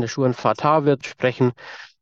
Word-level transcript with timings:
der 0.00 0.08
Schuhen 0.08 0.34
Fatah 0.34 0.84
wird 0.84 1.06
sprechen, 1.06 1.52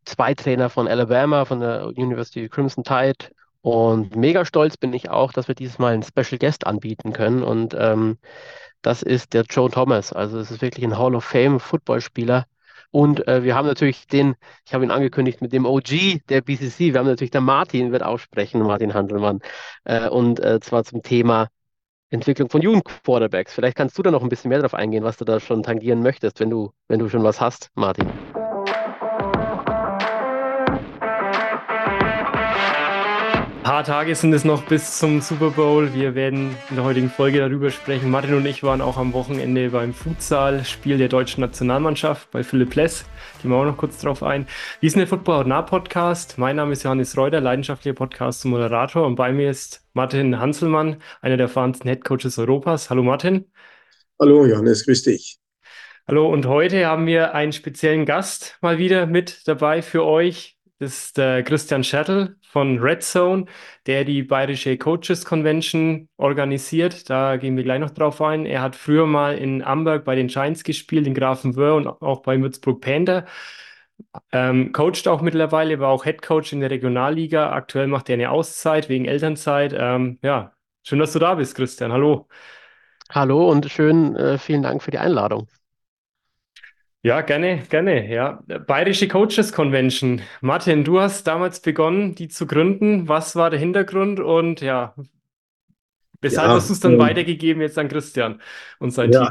zwei 0.04 0.34
Trainer 0.34 0.70
von 0.70 0.88
Alabama, 0.88 1.44
von 1.44 1.60
der 1.60 1.86
University 1.88 2.48
Crimson 2.48 2.84
Tide. 2.84 3.30
Und 3.62 4.16
mega 4.16 4.44
stolz 4.44 4.76
bin 4.76 4.92
ich 4.92 5.10
auch, 5.10 5.32
dass 5.32 5.48
wir 5.48 5.54
dieses 5.54 5.78
Mal 5.78 5.92
einen 5.92 6.02
Special 6.02 6.38
Guest 6.38 6.66
anbieten 6.66 7.12
können. 7.12 7.42
Und 7.42 7.74
ähm, 7.78 8.18
das 8.82 9.02
ist 9.02 9.34
der 9.34 9.42
Joe 9.42 9.70
Thomas. 9.70 10.12
Also 10.12 10.38
es 10.38 10.50
ist 10.50 10.62
wirklich 10.62 10.84
ein 10.84 10.98
Hall 10.98 11.14
of 11.14 11.24
Fame 11.24 11.60
Footballspieler. 11.60 12.46
Und 12.90 13.28
äh, 13.28 13.44
wir 13.44 13.54
haben 13.54 13.66
natürlich 13.66 14.06
den, 14.06 14.34
ich 14.66 14.74
habe 14.74 14.84
ihn 14.84 14.90
angekündigt, 14.90 15.42
mit 15.42 15.52
dem 15.52 15.66
OG 15.66 16.22
der 16.28 16.40
BCC. 16.40 16.92
Wir 16.92 16.98
haben 16.98 17.06
natürlich 17.06 17.30
der 17.30 17.40
Martin, 17.40 17.92
wird 17.92 18.02
aussprechen, 18.02 18.62
Martin 18.62 18.94
Handelmann. 18.94 19.40
Äh, 19.84 20.08
und 20.08 20.40
äh, 20.40 20.60
zwar 20.60 20.84
zum 20.84 21.02
Thema 21.02 21.48
Entwicklung 22.10 22.50
von 22.50 22.60
Jugendquarterbacks. 22.60 23.54
Vielleicht 23.54 23.76
kannst 23.76 23.96
du 23.96 24.02
da 24.02 24.10
noch 24.10 24.22
ein 24.22 24.28
bisschen 24.28 24.48
mehr 24.48 24.58
darauf 24.58 24.74
eingehen, 24.74 25.04
was 25.04 25.16
du 25.16 25.24
da 25.24 25.40
schon 25.40 25.62
tangieren 25.62 26.02
möchtest, 26.02 26.40
wenn 26.40 26.50
du, 26.50 26.72
wenn 26.88 26.98
du 26.98 27.08
schon 27.08 27.22
was 27.22 27.40
hast, 27.40 27.70
Martin. 27.74 28.06
Paar 33.70 33.84
Tage 33.84 34.16
sind 34.16 34.32
es 34.32 34.44
noch 34.44 34.64
bis 34.64 34.98
zum 34.98 35.20
Super 35.20 35.50
Bowl. 35.50 35.94
Wir 35.94 36.16
werden 36.16 36.56
in 36.70 36.74
der 36.74 36.84
heutigen 36.84 37.08
Folge 37.08 37.38
darüber 37.38 37.70
sprechen. 37.70 38.10
Martin 38.10 38.34
und 38.34 38.44
ich 38.44 38.64
waren 38.64 38.80
auch 38.80 38.96
am 38.96 39.12
Wochenende 39.12 39.70
beim 39.70 39.94
Futsal-Spiel 39.94 40.98
der 40.98 41.06
deutschen 41.06 41.40
Nationalmannschaft 41.40 42.32
bei 42.32 42.42
Philipp 42.42 42.74
Less. 42.74 43.04
Gehen 43.40 43.52
wir 43.52 43.58
auch 43.58 43.64
noch 43.64 43.76
kurz 43.76 44.00
drauf 44.00 44.24
ein. 44.24 44.48
Wir 44.80 44.90
sind 44.90 44.98
der 44.98 45.06
Football 45.06 45.44
Nah 45.44 45.62
Podcast. 45.62 46.36
Mein 46.36 46.56
Name 46.56 46.72
ist 46.72 46.82
Johannes 46.82 47.16
Reuter, 47.16 47.40
leidenschaftlicher 47.40 47.94
Podcast 47.94 48.44
und 48.44 48.50
Moderator. 48.50 49.06
Und 49.06 49.14
bei 49.14 49.32
mir 49.32 49.50
ist 49.50 49.86
Martin 49.92 50.40
Hanselmann, 50.40 50.96
einer 51.20 51.36
der 51.36 51.44
erfahrensten 51.44 51.88
Headcoaches 51.88 52.40
Europas. 52.40 52.90
Hallo 52.90 53.04
Martin. 53.04 53.52
Hallo 54.18 54.46
Johannes, 54.46 54.84
grüß 54.84 55.04
dich. 55.04 55.38
Hallo 56.08 56.28
und 56.28 56.44
heute 56.46 56.86
haben 56.86 57.06
wir 57.06 57.34
einen 57.36 57.52
speziellen 57.52 58.04
Gast 58.04 58.58
mal 58.62 58.78
wieder 58.78 59.06
mit 59.06 59.46
dabei 59.46 59.80
für 59.80 60.04
euch. 60.04 60.56
Das 60.80 61.04
ist 61.04 61.18
der 61.18 61.42
Christian 61.42 61.84
Schertl 61.84 62.36
von 62.40 62.78
Red 62.78 63.02
Zone, 63.02 63.44
der 63.86 64.04
die 64.04 64.22
Bayerische 64.22 64.78
Coaches 64.78 65.26
Convention 65.26 66.08
organisiert. 66.16 67.10
Da 67.10 67.36
gehen 67.36 67.54
wir 67.58 67.64
gleich 67.64 67.80
noch 67.80 67.90
drauf 67.90 68.22
ein. 68.22 68.46
Er 68.46 68.62
hat 68.62 68.76
früher 68.76 69.04
mal 69.04 69.36
in 69.36 69.62
Amberg 69.62 70.06
bei 70.06 70.14
den 70.14 70.28
Giants 70.28 70.64
gespielt, 70.64 71.06
in 71.06 71.12
Grafenwöhr 71.12 71.74
und 71.74 71.86
auch 71.86 72.22
bei 72.22 72.40
Würzburg 72.40 72.80
Panther. 72.80 73.26
Ähm, 74.32 74.72
coacht 74.72 75.06
auch 75.06 75.20
mittlerweile, 75.20 75.80
war 75.80 75.90
auch 75.90 76.04
Head 76.04 76.22
Coach 76.22 76.54
in 76.54 76.60
der 76.60 76.70
Regionalliga. 76.70 77.52
Aktuell 77.52 77.86
macht 77.86 78.08
er 78.08 78.14
eine 78.14 78.30
Auszeit 78.30 78.88
wegen 78.88 79.04
Elternzeit. 79.04 79.74
Ähm, 79.76 80.18
ja, 80.22 80.54
schön, 80.82 80.98
dass 80.98 81.12
du 81.12 81.18
da 81.18 81.34
bist, 81.34 81.56
Christian. 81.56 81.92
Hallo. 81.92 82.26
Hallo 83.10 83.50
und 83.50 83.70
schön, 83.70 84.16
äh, 84.16 84.38
vielen 84.38 84.62
Dank 84.62 84.82
für 84.82 84.90
die 84.90 84.98
Einladung. 84.98 85.46
Ja, 87.02 87.22
gerne, 87.22 87.62
gerne. 87.70 88.12
Ja, 88.12 88.42
Bayerische 88.66 89.08
Coaches 89.08 89.52
Convention. 89.52 90.20
Martin, 90.42 90.84
du 90.84 91.00
hast 91.00 91.26
damals 91.26 91.60
begonnen, 91.60 92.14
die 92.14 92.28
zu 92.28 92.46
gründen. 92.46 93.08
Was 93.08 93.36
war 93.36 93.48
der 93.48 93.58
Hintergrund 93.58 94.20
und 94.20 94.60
ja, 94.60 94.94
weshalb 96.20 96.48
ja, 96.48 96.54
hast 96.54 96.68
du 96.68 96.74
es 96.74 96.80
dann 96.80 96.92
ähm, 96.94 96.98
weitergegeben 96.98 97.62
jetzt 97.62 97.78
an 97.78 97.88
Christian 97.88 98.42
und 98.80 98.90
sein 98.90 99.12
ja. 99.12 99.30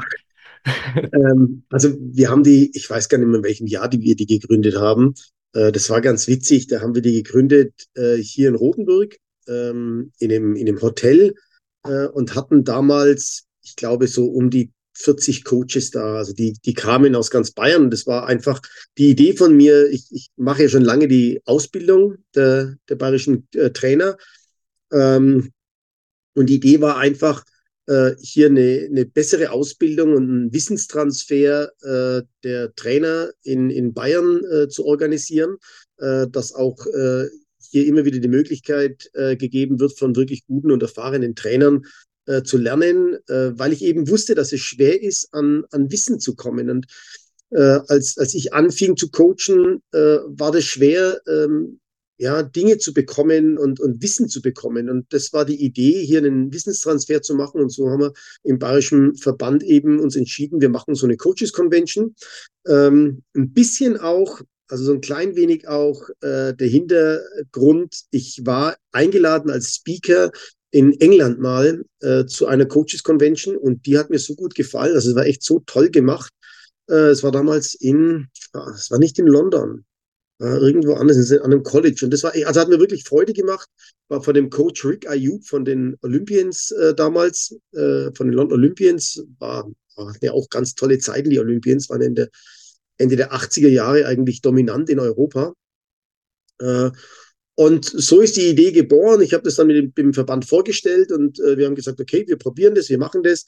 ähm, 1.12 1.62
also 1.70 1.96
wir 2.00 2.28
haben 2.28 2.42
die, 2.42 2.72
ich 2.74 2.90
weiß 2.90 3.08
gar 3.08 3.18
nicht 3.18 3.28
mehr 3.28 3.38
in 3.38 3.44
welchem 3.44 3.68
Jahr 3.68 3.88
die, 3.88 4.00
wir 4.00 4.16
die 4.16 4.26
gegründet 4.26 4.76
haben. 4.76 5.14
Äh, 5.52 5.70
das 5.70 5.88
war 5.90 6.00
ganz 6.00 6.26
witzig. 6.26 6.66
Da 6.66 6.80
haben 6.80 6.96
wir 6.96 7.02
die 7.02 7.22
gegründet 7.22 7.86
äh, 7.94 8.16
hier 8.16 8.48
in 8.48 8.56
Rothenburg 8.56 9.16
ähm, 9.46 10.12
in, 10.18 10.28
dem, 10.28 10.56
in 10.56 10.66
dem 10.66 10.82
Hotel 10.82 11.34
äh, 11.84 12.06
und 12.06 12.34
hatten 12.34 12.64
damals, 12.64 13.46
ich 13.62 13.76
glaube, 13.76 14.08
so 14.08 14.26
um 14.26 14.50
die 14.50 14.72
40 15.00 15.44
Coaches 15.44 15.90
da. 15.90 16.16
Also 16.16 16.32
die, 16.32 16.52
die 16.64 16.74
kamen 16.74 17.14
aus 17.14 17.30
ganz 17.30 17.50
Bayern. 17.50 17.90
Das 17.90 18.06
war 18.06 18.26
einfach 18.26 18.60
die 18.98 19.10
Idee 19.10 19.34
von 19.34 19.56
mir. 19.56 19.88
Ich, 19.90 20.06
ich 20.10 20.30
mache 20.36 20.62
ja 20.64 20.68
schon 20.68 20.84
lange 20.84 21.08
die 21.08 21.40
Ausbildung 21.44 22.16
der, 22.34 22.76
der 22.88 22.96
bayerischen 22.96 23.48
äh, 23.54 23.70
Trainer. 23.70 24.16
Ähm, 24.92 25.52
und 26.34 26.46
die 26.46 26.56
Idee 26.56 26.80
war 26.80 26.96
einfach, 26.98 27.44
äh, 27.90 28.14
hier 28.20 28.46
eine, 28.46 28.86
eine 28.88 29.04
bessere 29.04 29.50
Ausbildung 29.50 30.14
und 30.14 30.30
einen 30.30 30.52
Wissenstransfer 30.52 31.72
äh, 31.82 32.22
der 32.44 32.74
Trainer 32.76 33.30
in, 33.42 33.68
in 33.68 33.92
Bayern 33.94 34.44
äh, 34.44 34.68
zu 34.68 34.86
organisieren, 34.86 35.56
äh, 35.98 36.28
dass 36.28 36.54
auch 36.54 36.86
äh, 36.86 37.26
hier 37.72 37.86
immer 37.86 38.04
wieder 38.04 38.18
die 38.18 38.28
Möglichkeit 38.28 39.08
gegeben 39.12 39.78
wird 39.78 39.96
von 39.96 40.16
wirklich 40.16 40.44
guten 40.44 40.72
und 40.72 40.82
erfahrenen 40.82 41.36
Trainern, 41.36 41.84
äh, 42.26 42.42
zu 42.42 42.58
lernen, 42.58 43.18
äh, 43.28 43.52
weil 43.58 43.72
ich 43.72 43.82
eben 43.82 44.08
wusste, 44.08 44.34
dass 44.34 44.52
es 44.52 44.60
schwer 44.60 45.02
ist, 45.02 45.32
an, 45.32 45.64
an 45.70 45.90
Wissen 45.90 46.20
zu 46.20 46.34
kommen. 46.34 46.70
Und 46.70 46.86
äh, 47.50 47.80
als, 47.88 48.16
als 48.18 48.34
ich 48.34 48.52
anfing 48.54 48.96
zu 48.96 49.10
coachen, 49.10 49.82
äh, 49.92 50.18
war 50.26 50.52
das 50.52 50.64
schwer, 50.64 51.20
ähm, 51.26 51.80
ja, 52.20 52.42
Dinge 52.42 52.76
zu 52.76 52.92
bekommen 52.92 53.56
und, 53.56 53.80
und 53.80 54.02
Wissen 54.02 54.28
zu 54.28 54.42
bekommen. 54.42 54.90
Und 54.90 55.10
das 55.10 55.32
war 55.32 55.46
die 55.46 55.64
Idee, 55.64 56.04
hier 56.04 56.18
einen 56.18 56.52
Wissenstransfer 56.52 57.22
zu 57.22 57.34
machen. 57.34 57.62
Und 57.62 57.70
so 57.70 57.88
haben 57.88 58.00
wir 58.00 58.12
im 58.42 58.58
Bayerischen 58.58 59.16
Verband 59.16 59.62
eben 59.62 59.98
uns 59.98 60.16
entschieden, 60.16 60.60
wir 60.60 60.68
machen 60.68 60.94
so 60.94 61.06
eine 61.06 61.16
Coaches 61.16 61.54
Convention. 61.54 62.14
Ähm, 62.66 63.22
ein 63.34 63.54
bisschen 63.54 63.96
auch, 63.96 64.42
also 64.68 64.84
so 64.84 64.92
ein 64.92 65.00
klein 65.00 65.34
wenig 65.34 65.66
auch 65.66 66.10
äh, 66.20 66.52
der 66.52 66.68
Hintergrund. 66.68 68.02
Ich 68.10 68.42
war 68.44 68.76
eingeladen 68.92 69.50
als 69.50 69.76
Speaker 69.76 70.30
in 70.70 70.92
England 71.00 71.40
mal 71.40 71.84
äh, 72.00 72.26
zu 72.26 72.46
einer 72.46 72.66
Coaches 72.66 73.02
Convention 73.02 73.56
und 73.56 73.86
die 73.86 73.98
hat 73.98 74.10
mir 74.10 74.18
so 74.18 74.34
gut 74.34 74.54
gefallen. 74.54 74.94
Also 74.94 75.10
es 75.10 75.16
war 75.16 75.26
echt 75.26 75.42
so 75.42 75.60
toll 75.66 75.90
gemacht. 75.90 76.32
Äh, 76.88 77.10
es 77.10 77.22
war 77.22 77.32
damals 77.32 77.74
in, 77.74 78.28
ah, 78.52 78.70
es 78.74 78.90
war 78.90 78.98
nicht 78.98 79.18
in 79.18 79.26
London, 79.26 79.84
äh, 80.40 80.56
irgendwo 80.56 80.94
anders, 80.94 81.30
an 81.32 81.42
einem 81.42 81.62
College. 81.62 82.04
Und 82.04 82.12
das 82.12 82.22
war, 82.22 82.32
also 82.46 82.60
hat 82.60 82.68
mir 82.68 82.78
wirklich 82.78 83.04
Freude 83.04 83.32
gemacht. 83.32 83.68
War 84.08 84.22
von 84.22 84.34
dem 84.34 84.50
Coach 84.50 84.84
Rick 84.84 85.08
Ayub 85.08 85.44
von 85.44 85.64
den 85.64 85.96
Olympians 86.02 86.70
äh, 86.72 86.94
damals, 86.94 87.56
äh, 87.72 88.10
von 88.14 88.28
den 88.28 88.32
London 88.32 88.58
Olympians, 88.58 89.24
war, 89.38 89.68
war 89.96 90.14
ja 90.20 90.32
auch 90.32 90.48
ganz 90.50 90.74
tolle 90.74 90.98
Zeiten. 90.98 91.30
Die 91.30 91.40
Olympians 91.40 91.90
waren 91.90 92.02
Ende, 92.02 92.30
Ende 92.96 93.16
der 93.16 93.32
80er 93.32 93.68
Jahre 93.68 94.06
eigentlich 94.06 94.40
dominant 94.40 94.88
in 94.88 95.00
Europa. 95.00 95.52
Und 97.60 97.84
so 97.84 98.22
ist 98.22 98.38
die 98.38 98.48
Idee 98.48 98.72
geboren. 98.72 99.20
Ich 99.20 99.34
habe 99.34 99.44
das 99.44 99.56
dann 99.56 99.66
mit 99.66 99.76
dem, 99.76 99.94
dem 99.94 100.14
Verband 100.14 100.46
vorgestellt 100.46 101.12
und 101.12 101.38
äh, 101.40 101.58
wir 101.58 101.66
haben 101.66 101.74
gesagt, 101.74 102.00
okay, 102.00 102.24
wir 102.26 102.38
probieren 102.38 102.74
das, 102.74 102.88
wir 102.88 102.96
machen 102.96 103.22
das. 103.22 103.44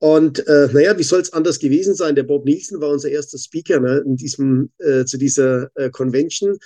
Und 0.00 0.46
äh, 0.46 0.68
naja, 0.70 0.98
wie 0.98 1.02
soll 1.02 1.22
es 1.22 1.32
anders 1.32 1.58
gewesen 1.58 1.94
sein? 1.94 2.14
Der 2.14 2.24
Bob 2.24 2.44
Nielsen 2.44 2.78
war 2.82 2.90
unser 2.90 3.08
erster 3.08 3.38
Speaker 3.38 3.80
ne, 3.80 4.02
in 4.04 4.16
diesem, 4.16 4.70
äh, 4.80 5.06
zu 5.06 5.16
dieser 5.16 5.70
äh, 5.76 5.88
Convention. 5.88 6.58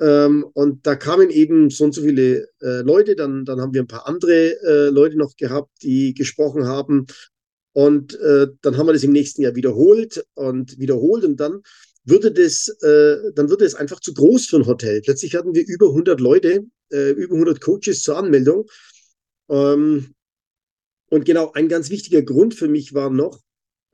Ähm, 0.00 0.46
und 0.54 0.86
da 0.86 0.94
kamen 0.94 1.28
eben 1.28 1.68
so 1.68 1.84
und 1.84 1.94
so 1.94 2.00
viele 2.00 2.48
äh, 2.62 2.80
Leute. 2.80 3.14
Dann, 3.14 3.44
dann 3.44 3.60
haben 3.60 3.74
wir 3.74 3.82
ein 3.82 3.86
paar 3.86 4.08
andere 4.08 4.58
äh, 4.62 4.88
Leute 4.88 5.18
noch 5.18 5.36
gehabt, 5.36 5.68
die 5.82 6.14
gesprochen 6.14 6.66
haben. 6.66 7.04
Und 7.74 8.18
äh, 8.20 8.46
dann 8.62 8.78
haben 8.78 8.86
wir 8.86 8.94
das 8.94 9.04
im 9.04 9.12
nächsten 9.12 9.42
Jahr 9.42 9.54
wiederholt 9.54 10.24
und 10.32 10.78
wiederholt. 10.78 11.26
Und 11.26 11.40
dann 11.40 11.60
würde 12.06 12.32
das, 12.32 12.68
äh, 12.82 13.32
dann 13.34 13.50
würde 13.50 13.64
es 13.64 13.74
einfach 13.74 14.00
zu 14.00 14.14
groß 14.14 14.46
für 14.46 14.56
ein 14.56 14.66
Hotel. 14.66 15.02
Plötzlich 15.02 15.34
hatten 15.34 15.54
wir 15.54 15.66
über 15.66 15.88
100 15.88 16.20
Leute, 16.20 16.64
äh, 16.90 17.10
über 17.10 17.34
100 17.34 17.60
Coaches 17.60 18.02
zur 18.02 18.16
Anmeldung. 18.16 18.66
Ähm, 19.48 20.14
und 21.10 21.24
genau, 21.24 21.52
ein 21.52 21.68
ganz 21.68 21.90
wichtiger 21.90 22.22
Grund 22.22 22.54
für 22.54 22.68
mich 22.68 22.94
war 22.94 23.10
noch, 23.10 23.40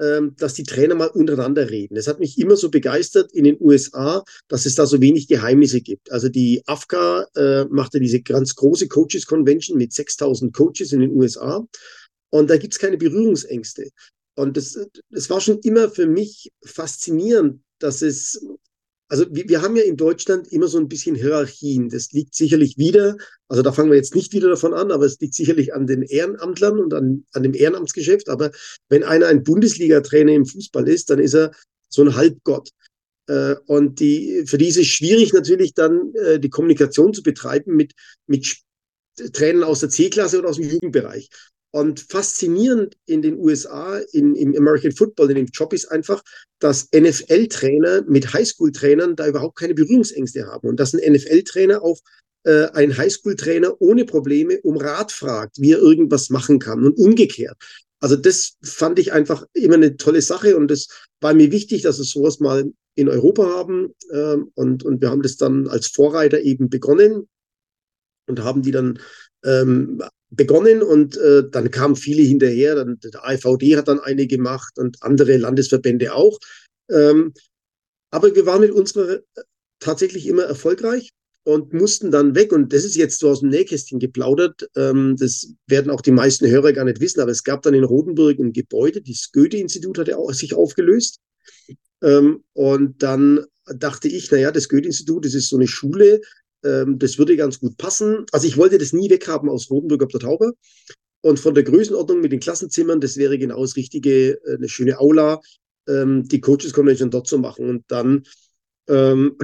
ähm, 0.01 0.35
dass 0.39 0.55
die 0.55 0.63
Trainer 0.63 0.95
mal 0.95 1.09
untereinander 1.09 1.71
reden. 1.71 1.97
Es 1.97 2.09
hat 2.09 2.19
mich 2.19 2.39
immer 2.39 2.57
so 2.57 2.71
begeistert 2.71 3.33
in 3.33 3.45
den 3.45 3.57
USA, 3.61 4.25
dass 4.49 4.67
es 4.67 4.75
da 4.75 4.87
so 4.87 5.01
wenig 5.01 5.29
Geheimnisse 5.29 5.81
gibt. 5.81 6.11
Also 6.11 6.29
die 6.29 6.63
AFCA 6.67 7.27
äh, 7.37 7.65
machte 7.67 8.01
diese 8.01 8.23
ganz 8.23 8.55
große 8.55 8.89
Coaches 8.89 9.27
Convention 9.27 9.79
mit 9.79 9.93
6000 9.93 10.55
Coaches 10.55 10.93
in 10.93 11.01
den 11.01 11.13
USA. 11.13 11.67
Und 12.31 12.49
da 12.49 12.57
gibt 12.57 12.73
es 12.73 12.81
keine 12.81 12.97
Berührungsängste. 12.97 13.91
Und 14.35 14.57
das, 14.57 14.79
das 15.11 15.31
war 15.31 15.41
schon 15.41 15.59
immer 15.61 15.91
für 15.91 16.07
mich 16.07 16.51
faszinierend, 16.65 17.61
dass 17.79 18.03
es, 18.03 18.45
also 19.09 19.27
wir, 19.31 19.49
wir 19.49 19.61
haben 19.61 19.77
ja 19.77 19.83
in 19.83 19.97
Deutschland 19.97 20.49
immer 20.49 20.69
so 20.69 20.79
ein 20.79 20.89
bisschen 20.89 21.15
Hierarchien. 21.15 21.91
Das 21.91 22.13
liegt 22.13 22.35
sicherlich 22.35 22.79
wieder, 22.79 23.17
also 23.49 23.63
da 23.63 23.73
fangen 23.73 23.91
wir 23.91 23.97
jetzt 23.97 24.15
nicht 24.15 24.33
wieder 24.33 24.49
davon 24.49 24.73
an, 24.73 24.91
aber 24.91 25.05
es 25.05 25.21
liegt 25.21 25.35
sicherlich 25.35 25.75
an 25.75 25.87
den 25.87 26.03
Ehrenamtlern 26.03 26.79
und 26.79 26.95
an, 26.95 27.25
an 27.33 27.43
dem 27.43 27.55
Ehrenamtsgeschäft. 27.55 28.29
Aber 28.29 28.51
wenn 28.89 29.05
einer 29.05 29.27
ein 29.27 29.43
Bundesliga-Trainer 29.43 30.33
im 30.33 30.47
Fußball 30.47 30.89
ist, 30.89 31.11
dann 31.11 31.19
ist 31.19 31.35
er 31.35 31.53
so 31.89 32.03
ein 32.03 32.17
Halbgott. 32.17 32.71
Äh, 33.27 33.57
und 33.67 34.01
die, 34.01 34.45
für 34.47 34.59
die 34.59 34.69
ist 34.69 34.79
es 34.79 34.87
schwierig 34.87 35.33
natürlich 35.33 35.75
dann 35.75 36.15
äh, 36.15 36.41
die 36.41 36.51
Kommunikation 36.51 37.13
zu 37.13 37.23
betreiben 37.23 37.77
mit, 37.77 37.93
mit 38.27 38.63
Trainern 39.33 39.65
aus 39.65 39.81
der 39.81 39.91
C-Klasse 39.91 40.39
oder 40.39 40.49
aus 40.49 40.57
dem 40.57 40.71
Jugendbereich. 40.71 41.29
Und 41.75 42.01
faszinierend 42.01 42.97
in 43.07 43.23
den 43.23 43.39
USA, 43.39 43.99
in, 44.13 44.35
im 44.35 44.55
American 44.57 44.93
Football, 44.93 45.31
in 45.31 45.37
dem 45.37 45.47
Job 45.47 45.73
ist 45.73 45.91
einfach, 45.91 46.23
dass 46.59 46.89
NFL-Trainer 46.95 48.03
mit 48.07 48.33
Highschool-Trainern 48.33 49.17
da 49.17 49.27
überhaupt 49.27 49.59
keine 49.59 49.75
Berührungsängste 49.75 50.47
haben. 50.47 50.69
Und 50.69 50.79
dass 50.79 50.95
ein 50.95 51.13
NFL-Trainer 51.13 51.83
auf 51.83 52.01
äh, 52.45 52.67
einen 52.73 52.97
Highschool-Trainer 52.97 53.81
ohne 53.81 54.05
Probleme 54.05 54.61
um 54.63 54.77
Rat 54.77 55.13
fragt, 55.13 55.59
wie 55.61 55.73
er 55.73 55.79
irgendwas 55.79 56.29
machen 56.29 56.59
kann 56.59 56.85
und 56.85 56.99
umgekehrt. 56.99 57.57
also 58.01 58.17
das 58.17 58.57
fand 58.63 58.99
ich 58.99 59.13
einfach 59.13 59.47
immer 59.53 59.75
eine 59.75 59.97
tolle 59.97 60.23
Sache 60.23 60.57
und 60.57 60.71
es 60.71 60.89
war 61.21 61.35
mir 61.35 61.53
wichtig, 61.53 61.83
dass 61.83 61.99
wir 61.99 62.05
sowas 62.05 62.41
mal 62.41 62.71
in 62.95 63.09
Europa 63.09 63.45
haben. 63.45 63.95
Ähm, 64.13 64.51
und, 64.55 64.85
und 64.85 65.01
wir 65.01 65.11
haben 65.11 65.23
das 65.23 65.37
dann 65.37 65.69
als 65.69 65.87
Vorreiter 65.87 66.41
eben 66.41 66.69
begonnen 66.69 67.29
und 68.27 68.43
haben 68.43 68.63
die 68.63 68.73
dann 68.73 68.99
ähm, 69.45 70.03
begonnen 70.31 70.83
und 70.83 71.17
äh, 71.17 71.45
dann 71.51 71.71
kamen 71.71 71.97
viele 71.97 72.23
hinterher. 72.23 72.75
Dann, 72.75 72.99
der 73.01 73.25
AVD 73.25 73.77
hat 73.77 73.89
dann 73.89 74.01
eine 74.01 74.27
gemacht 74.27 74.79
und 74.79 75.03
andere 75.03 75.37
Landesverbände 75.37 76.15
auch. 76.15 76.39
Ähm, 76.91 77.33
aber 78.11 78.35
wir 78.35 78.47
waren 78.47 78.61
mit 78.61 78.71
unserer 78.71 79.17
äh, 79.17 79.21
tatsächlich 79.79 80.27
immer 80.27 80.45
erfolgreich 80.45 81.11
und 81.45 81.73
mussten 81.73 82.11
dann 82.11 82.35
weg. 82.35 82.53
Und 82.53 82.73
das 82.73 82.85
ist 82.85 82.97
jetzt 82.97 83.19
so 83.19 83.29
aus 83.29 83.41
dem 83.41 83.51
Nähkästchen 83.51 83.99
geplaudert. 83.99 84.69
Ähm, 84.77 85.17
das 85.19 85.53
werden 85.67 85.91
auch 85.91 86.01
die 86.01 86.13
meisten 86.13 86.49
Hörer 86.49 86.73
gar 86.73 86.85
nicht 86.85 87.01
wissen, 87.01 87.21
aber 87.21 87.31
es 87.31 87.45
gab 87.45 87.63
dann 87.63 87.75
in 87.75 87.85
Rotenburg 87.85 88.39
ein 88.39 88.53
Gebäude, 88.53 89.03
das 89.03 89.31
Goethe-Institut 89.33 89.99
hatte 89.99 90.17
auch, 90.17 90.33
sich 90.33 90.55
aufgelöst. 90.55 91.19
Ähm, 92.03 92.45
und 92.53 93.03
dann 93.03 93.45
dachte 93.67 94.09
ich, 94.09 94.31
naja, 94.31 94.51
das 94.51 94.69
Goethe-Institut, 94.69 95.25
das 95.25 95.35
ist 95.35 95.49
so 95.49 95.57
eine 95.57 95.69
Schule, 95.69 96.21
ähm, 96.65 96.99
das 96.99 97.19
würde 97.19 97.37
ganz 97.37 97.61
gut 97.61 97.77
passen. 97.77 98.27
Also 98.33 98.47
ich 98.47 98.57
wollte 98.57 98.79
das 98.79 98.93
nie 98.93 99.11
weghaben 99.11 99.49
aus 99.49 99.71
Rotenburg 99.71 100.03
auf 100.05 100.13
der 100.13 100.21
Tauber. 100.21 100.53
Und 101.21 101.39
von 101.39 101.55
der 101.55 101.63
Größenordnung 101.63 102.21
mit 102.21 102.33
den 102.33 102.41
Klassenzimmern, 102.41 103.01
das 103.01 103.17
wäre 103.17 103.39
genau 103.39 103.63
das 103.63 103.77
Richtige, 103.77 104.41
äh, 104.45 104.57
eine 104.57 104.69
schöne 104.69 104.99
Aula, 104.99 105.41
ähm, 105.89 106.27
die 106.29 106.41
Coaches 106.41 106.73
Convention 106.73 107.11
dort 107.11 107.29
zu 107.29 107.39
machen. 107.39 107.69
Und 107.69 107.85
dann 107.89 108.25
ähm, 108.89 109.37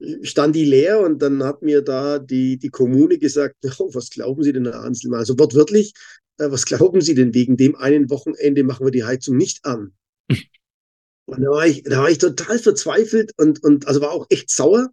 stand 0.22 0.56
die 0.56 0.64
leer 0.64 1.00
und 1.00 1.20
dann 1.20 1.42
hat 1.44 1.62
mir 1.62 1.82
da 1.82 2.18
die, 2.18 2.58
die 2.58 2.70
Kommune 2.70 3.18
gesagt, 3.18 3.56
oh, 3.78 3.90
was 3.92 4.10
glauben 4.10 4.42
Sie 4.42 4.52
denn, 4.52 4.66
Herr 4.66 4.80
Anselmann? 4.80 5.20
Also 5.20 5.38
wortwörtlich, 5.38 5.92
äh, 6.38 6.50
was 6.50 6.64
glauben 6.64 7.00
Sie 7.00 7.14
denn, 7.14 7.34
wegen 7.34 7.56
dem 7.56 7.76
einen 7.76 8.10
Wochenende 8.10 8.64
machen 8.64 8.86
wir 8.86 8.90
die 8.90 9.04
Heizung 9.04 9.36
nicht 9.36 9.64
an? 9.64 9.92
Und 11.26 11.42
da 11.42 11.50
war 11.50 11.66
ich, 11.66 11.82
da 11.84 11.98
war 11.98 12.10
ich 12.10 12.18
total 12.18 12.58
verzweifelt 12.58 13.30
und, 13.38 13.62
und 13.62 13.86
also 13.86 14.00
war 14.00 14.10
auch 14.10 14.26
echt 14.28 14.50
sauer. 14.50 14.90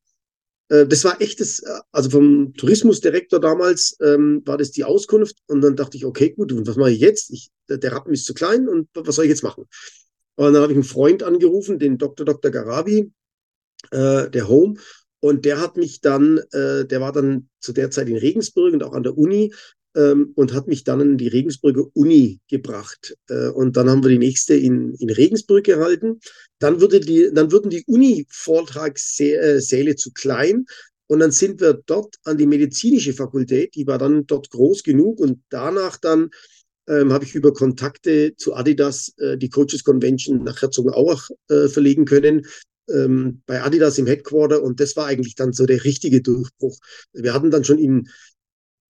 Äh, 0.69 0.87
das 0.87 1.03
war 1.03 1.21
echtes, 1.21 1.59
äh, 1.59 1.79
also 1.91 2.09
vom 2.09 2.53
Tourismusdirektor 2.53 3.39
damals 3.39 3.97
ähm, 4.01 4.41
war 4.45 4.57
das 4.57 4.71
die 4.71 4.83
Auskunft 4.83 5.37
und 5.47 5.61
dann 5.61 5.75
dachte 5.75 5.97
ich, 5.97 6.05
okay, 6.05 6.31
gut, 6.31 6.51
und 6.51 6.67
was 6.67 6.77
mache 6.77 6.91
ich 6.91 6.99
jetzt? 6.99 7.31
Ich, 7.31 7.49
der 7.67 7.91
Rappen 7.91 8.13
ist 8.13 8.25
zu 8.25 8.33
klein 8.33 8.67
und 8.67 8.87
was 8.93 9.15
soll 9.15 9.25
ich 9.25 9.29
jetzt 9.29 9.43
machen? 9.43 9.65
Und 10.35 10.53
dann 10.53 10.61
habe 10.61 10.71
ich 10.71 10.77
einen 10.77 10.83
Freund 10.83 11.23
angerufen, 11.23 11.79
den 11.79 11.97
Dr. 11.97 12.25
Dr. 12.25 12.49
Garabi, 12.49 13.11
äh, 13.91 14.29
der 14.29 14.47
Home, 14.47 14.75
und 15.21 15.43
der 15.43 15.59
hat 15.59 15.75
mich 15.75 15.99
dann, 15.99 16.37
äh, 16.53 16.85
der 16.85 17.01
war 17.01 17.11
dann 17.11 17.49
zu 17.59 17.73
der 17.73 17.91
Zeit 17.91 18.07
in 18.07 18.17
Regensburg 18.17 18.73
und 18.73 18.83
auch 18.83 18.93
an 18.93 19.03
der 19.03 19.17
Uni 19.17 19.53
ähm, 19.99 20.31
und 20.35 20.53
hat 20.53 20.67
mich 20.67 20.83
dann 20.83 21.01
in 21.01 21.17
die 21.17 21.27
Regensburger 21.27 21.85
Uni 21.93 22.39
gebracht. 22.47 23.17
Äh, 23.27 23.49
und 23.49 23.75
dann 23.75 23.89
haben 23.89 24.03
wir 24.03 24.09
die 24.09 24.17
nächste 24.17 24.53
in, 24.53 24.93
in 24.95 25.09
Regensburg 25.09 25.65
gehalten. 25.65 26.19
Dann, 26.59 26.79
würde 26.79 27.01
die, 27.01 27.29
dann 27.33 27.51
würden 27.51 27.69
die 27.69 27.83
Uni-Vortragssäle 27.85 29.95
zu 29.95 30.11
klein. 30.13 30.65
Und 31.07 31.19
dann 31.19 31.31
sind 31.31 31.59
wir 31.59 31.81
dort 31.85 32.15
an 32.23 32.37
die 32.37 32.45
medizinische 32.45 33.13
Fakultät, 33.13 33.75
die 33.75 33.87
war 33.87 33.97
dann 33.97 34.27
dort 34.27 34.51
groß 34.51 34.83
genug. 34.83 35.19
Und 35.19 35.41
danach 35.49 35.97
dann 35.97 36.29
ähm, 36.87 37.11
habe 37.11 37.25
ich 37.25 37.35
über 37.35 37.51
Kontakte 37.51 38.35
zu 38.37 38.53
Adidas 38.53 39.13
äh, 39.17 39.37
die 39.37 39.49
Coaches 39.49 39.83
Convention 39.83 40.43
nach 40.43 40.61
Herzogenaurach 40.61 41.29
äh, 41.49 41.67
verlegen 41.67 42.05
können 42.05 42.45
ähm, 42.89 43.41
bei 43.45 43.61
Adidas 43.61 43.97
im 43.97 44.07
Headquarter 44.07 44.63
und 44.63 44.79
das 44.79 44.95
war 44.95 45.05
eigentlich 45.05 45.35
dann 45.35 45.53
so 45.53 45.65
der 45.65 45.83
richtige 45.83 46.21
Durchbruch. 46.21 46.77
Wir 47.13 47.33
hatten 47.33 47.51
dann 47.51 47.63
schon 47.63 47.77
in, 47.77 48.09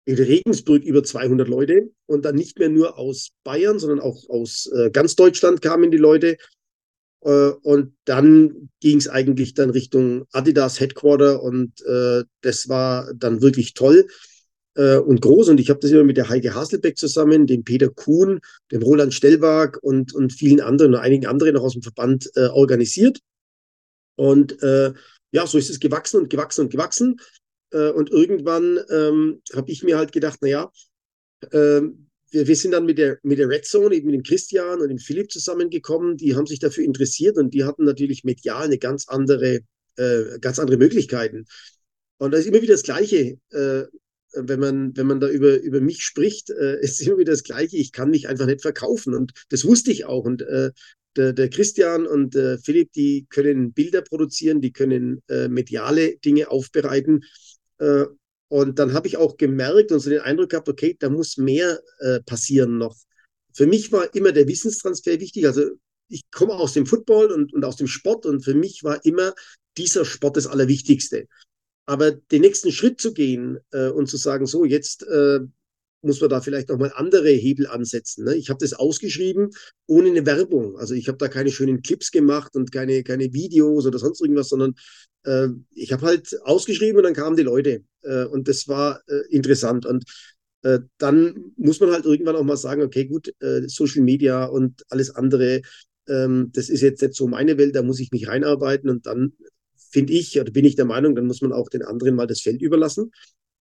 in 0.05 0.15
Regensburg 0.15 0.83
über 0.83 1.03
200 1.03 1.47
Leute 1.47 1.91
und 2.05 2.25
dann 2.25 2.35
nicht 2.35 2.57
mehr 2.59 2.69
nur 2.69 2.97
aus 2.97 3.29
Bayern, 3.43 3.79
sondern 3.79 3.99
auch 3.99 4.29
aus 4.29 4.69
äh, 4.75 4.89
ganz 4.91 5.15
Deutschland 5.15 5.61
kamen 5.61 5.91
die 5.91 5.97
Leute. 5.97 6.37
Äh, 7.21 7.49
und 7.61 7.95
dann 8.05 8.69
ging 8.79 8.97
es 8.97 9.07
eigentlich 9.07 9.53
dann 9.53 9.69
Richtung 9.69 10.25
Adidas 10.31 10.79
Headquarter 10.79 11.43
und 11.43 11.81
äh, 11.85 12.23
das 12.41 12.69
war 12.69 13.13
dann 13.13 13.41
wirklich 13.41 13.73
toll 13.73 14.07
äh, 14.75 14.97
und 14.97 15.21
groß. 15.21 15.49
Und 15.49 15.59
ich 15.59 15.69
habe 15.69 15.79
das 15.79 15.91
immer 15.91 16.03
mit 16.03 16.17
der 16.17 16.29
Heike 16.29 16.55
Haselbeck 16.55 16.97
zusammen, 16.97 17.45
dem 17.45 17.63
Peter 17.63 17.89
Kuhn, 17.89 18.39
dem 18.71 18.81
Roland 18.81 19.13
Stellwag 19.13 19.77
und, 19.81 20.15
und 20.15 20.33
vielen 20.33 20.61
anderen 20.61 20.93
und 20.93 20.99
einigen 20.99 21.27
anderen 21.27 21.53
noch 21.53 21.63
aus 21.63 21.73
dem 21.73 21.83
Verband 21.83 22.31
äh, 22.35 22.47
organisiert. 22.47 23.19
Und 24.15 24.61
äh, 24.63 24.93
ja, 25.31 25.45
so 25.45 25.57
ist 25.57 25.69
es 25.69 25.79
gewachsen 25.79 26.21
und 26.21 26.29
gewachsen 26.29 26.61
und 26.61 26.71
gewachsen. 26.71 27.19
Äh, 27.71 27.89
und 27.91 28.09
irgendwann 28.09 28.79
ähm, 28.89 29.41
habe 29.53 29.71
ich 29.71 29.83
mir 29.83 29.97
halt 29.97 30.11
gedacht, 30.11 30.41
naja, 30.41 30.71
äh, 31.51 31.81
wir, 32.31 32.47
wir 32.47 32.55
sind 32.55 32.71
dann 32.71 32.85
mit 32.85 32.97
der, 32.97 33.17
mit 33.23 33.39
der 33.39 33.49
Red 33.49 33.65
Zone, 33.65 33.95
eben 33.95 34.07
mit 34.07 34.15
dem 34.15 34.23
Christian 34.23 34.81
und 34.81 34.89
dem 34.89 34.99
Philipp 34.99 35.31
zusammengekommen. 35.31 36.17
Die 36.17 36.35
haben 36.35 36.45
sich 36.45 36.59
dafür 36.59 36.83
interessiert 36.83 37.37
und 37.37 37.53
die 37.53 37.63
hatten 37.63 37.85
natürlich 37.85 38.23
medial 38.23 38.65
eine 38.65 38.77
ganz 38.77 39.07
andere, 39.07 39.61
äh, 39.97 40.39
ganz 40.39 40.59
andere 40.59 40.77
Möglichkeiten. 40.77 41.45
Und 42.17 42.31
da 42.31 42.37
ist 42.37 42.45
immer 42.45 42.61
wieder 42.61 42.73
das 42.73 42.83
Gleiche. 42.83 43.37
Äh, 43.51 43.83
wenn 44.33 44.59
man, 44.59 44.95
wenn 44.95 45.07
man 45.07 45.19
da 45.19 45.27
über, 45.27 45.59
über 45.59 45.81
mich 45.81 46.03
spricht, 46.03 46.49
äh, 46.51 46.79
ist 46.81 47.01
immer 47.01 47.17
wieder 47.17 47.31
das 47.31 47.43
Gleiche. 47.43 47.77
Ich 47.77 47.91
kann 47.91 48.09
mich 48.09 48.27
einfach 48.27 48.45
nicht 48.45 48.61
verkaufen. 48.61 49.13
Und 49.13 49.33
das 49.49 49.65
wusste 49.65 49.91
ich 49.91 50.05
auch. 50.05 50.25
Und 50.25 50.41
äh, 50.43 50.71
der, 51.15 51.33
der 51.33 51.49
Christian 51.49 52.05
und 52.05 52.35
der 52.35 52.59
Philipp, 52.59 52.93
die 52.93 53.25
können 53.29 53.73
Bilder 53.73 54.01
produzieren, 54.01 54.61
die 54.61 54.71
können 54.71 55.23
äh, 55.27 55.47
mediale 55.47 56.17
Dinge 56.17 56.51
aufbereiten. 56.51 57.23
Äh, 57.79 58.05
und 58.49 58.79
dann 58.79 58.93
habe 58.93 59.07
ich 59.07 59.17
auch 59.17 59.37
gemerkt 59.37 59.91
und 59.91 59.99
so 59.99 60.09
den 60.09 60.21
Eindruck 60.21 60.49
gehabt, 60.49 60.69
okay, 60.69 60.95
da 60.99 61.09
muss 61.09 61.37
mehr 61.37 61.81
äh, 61.99 62.19
passieren 62.21 62.77
noch. 62.77 62.95
Für 63.53 63.67
mich 63.67 63.91
war 63.91 64.13
immer 64.15 64.31
der 64.31 64.47
Wissenstransfer 64.47 65.19
wichtig. 65.19 65.45
Also 65.45 65.69
ich 66.07 66.23
komme 66.31 66.53
aus 66.53 66.73
dem 66.73 66.85
Football 66.85 67.31
und, 67.31 67.53
und 67.53 67.63
aus 67.63 67.75
dem 67.75 67.87
Sport 67.87 68.25
und 68.25 68.43
für 68.43 68.55
mich 68.55 68.83
war 68.83 69.03
immer 69.05 69.33
dieser 69.77 70.03
Sport 70.05 70.37
das 70.37 70.47
Allerwichtigste. 70.47 71.27
Aber 71.85 72.11
den 72.11 72.41
nächsten 72.41 72.71
Schritt 72.71 72.99
zu 72.99 73.13
gehen 73.13 73.59
äh, 73.71 73.89
und 73.89 74.07
zu 74.07 74.17
sagen, 74.17 74.45
so, 74.45 74.65
jetzt 74.65 75.03
äh, 75.03 75.39
muss 76.01 76.21
man 76.21 76.29
da 76.29 76.41
vielleicht 76.41 76.69
nochmal 76.69 76.91
andere 76.95 77.29
Hebel 77.29 77.67
ansetzen. 77.67 78.25
Ne? 78.25 78.35
Ich 78.35 78.49
habe 78.49 78.59
das 78.59 78.73
ausgeschrieben 78.73 79.49
ohne 79.87 80.09
eine 80.09 80.25
Werbung. 80.25 80.77
Also 80.77 80.93
ich 80.93 81.07
habe 81.07 81.17
da 81.17 81.27
keine 81.27 81.51
schönen 81.51 81.81
Clips 81.81 82.11
gemacht 82.11 82.55
und 82.55 82.71
keine, 82.71 83.03
keine 83.03 83.33
Videos 83.33 83.85
oder 83.85 83.99
sonst 83.99 84.21
irgendwas, 84.21 84.49
sondern 84.49 84.75
äh, 85.23 85.47
ich 85.73 85.91
habe 85.91 86.05
halt 86.05 86.39
ausgeschrieben 86.43 86.97
und 86.97 87.03
dann 87.03 87.13
kamen 87.13 87.35
die 87.35 87.43
Leute. 87.43 87.83
Äh, 88.01 88.25
und 88.25 88.47
das 88.47 88.67
war 88.67 89.01
äh, 89.07 89.27
interessant. 89.29 89.85
Und 89.85 90.05
äh, 90.63 90.79
dann 90.97 91.53
muss 91.57 91.79
man 91.79 91.91
halt 91.91 92.05
irgendwann 92.05 92.35
auch 92.35 92.43
mal 92.43 92.57
sagen, 92.57 92.81
okay, 92.81 93.05
gut, 93.05 93.33
äh, 93.39 93.67
Social 93.67 94.03
Media 94.03 94.45
und 94.45 94.83
alles 94.89 95.09
andere, 95.15 95.61
ähm, 96.07 96.51
das 96.53 96.69
ist 96.69 96.81
jetzt 96.81 97.01
nicht 97.01 97.15
so 97.15 97.27
meine 97.27 97.57
Welt, 97.57 97.75
da 97.75 97.83
muss 97.83 97.99
ich 97.99 98.11
mich 98.11 98.27
reinarbeiten 98.27 98.89
und 98.89 99.05
dann 99.05 99.33
finde 99.91 100.13
ich, 100.13 100.39
oder 100.39 100.51
bin 100.51 100.65
ich 100.65 100.75
der 100.75 100.85
Meinung, 100.85 101.15
dann 101.15 101.25
muss 101.25 101.41
man 101.41 101.53
auch 101.53 101.69
den 101.69 101.83
anderen 101.83 102.15
mal 102.15 102.27
das 102.27 102.41
Feld 102.41 102.61
überlassen. 102.61 103.11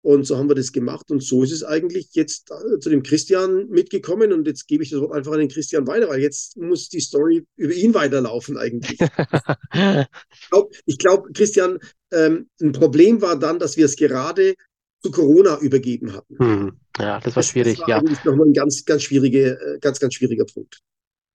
Und 0.03 0.25
so 0.25 0.37
haben 0.37 0.49
wir 0.49 0.55
das 0.55 0.73
gemacht. 0.73 1.11
Und 1.11 1.23
so 1.23 1.43
ist 1.43 1.53
es 1.53 1.65
eigentlich 1.65 2.11
jetzt 2.13 2.51
äh, 2.51 2.79
zu 2.79 2.89
dem 2.89 3.03
Christian 3.03 3.69
mitgekommen. 3.69 4.33
Und 4.33 4.47
jetzt 4.47 4.69
gebe 4.69 4.85
ich 4.85 4.91
das 4.91 5.01
Wort 5.01 5.13
einfach 5.13 5.33
an 5.33 5.41
den 5.41 5.49
Christian 5.49 5.87
weiter, 5.87 6.09
weil 6.09 6.21
jetzt 6.21 6.57
muss 6.57 6.89
die 6.89 7.01
Story 7.01 7.45
über 7.57 7.75
ihn 7.75 7.95
weiterlaufen 7.95 8.57
eigentlich. 8.57 8.99
ich 9.73 10.49
glaube, 10.51 10.71
glaub, 10.99 11.35
Christian, 11.35 11.79
ähm, 12.13 12.49
ein 12.61 12.73
Problem 12.73 13.21
war 13.21 13.39
dann, 13.39 13.59
dass 13.59 13.77
wir 13.77 13.87
es 13.87 13.97
gerade 13.97 14.55
zu 15.03 15.11
Corona 15.11 15.59
übergeben 15.59 16.13
hatten. 16.13 16.39
Hm. 16.39 16.81
Ja, 16.99 17.21
das 17.21 17.37
war 17.37 17.43
schwierig. 17.43 17.79
Das 17.79 17.89
war 17.89 18.05
ja. 18.05 18.19
nochmal 18.25 18.47
ein 18.47 18.53
ganz, 18.53 18.85
ganz, 18.85 19.03
schwierige, 19.03 19.59
äh, 19.61 19.79
ganz, 19.81 20.01
ganz 20.01 20.15
schwieriger 20.15 20.45
Punkt. 20.45 20.81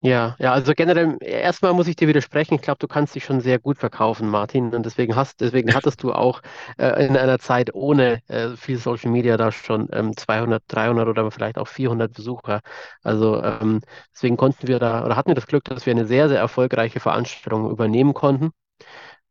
Ja, 0.06 0.36
ja, 0.38 0.52
also 0.52 0.74
generell, 0.76 1.18
erstmal 1.22 1.72
muss 1.74 1.88
ich 1.88 1.96
dir 1.96 2.10
widersprechen. 2.10 2.56
Ich 2.56 2.62
glaube, 2.62 2.78
du 2.80 2.88
kannst 2.90 3.16
dich 3.16 3.24
schon 3.24 3.40
sehr 3.40 3.58
gut 3.58 3.78
verkaufen, 3.78 4.28
Martin. 4.28 4.76
Und 4.76 4.86
deswegen 4.86 5.16
hast, 5.16 5.40
deswegen 5.40 5.74
hattest 5.74 6.04
du 6.04 6.12
auch 6.12 6.42
äh, 6.78 7.06
in 7.08 7.16
einer 7.16 7.40
Zeit 7.40 7.74
ohne 7.74 8.22
äh, 8.28 8.50
viel 8.58 8.78
Social 8.78 9.10
Media 9.12 9.38
da 9.38 9.54
schon 9.54 9.88
ähm, 9.94 10.16
200, 10.18 10.62
300 10.68 11.08
oder 11.08 11.32
vielleicht 11.32 11.58
auch 11.58 11.70
400 11.70 12.12
Besucher. 12.14 12.60
Also 13.02 13.42
ähm, 13.42 13.80
deswegen 14.14 14.36
konnten 14.36 14.68
wir 14.68 14.78
da 14.80 15.06
oder 15.06 15.16
hatten 15.16 15.30
wir 15.30 15.36
das 15.36 15.48
Glück, 15.48 15.64
dass 15.64 15.86
wir 15.86 15.92
eine 15.92 16.06
sehr, 16.06 16.28
sehr 16.28 16.40
erfolgreiche 16.40 17.00
Veranstaltung 17.00 17.70
übernehmen 17.72 18.14
konnten. 18.14 18.52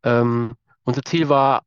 Ähm, 0.05 0.55
unser 0.85 1.02
Ziel 1.02 1.29
war 1.29 1.62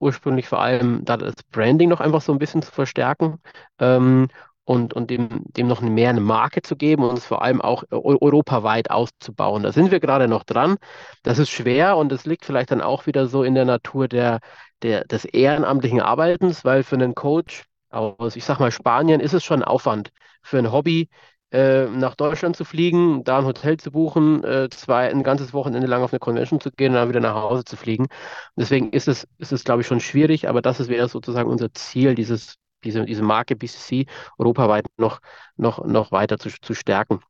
ursprünglich 0.00 0.48
vor 0.48 0.60
allem, 0.60 1.04
da 1.04 1.16
das 1.16 1.34
Branding 1.52 1.88
noch 1.88 2.00
einfach 2.00 2.22
so 2.22 2.32
ein 2.32 2.38
bisschen 2.38 2.62
zu 2.62 2.72
verstärken. 2.72 3.40
Ähm, 3.78 4.28
und, 4.64 4.94
und 4.94 5.10
dem, 5.10 5.42
dem 5.56 5.66
noch 5.66 5.80
mehr 5.80 6.10
eine 6.10 6.20
Marke 6.20 6.62
zu 6.62 6.76
geben 6.76 7.04
und 7.04 7.18
es 7.18 7.26
vor 7.26 7.42
allem 7.42 7.60
auch 7.60 7.84
europaweit 7.90 8.90
auszubauen. 8.90 9.62
Da 9.64 9.72
sind 9.72 9.90
wir 9.90 10.00
gerade 10.00 10.28
noch 10.28 10.44
dran. 10.44 10.76
Das 11.22 11.38
ist 11.38 11.50
schwer 11.50 11.96
und 11.96 12.12
es 12.12 12.26
liegt 12.26 12.44
vielleicht 12.44 12.70
dann 12.70 12.80
auch 12.80 13.06
wieder 13.06 13.26
so 13.26 13.42
in 13.42 13.54
der 13.54 13.64
Natur 13.64 14.08
der, 14.08 14.40
der, 14.82 15.04
des 15.04 15.24
ehrenamtlichen 15.24 16.00
Arbeitens, 16.00 16.64
weil 16.64 16.82
für 16.84 16.96
einen 16.96 17.14
Coach 17.14 17.64
aus, 17.90 18.36
ich 18.36 18.44
sag 18.44 18.58
mal, 18.60 18.70
Spanien 18.70 19.20
ist 19.20 19.34
es 19.34 19.44
schon 19.44 19.62
Aufwand 19.62 20.10
für 20.42 20.58
ein 20.58 20.72
Hobby, 20.72 21.08
äh, 21.52 21.86
nach 21.86 22.14
Deutschland 22.14 22.56
zu 22.56 22.64
fliegen, 22.64 23.24
da 23.24 23.38
ein 23.38 23.44
Hotel 23.44 23.76
zu 23.76 23.90
buchen, 23.92 24.42
äh, 24.44 24.68
zwei, 24.70 25.10
ein 25.10 25.22
ganzes 25.22 25.52
Wochenende 25.52 25.86
lang 25.86 26.02
auf 26.02 26.12
eine 26.12 26.18
Convention 26.20 26.60
zu 26.60 26.70
gehen 26.70 26.92
und 26.92 26.94
dann 26.96 27.08
wieder 27.10 27.20
nach 27.20 27.34
Hause 27.34 27.64
zu 27.64 27.76
fliegen. 27.76 28.06
Deswegen 28.56 28.90
ist 28.90 29.06
es, 29.08 29.28
ist 29.38 29.52
es 29.52 29.64
glaube 29.64 29.82
ich, 29.82 29.86
schon 29.86 30.00
schwierig, 30.00 30.48
aber 30.48 30.62
das 30.62 30.88
wäre 30.88 31.08
sozusagen 31.08 31.50
unser 31.50 31.72
Ziel, 31.74 32.14
dieses 32.14 32.56
diese, 32.84 33.04
diese 33.04 33.22
Marke 33.22 33.56
BCC 33.56 34.06
europaweit 34.38 34.86
noch, 34.96 35.20
noch, 35.56 35.84
noch 35.84 36.12
weiter 36.12 36.38
zu, 36.38 36.50
zu 36.60 36.74
stärken. 36.74 37.20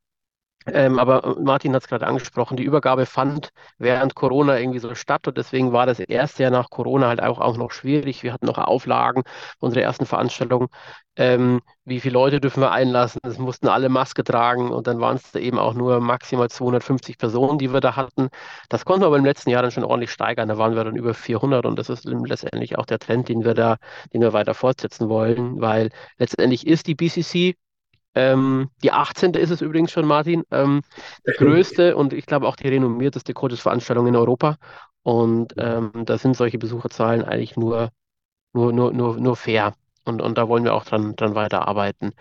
Ähm, 0.66 0.98
aber 0.98 1.36
Martin 1.40 1.74
hat 1.74 1.82
es 1.82 1.88
gerade 1.88 2.06
angesprochen, 2.06 2.56
die 2.56 2.62
Übergabe 2.62 3.06
fand 3.06 3.50
während 3.78 4.14
Corona 4.14 4.58
irgendwie 4.58 4.78
so 4.78 4.94
statt 4.94 5.26
und 5.26 5.36
deswegen 5.36 5.72
war 5.72 5.86
das 5.86 5.98
erste 5.98 6.44
Jahr 6.44 6.52
nach 6.52 6.70
Corona 6.70 7.08
halt 7.08 7.22
auch, 7.22 7.40
auch 7.40 7.56
noch 7.56 7.72
schwierig. 7.72 8.22
Wir 8.22 8.32
hatten 8.32 8.46
noch 8.46 8.58
Auflagen, 8.58 9.22
unsere 9.58 9.82
ersten 9.82 10.06
Veranstaltungen. 10.06 10.68
Ähm, 11.16 11.60
wie 11.84 12.00
viele 12.00 12.14
Leute 12.14 12.40
dürfen 12.40 12.60
wir 12.62 12.70
einlassen? 12.72 13.20
Es 13.24 13.38
mussten 13.38 13.68
alle 13.68 13.88
Maske 13.88 14.24
tragen 14.24 14.70
und 14.70 14.86
dann 14.86 15.00
waren 15.00 15.16
es 15.16 15.34
eben 15.34 15.58
auch 15.58 15.74
nur 15.74 16.00
maximal 16.00 16.48
250 16.48 17.18
Personen, 17.18 17.58
die 17.58 17.72
wir 17.72 17.80
da 17.80 17.96
hatten. 17.96 18.28
Das 18.68 18.84
konnten 18.84 19.02
wir 19.02 19.06
aber 19.08 19.18
im 19.18 19.24
letzten 19.24 19.50
Jahr 19.50 19.62
dann 19.62 19.70
schon 19.72 19.84
ordentlich 19.84 20.10
steigern. 20.12 20.48
Da 20.48 20.58
waren 20.58 20.74
wir 20.74 20.84
dann 20.84 20.96
über 20.96 21.12
400 21.14 21.66
und 21.66 21.78
das 21.78 21.90
ist 21.90 22.04
letztendlich 22.04 22.78
auch 22.78 22.86
der 22.86 22.98
Trend, 22.98 23.28
den 23.28 23.44
wir 23.44 23.54
da, 23.54 23.76
den 24.14 24.20
wir 24.22 24.32
weiter 24.32 24.54
fortsetzen 24.54 25.08
wollen, 25.08 25.60
weil 25.60 25.90
letztendlich 26.18 26.66
ist 26.66 26.86
die 26.86 26.94
BCC 26.94 27.56
ähm, 28.14 28.70
die 28.82 28.92
18. 28.92 29.34
ist 29.34 29.50
es 29.50 29.60
übrigens 29.60 29.92
schon, 29.92 30.06
Martin. 30.06 30.44
Ähm, 30.50 30.82
die 31.26 31.32
größte 31.32 31.96
und 31.96 32.12
ich 32.12 32.26
glaube 32.26 32.46
auch 32.46 32.56
die 32.56 32.68
renommierteste 32.68 33.32
Coaches-Veranstaltung 33.32 34.06
in 34.06 34.16
Europa. 34.16 34.56
Und 35.02 35.54
ähm, 35.58 35.90
da 36.04 36.18
sind 36.18 36.36
solche 36.36 36.58
Besucherzahlen 36.58 37.24
eigentlich 37.24 37.56
nur, 37.56 37.90
nur, 38.52 38.72
nur, 38.72 38.92
nur, 38.92 39.16
nur 39.16 39.36
fair. 39.36 39.74
Und, 40.04 40.20
und 40.20 40.36
da 40.38 40.48
wollen 40.48 40.64
wir 40.64 40.74
auch 40.74 40.84
dran, 40.84 41.16
dran 41.16 41.34
weiterarbeiten. 41.34 42.12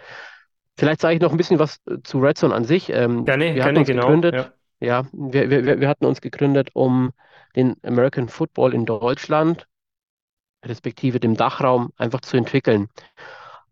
Vielleicht 0.78 1.02
sage 1.02 1.16
ich 1.16 1.22
noch 1.22 1.32
ein 1.32 1.38
bisschen 1.38 1.60
was 1.60 1.78
äh, 1.88 1.98
zu 2.04 2.20
Redzone 2.20 2.54
an 2.54 2.66
sich. 2.66 2.90
Ähm, 2.90 3.26
gerne, 3.26 3.56
wir 3.56 3.64
hatten 3.64 3.78
uns 3.78 3.88
genau, 3.88 4.04
gegründet, 4.04 4.54
ja. 4.80 5.04
ja, 5.04 5.08
wir, 5.12 5.50
wir, 5.50 5.80
wir 5.80 5.90
hatten 5.90 6.06
uns 6.06 6.22
gegründet, 6.22 6.70
um 6.74 7.12
den 7.56 7.76
American 7.84 8.30
Football 8.30 8.74
in 8.74 8.86
Deutschland, 8.86 9.68
respektive 10.66 11.20
dem 11.20 11.36
Dachraum, 11.36 11.92
einfach 11.98 12.22
zu 12.22 12.38
entwickeln. 12.38 12.88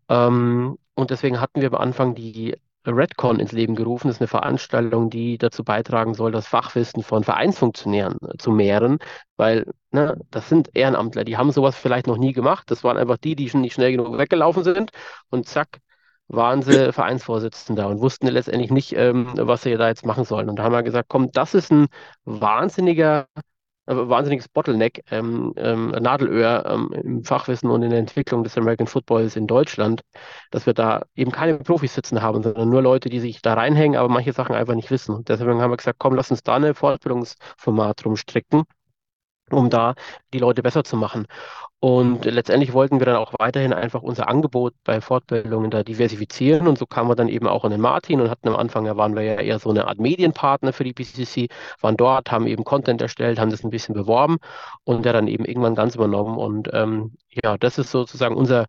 Ähm, 0.08 0.76
und 1.00 1.10
deswegen 1.10 1.40
hatten 1.40 1.60
wir 1.60 1.72
am 1.72 1.80
Anfang 1.80 2.14
die 2.14 2.56
Redcon 2.86 3.40
ins 3.40 3.52
Leben 3.52 3.74
gerufen. 3.74 4.08
Das 4.08 4.16
ist 4.16 4.20
eine 4.22 4.28
Veranstaltung, 4.28 5.10
die 5.10 5.38
dazu 5.38 5.64
beitragen 5.64 6.14
soll, 6.14 6.32
das 6.32 6.46
Fachwissen 6.46 7.02
von 7.02 7.24
Vereinsfunktionären 7.24 8.18
äh, 8.22 8.36
zu 8.38 8.50
mehren, 8.50 8.98
weil 9.36 9.66
ne, 9.90 10.18
das 10.30 10.48
sind 10.48 10.70
Ehrenamtler, 10.74 11.24
die 11.24 11.36
haben 11.36 11.52
sowas 11.52 11.76
vielleicht 11.76 12.06
noch 12.06 12.16
nie 12.18 12.32
gemacht. 12.32 12.70
Das 12.70 12.84
waren 12.84 12.96
einfach 12.96 13.18
die, 13.18 13.36
die 13.36 13.48
schon 13.50 13.60
nicht 13.60 13.74
schnell 13.74 13.92
genug 13.92 14.16
weggelaufen 14.18 14.64
sind 14.64 14.90
und 15.30 15.46
zack, 15.46 15.80
waren 16.28 16.62
sie 16.62 16.92
Vereinsvorsitzender 16.92 17.88
und 17.88 18.00
wussten 18.00 18.28
letztendlich 18.28 18.70
nicht, 18.70 18.94
ähm, 18.96 19.32
was 19.36 19.62
sie 19.62 19.76
da 19.76 19.88
jetzt 19.88 20.06
machen 20.06 20.24
sollen. 20.24 20.48
Und 20.48 20.56
da 20.56 20.62
haben 20.64 20.72
wir 20.72 20.82
gesagt, 20.82 21.08
komm, 21.08 21.30
das 21.32 21.54
ist 21.54 21.70
ein 21.70 21.86
wahnsinniger 22.24 23.26
wahnsinniges 23.96 24.48
Bottleneck, 24.48 25.04
ähm, 25.10 25.52
ähm, 25.56 25.90
Nadelöhr 25.90 26.64
ähm, 26.66 26.90
im 26.92 27.24
Fachwissen 27.24 27.70
und 27.70 27.82
in 27.82 27.90
der 27.90 27.98
Entwicklung 27.98 28.44
des 28.44 28.56
American 28.56 28.86
Footballs 28.86 29.36
in 29.36 29.46
Deutschland, 29.46 30.02
dass 30.50 30.66
wir 30.66 30.74
da 30.74 31.02
eben 31.14 31.32
keine 31.32 31.58
Profis 31.58 31.94
sitzen 31.94 32.22
haben, 32.22 32.42
sondern 32.42 32.68
nur 32.68 32.82
Leute, 32.82 33.08
die 33.08 33.20
sich 33.20 33.42
da 33.42 33.54
reinhängen, 33.54 33.98
aber 33.98 34.08
manche 34.08 34.32
Sachen 34.32 34.54
einfach 34.54 34.74
nicht 34.74 34.90
wissen. 34.90 35.14
Und 35.14 35.28
deswegen 35.28 35.60
haben 35.60 35.70
wir 35.70 35.76
gesagt, 35.76 35.98
komm, 35.98 36.14
lass 36.14 36.30
uns 36.30 36.42
da 36.42 36.56
eine 36.56 36.74
Fortbildungsformat 36.74 38.04
rumstricken 38.04 38.64
um 39.54 39.70
da 39.70 39.94
die 40.32 40.38
Leute 40.38 40.62
besser 40.62 40.84
zu 40.84 40.96
machen. 40.96 41.26
Und 41.82 42.26
letztendlich 42.26 42.74
wollten 42.74 42.98
wir 43.00 43.06
dann 43.06 43.16
auch 43.16 43.32
weiterhin 43.38 43.72
einfach 43.72 44.02
unser 44.02 44.28
Angebot 44.28 44.74
bei 44.84 45.00
Fortbildungen 45.00 45.70
da 45.70 45.82
diversifizieren. 45.82 46.68
Und 46.68 46.78
so 46.78 46.84
kamen 46.84 47.08
wir 47.08 47.16
dann 47.16 47.28
eben 47.28 47.46
auch 47.46 47.64
an 47.64 47.70
den 47.70 47.80
Martin 47.80 48.20
und 48.20 48.28
hatten 48.28 48.48
am 48.48 48.56
Anfang, 48.56 48.84
ja, 48.84 48.98
waren 48.98 49.16
wir 49.16 49.22
ja 49.22 49.34
eher 49.40 49.58
so 49.58 49.70
eine 49.70 49.88
Art 49.88 49.98
Medienpartner 49.98 50.74
für 50.74 50.84
die 50.84 50.92
BCC, 50.92 51.48
waren 51.80 51.96
dort, 51.96 52.30
haben 52.30 52.46
eben 52.46 52.64
Content 52.64 53.00
erstellt, 53.00 53.38
haben 53.38 53.50
das 53.50 53.64
ein 53.64 53.70
bisschen 53.70 53.94
beworben 53.94 54.36
und 54.84 55.06
der 55.06 55.14
dann 55.14 55.26
eben 55.26 55.46
irgendwann 55.46 55.74
ganz 55.74 55.94
übernommen. 55.94 56.36
Und 56.36 56.68
ähm, 56.74 57.16
ja, 57.42 57.56
das 57.56 57.78
ist 57.78 57.90
sozusagen 57.90 58.36
unser, 58.36 58.66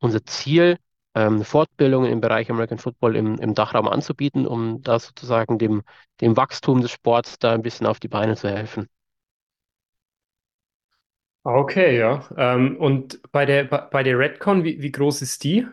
unser 0.00 0.22
Ziel, 0.26 0.76
ähm, 1.14 1.44
Fortbildungen 1.44 2.10
im 2.12 2.20
Bereich 2.20 2.50
American 2.50 2.78
Football 2.78 3.16
im, 3.16 3.38
im 3.38 3.54
Dachraum 3.54 3.88
anzubieten, 3.88 4.46
um 4.46 4.82
da 4.82 4.98
sozusagen 4.98 5.58
dem, 5.58 5.82
dem 6.20 6.36
Wachstum 6.36 6.82
des 6.82 6.90
Sports 6.92 7.38
da 7.38 7.52
ein 7.52 7.62
bisschen 7.62 7.86
auf 7.86 8.00
die 8.00 8.08
Beine 8.08 8.36
zu 8.36 8.48
helfen. 8.50 8.88
Okay, 11.42 11.98
ja. 11.98 12.22
Ähm, 12.36 12.76
und 12.76 13.20
bei 13.32 13.46
der, 13.46 13.64
bei 13.64 14.02
der 14.02 14.18
Redcon, 14.18 14.64
wie, 14.64 14.82
wie 14.82 14.92
groß 14.92 15.22
ist 15.22 15.42
die? 15.44 15.66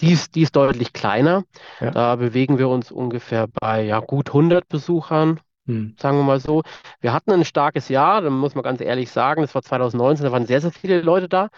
Die 0.00 0.12
ist, 0.12 0.34
die 0.34 0.42
ist 0.42 0.56
deutlich 0.56 0.92
kleiner. 0.92 1.44
Ja. 1.80 1.90
Da 1.90 2.16
bewegen 2.16 2.58
wir 2.58 2.68
uns 2.68 2.90
ungefähr 2.90 3.48
bei 3.48 3.82
ja, 3.82 4.00
gut 4.00 4.32
100 4.32 4.68
Besuchern, 4.68 5.40
hm. 5.66 5.96
sagen 5.98 6.16
wir 6.16 6.24
mal 6.24 6.40
so. 6.40 6.62
Wir 7.00 7.12
hatten 7.12 7.32
ein 7.32 7.44
starkes 7.44 7.88
Jahr, 7.88 8.22
da 8.22 8.30
muss 8.30 8.54
man 8.54 8.62
ganz 8.62 8.80
ehrlich 8.80 9.10
sagen, 9.10 9.42
das 9.42 9.54
war 9.54 9.62
2019, 9.62 10.24
da 10.24 10.32
waren 10.32 10.46
sehr, 10.46 10.60
sehr 10.60 10.72
viele 10.72 11.02
Leute 11.02 11.28
da. 11.28 11.48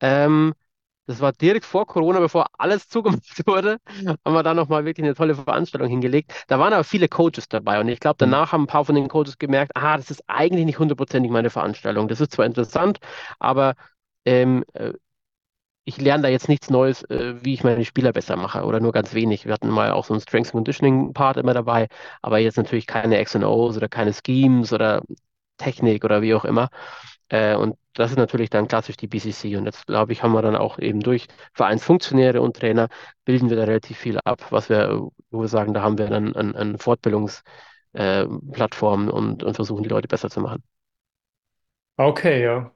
Ähm, 0.00 0.54
das 1.08 1.20
war 1.20 1.32
direkt 1.32 1.64
vor 1.64 1.86
Corona, 1.86 2.20
bevor 2.20 2.46
alles 2.58 2.88
zugemacht 2.88 3.46
wurde, 3.46 3.78
haben 4.24 4.34
wir 4.34 4.42
da 4.42 4.54
nochmal 4.54 4.84
wirklich 4.84 5.04
eine 5.04 5.14
tolle 5.14 5.34
Veranstaltung 5.34 5.88
hingelegt. 5.88 6.32
Da 6.48 6.58
waren 6.58 6.72
aber 6.72 6.84
viele 6.84 7.08
Coaches 7.08 7.48
dabei 7.48 7.80
und 7.80 7.88
ich 7.88 7.98
glaube, 7.98 8.24
mhm. 8.24 8.30
danach 8.30 8.52
haben 8.52 8.64
ein 8.64 8.66
paar 8.66 8.84
von 8.84 8.94
den 8.94 9.08
Coaches 9.08 9.38
gemerkt, 9.38 9.72
ah, 9.74 9.96
das 9.96 10.10
ist 10.10 10.22
eigentlich 10.28 10.66
nicht 10.66 10.78
hundertprozentig 10.78 11.32
meine 11.32 11.50
Veranstaltung. 11.50 12.08
Das 12.08 12.20
ist 12.20 12.32
zwar 12.32 12.44
interessant, 12.46 12.98
aber 13.38 13.74
ähm, 14.26 14.64
äh, 14.74 14.92
ich 15.84 15.98
lerne 15.98 16.24
da 16.24 16.28
jetzt 16.28 16.50
nichts 16.50 16.68
Neues, 16.68 17.02
äh, 17.04 17.36
wie 17.42 17.54
ich 17.54 17.64
meine 17.64 17.84
Spieler 17.86 18.12
besser 18.12 18.36
mache 18.36 18.64
oder 18.64 18.78
nur 18.78 18.92
ganz 18.92 19.14
wenig. 19.14 19.46
Wir 19.46 19.54
hatten 19.54 19.70
mal 19.70 19.90
auch 19.92 20.04
so 20.04 20.12
einen 20.12 20.20
Strengths 20.20 20.52
Conditioning 20.52 21.14
Part 21.14 21.38
immer 21.38 21.54
dabei, 21.54 21.88
aber 22.20 22.38
jetzt 22.38 22.58
natürlich 22.58 22.86
keine 22.86 23.18
X&Os 23.22 23.76
oder 23.78 23.88
keine 23.88 24.12
Schemes 24.12 24.72
oder 24.74 25.02
Technik 25.56 26.04
oder 26.04 26.20
wie 26.20 26.34
auch 26.34 26.44
immer. 26.44 26.68
Äh, 27.30 27.56
und 27.56 27.76
das 27.94 28.10
ist 28.12 28.16
natürlich 28.16 28.50
dann 28.50 28.68
klassisch 28.68 28.96
die 28.96 29.08
BCC. 29.08 29.56
Und 29.56 29.64
jetzt, 29.66 29.86
glaube 29.86 30.12
ich, 30.12 30.22
haben 30.22 30.32
wir 30.32 30.42
dann 30.42 30.56
auch 30.56 30.78
eben 30.78 31.00
durch 31.00 31.26
Vereinsfunktionäre 31.54 32.40
und 32.40 32.56
Trainer 32.56 32.88
bilden 33.24 33.50
wir 33.50 33.56
da 33.56 33.64
relativ 33.64 33.98
viel 33.98 34.18
ab, 34.24 34.46
was 34.50 34.68
wir, 34.68 35.08
wo 35.30 35.40
wir 35.40 35.48
sagen, 35.48 35.74
da 35.74 35.82
haben 35.82 35.98
wir 35.98 36.06
dann 36.08 36.34
eine 36.36 36.54
an 36.56 36.78
Fortbildungsplattform 36.78 37.42
äh, 37.94 39.10
und, 39.10 39.42
und 39.42 39.54
versuchen, 39.54 39.82
die 39.82 39.88
Leute 39.88 40.08
besser 40.08 40.30
zu 40.30 40.40
machen. 40.40 40.62
Okay, 41.96 42.42
ja. 42.42 42.72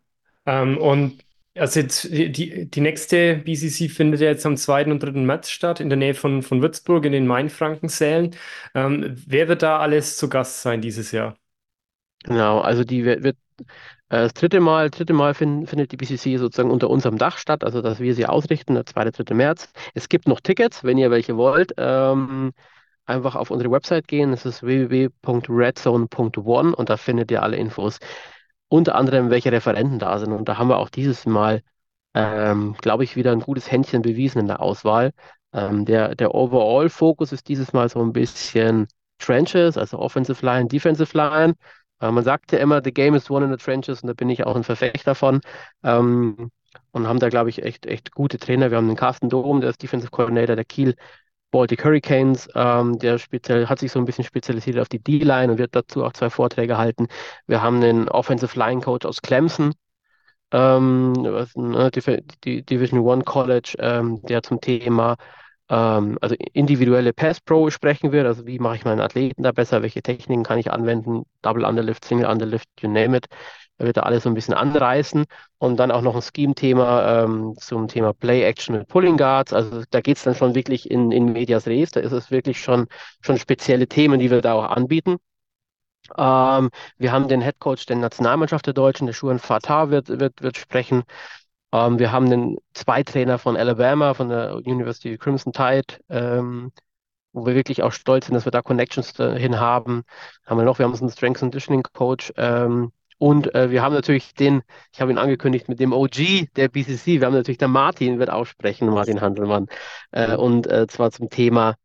Ähm, 0.46 0.78
und 0.78 1.24
also 1.54 1.80
jetzt 1.80 2.04
die, 2.04 2.68
die 2.68 2.80
nächste 2.80 3.36
BCC 3.36 3.88
findet 3.88 4.20
ja 4.20 4.28
jetzt 4.28 4.46
am 4.46 4.56
2. 4.56 4.90
und 4.90 5.02
3. 5.02 5.26
März 5.26 5.50
statt, 5.50 5.80
in 5.80 5.88
der 5.90 5.98
Nähe 5.98 6.14
von, 6.14 6.42
von 6.42 6.60
Würzburg 6.62 7.04
in 7.04 7.12
den 7.12 7.26
Mainfrankensälen. 7.26 8.34
Ähm, 8.74 9.14
wer 9.26 9.48
wird 9.48 9.62
da 9.62 9.78
alles 9.78 10.16
zu 10.16 10.28
Gast 10.28 10.62
sein 10.62 10.80
dieses 10.80 11.12
Jahr? 11.12 11.36
Genau, 12.24 12.60
also 12.60 12.84
die 12.84 13.04
wird, 13.04 13.36
das 14.20 14.34
dritte 14.34 14.60
Mal, 14.60 14.90
dritte 14.90 15.14
Mal 15.14 15.34
find, 15.34 15.68
findet 15.68 15.92
die 15.92 15.96
BCC 15.96 16.38
sozusagen 16.38 16.70
unter 16.70 16.90
unserem 16.90 17.18
Dach 17.18 17.38
statt, 17.38 17.64
also 17.64 17.80
dass 17.80 17.98
wir 17.98 18.14
sie 18.14 18.26
ausrichten, 18.26 18.74
der 18.74 18.86
2. 18.86 19.10
3. 19.10 19.34
März. 19.34 19.72
Es 19.94 20.08
gibt 20.08 20.28
noch 20.28 20.40
Tickets, 20.40 20.84
wenn 20.84 20.98
ihr 20.98 21.10
welche 21.10 21.36
wollt. 21.36 21.72
Ähm, 21.78 22.52
einfach 23.06 23.34
auf 23.36 23.50
unsere 23.50 23.70
Website 23.70 24.08
gehen. 24.08 24.30
Das 24.32 24.44
ist 24.46 24.62
www.redzone.one 24.62 26.74
und 26.76 26.90
da 26.90 26.96
findet 26.96 27.30
ihr 27.30 27.42
alle 27.42 27.56
Infos. 27.56 27.98
Unter 28.68 28.94
anderem, 28.96 29.30
welche 29.30 29.52
Referenten 29.52 29.98
da 29.98 30.18
sind. 30.18 30.32
Und 30.32 30.48
da 30.48 30.58
haben 30.58 30.68
wir 30.68 30.78
auch 30.78 30.90
dieses 30.90 31.26
Mal, 31.26 31.62
ähm, 32.14 32.74
glaube 32.80 33.04
ich, 33.04 33.16
wieder 33.16 33.32
ein 33.32 33.40
gutes 33.40 33.70
Händchen 33.70 34.02
bewiesen 34.02 34.40
in 34.40 34.46
der 34.46 34.60
Auswahl. 34.60 35.12
Ähm, 35.54 35.84
der 35.86 36.14
der 36.14 36.34
Overall-Fokus 36.34 37.32
ist 37.32 37.48
dieses 37.48 37.72
Mal 37.72 37.88
so 37.88 38.00
ein 38.02 38.12
bisschen 38.12 38.86
Trenches, 39.18 39.76
also 39.78 39.98
Offensive 39.98 40.44
Line, 40.44 40.68
Defensive 40.68 41.16
Line. 41.16 41.54
Äh, 42.02 42.10
man 42.10 42.24
sagt 42.24 42.52
ja 42.52 42.58
immer, 42.58 42.82
the 42.84 42.92
game 42.92 43.14
is 43.14 43.30
won 43.30 43.44
in 43.44 43.50
the 43.50 43.56
trenches 43.56 44.02
und 44.02 44.08
da 44.08 44.14
bin 44.14 44.28
ich 44.28 44.44
auch 44.44 44.56
ein 44.56 44.64
Verfechter 44.64 45.14
von. 45.14 45.40
Ähm, 45.82 46.50
und 46.90 47.06
haben 47.06 47.18
da, 47.18 47.28
glaube 47.28 47.50
ich, 47.50 47.62
echt, 47.62 47.86
echt 47.86 48.12
gute 48.12 48.38
Trainer. 48.38 48.70
Wir 48.70 48.78
haben 48.78 48.88
den 48.88 48.96
Carsten 48.96 49.30
Dom, 49.30 49.60
der 49.60 49.70
ist 49.70 49.82
Defensive 49.82 50.10
Coordinator 50.10 50.56
der 50.56 50.64
Kiel 50.64 50.94
Baltic 51.50 51.84
Hurricanes, 51.84 52.48
ähm, 52.54 52.98
der 52.98 53.18
speziell, 53.18 53.68
hat 53.68 53.78
sich 53.78 53.92
so 53.92 53.98
ein 53.98 54.06
bisschen 54.06 54.24
spezialisiert 54.24 54.78
auf 54.78 54.88
die 54.88 54.98
D-Line 54.98 55.52
und 55.52 55.58
wird 55.58 55.76
dazu 55.76 56.02
auch 56.02 56.14
zwei 56.14 56.30
Vorträge 56.30 56.78
halten. 56.78 57.08
Wir 57.46 57.62
haben 57.62 57.80
den 57.82 58.08
Offensive 58.08 58.58
Line 58.58 58.80
Coach 58.80 59.04
aus 59.06 59.20
Clemson, 59.20 59.74
ähm, 60.50 61.12
ne, 61.12 61.90
Division 61.90 63.00
One 63.00 63.22
College, 63.24 63.74
ähm, 63.78 64.22
der 64.22 64.42
zum 64.42 64.62
Thema 64.62 65.16
ähm, 65.72 66.18
also 66.20 66.36
individuelle 66.52 67.12
Pass 67.14 67.40
Pro 67.40 67.70
sprechen 67.70 68.12
wird. 68.12 68.26
Also 68.26 68.46
wie 68.46 68.58
mache 68.58 68.76
ich 68.76 68.84
meinen 68.84 69.00
Athleten 69.00 69.42
da 69.42 69.52
besser? 69.52 69.82
Welche 69.82 70.02
Techniken 70.02 70.44
kann 70.44 70.58
ich 70.58 70.70
anwenden? 70.70 71.24
Double 71.42 71.64
Underlift, 71.64 72.04
Single 72.04 72.26
Underlift, 72.26 72.68
you 72.80 72.90
name 72.90 73.16
it. 73.16 73.26
Da 73.78 73.86
wird 73.86 73.96
er 73.96 74.06
alles 74.06 74.24
so 74.24 74.28
ein 74.30 74.34
bisschen 74.34 74.54
anreißen. 74.54 75.24
Und 75.58 75.78
dann 75.78 75.90
auch 75.90 76.02
noch 76.02 76.14
ein 76.14 76.22
Scheme-Thema 76.22 77.24
ähm, 77.24 77.54
zum 77.58 77.88
Thema 77.88 78.12
Play 78.12 78.42
Action 78.44 78.76
mit 78.76 78.88
Pulling 78.88 79.16
Guards. 79.16 79.52
Also 79.54 79.82
da 79.90 80.00
geht 80.02 80.18
es 80.18 80.24
dann 80.24 80.34
schon 80.34 80.54
wirklich 80.54 80.90
in, 80.90 81.10
in 81.10 81.32
Medias 81.32 81.66
Res. 81.66 81.90
Da 81.90 82.00
ist 82.00 82.12
es 82.12 82.30
wirklich 82.30 82.60
schon, 82.60 82.86
schon 83.22 83.38
spezielle 83.38 83.88
Themen, 83.88 84.20
die 84.20 84.30
wir 84.30 84.42
da 84.42 84.52
auch 84.54 84.64
anbieten. 84.70 85.16
Ähm, 86.16 86.70
wir 86.98 87.12
haben 87.12 87.28
den 87.28 87.40
Head 87.42 87.58
Coach 87.60 87.86
der 87.86 87.96
Nationalmannschaft 87.96 88.66
der 88.66 88.74
Deutschen, 88.74 89.06
der 89.06 89.14
Schuhen 89.14 89.38
Fatah, 89.38 89.90
wird, 89.90 90.08
wird, 90.08 90.42
wird 90.42 90.56
sprechen. 90.58 91.04
Ähm, 91.72 91.98
wir 91.98 92.12
haben 92.12 92.30
den 92.30 92.58
zwei 92.74 93.02
Trainer 93.02 93.38
von 93.38 93.56
Alabama, 93.56 94.14
von 94.14 94.28
der 94.28 94.56
University 94.56 95.16
Crimson 95.18 95.52
Tide, 95.52 95.98
ähm, 96.08 96.72
wo 97.32 97.46
wir 97.46 97.54
wirklich 97.54 97.82
auch 97.82 97.92
stolz 97.92 98.26
sind, 98.26 98.34
dass 98.34 98.44
wir 98.46 98.52
da 98.52 98.62
Connections 98.62 99.12
hin 99.16 99.58
haben. 99.58 100.04
Haben 100.46 100.58
wir 100.58 100.64
noch, 100.64 100.78
wir 100.78 100.86
haben 100.86 100.94
einen 100.94 101.10
Strength 101.10 101.40
Conditioning 101.40 101.82
Coach. 101.94 102.32
Ähm, 102.36 102.92
und 103.18 103.54
äh, 103.54 103.70
wir 103.70 103.82
haben 103.82 103.94
natürlich 103.94 104.34
den, 104.34 104.62
ich 104.92 105.00
habe 105.00 105.12
ihn 105.12 105.18
angekündigt, 105.18 105.68
mit 105.68 105.78
dem 105.80 105.92
OG 105.92 106.48
der 106.56 106.68
BCC, 106.68 107.20
wir 107.20 107.26
haben 107.26 107.34
natürlich 107.34 107.58
der 107.58 107.68
Martin, 107.68 108.18
wird 108.18 108.30
aussprechen, 108.30 108.88
Martin 108.88 109.20
Handelmann. 109.20 109.66
Äh, 110.10 110.36
und 110.36 110.66
äh, 110.66 110.86
zwar 110.88 111.10
zum 111.12 111.30
Thema 111.30 111.76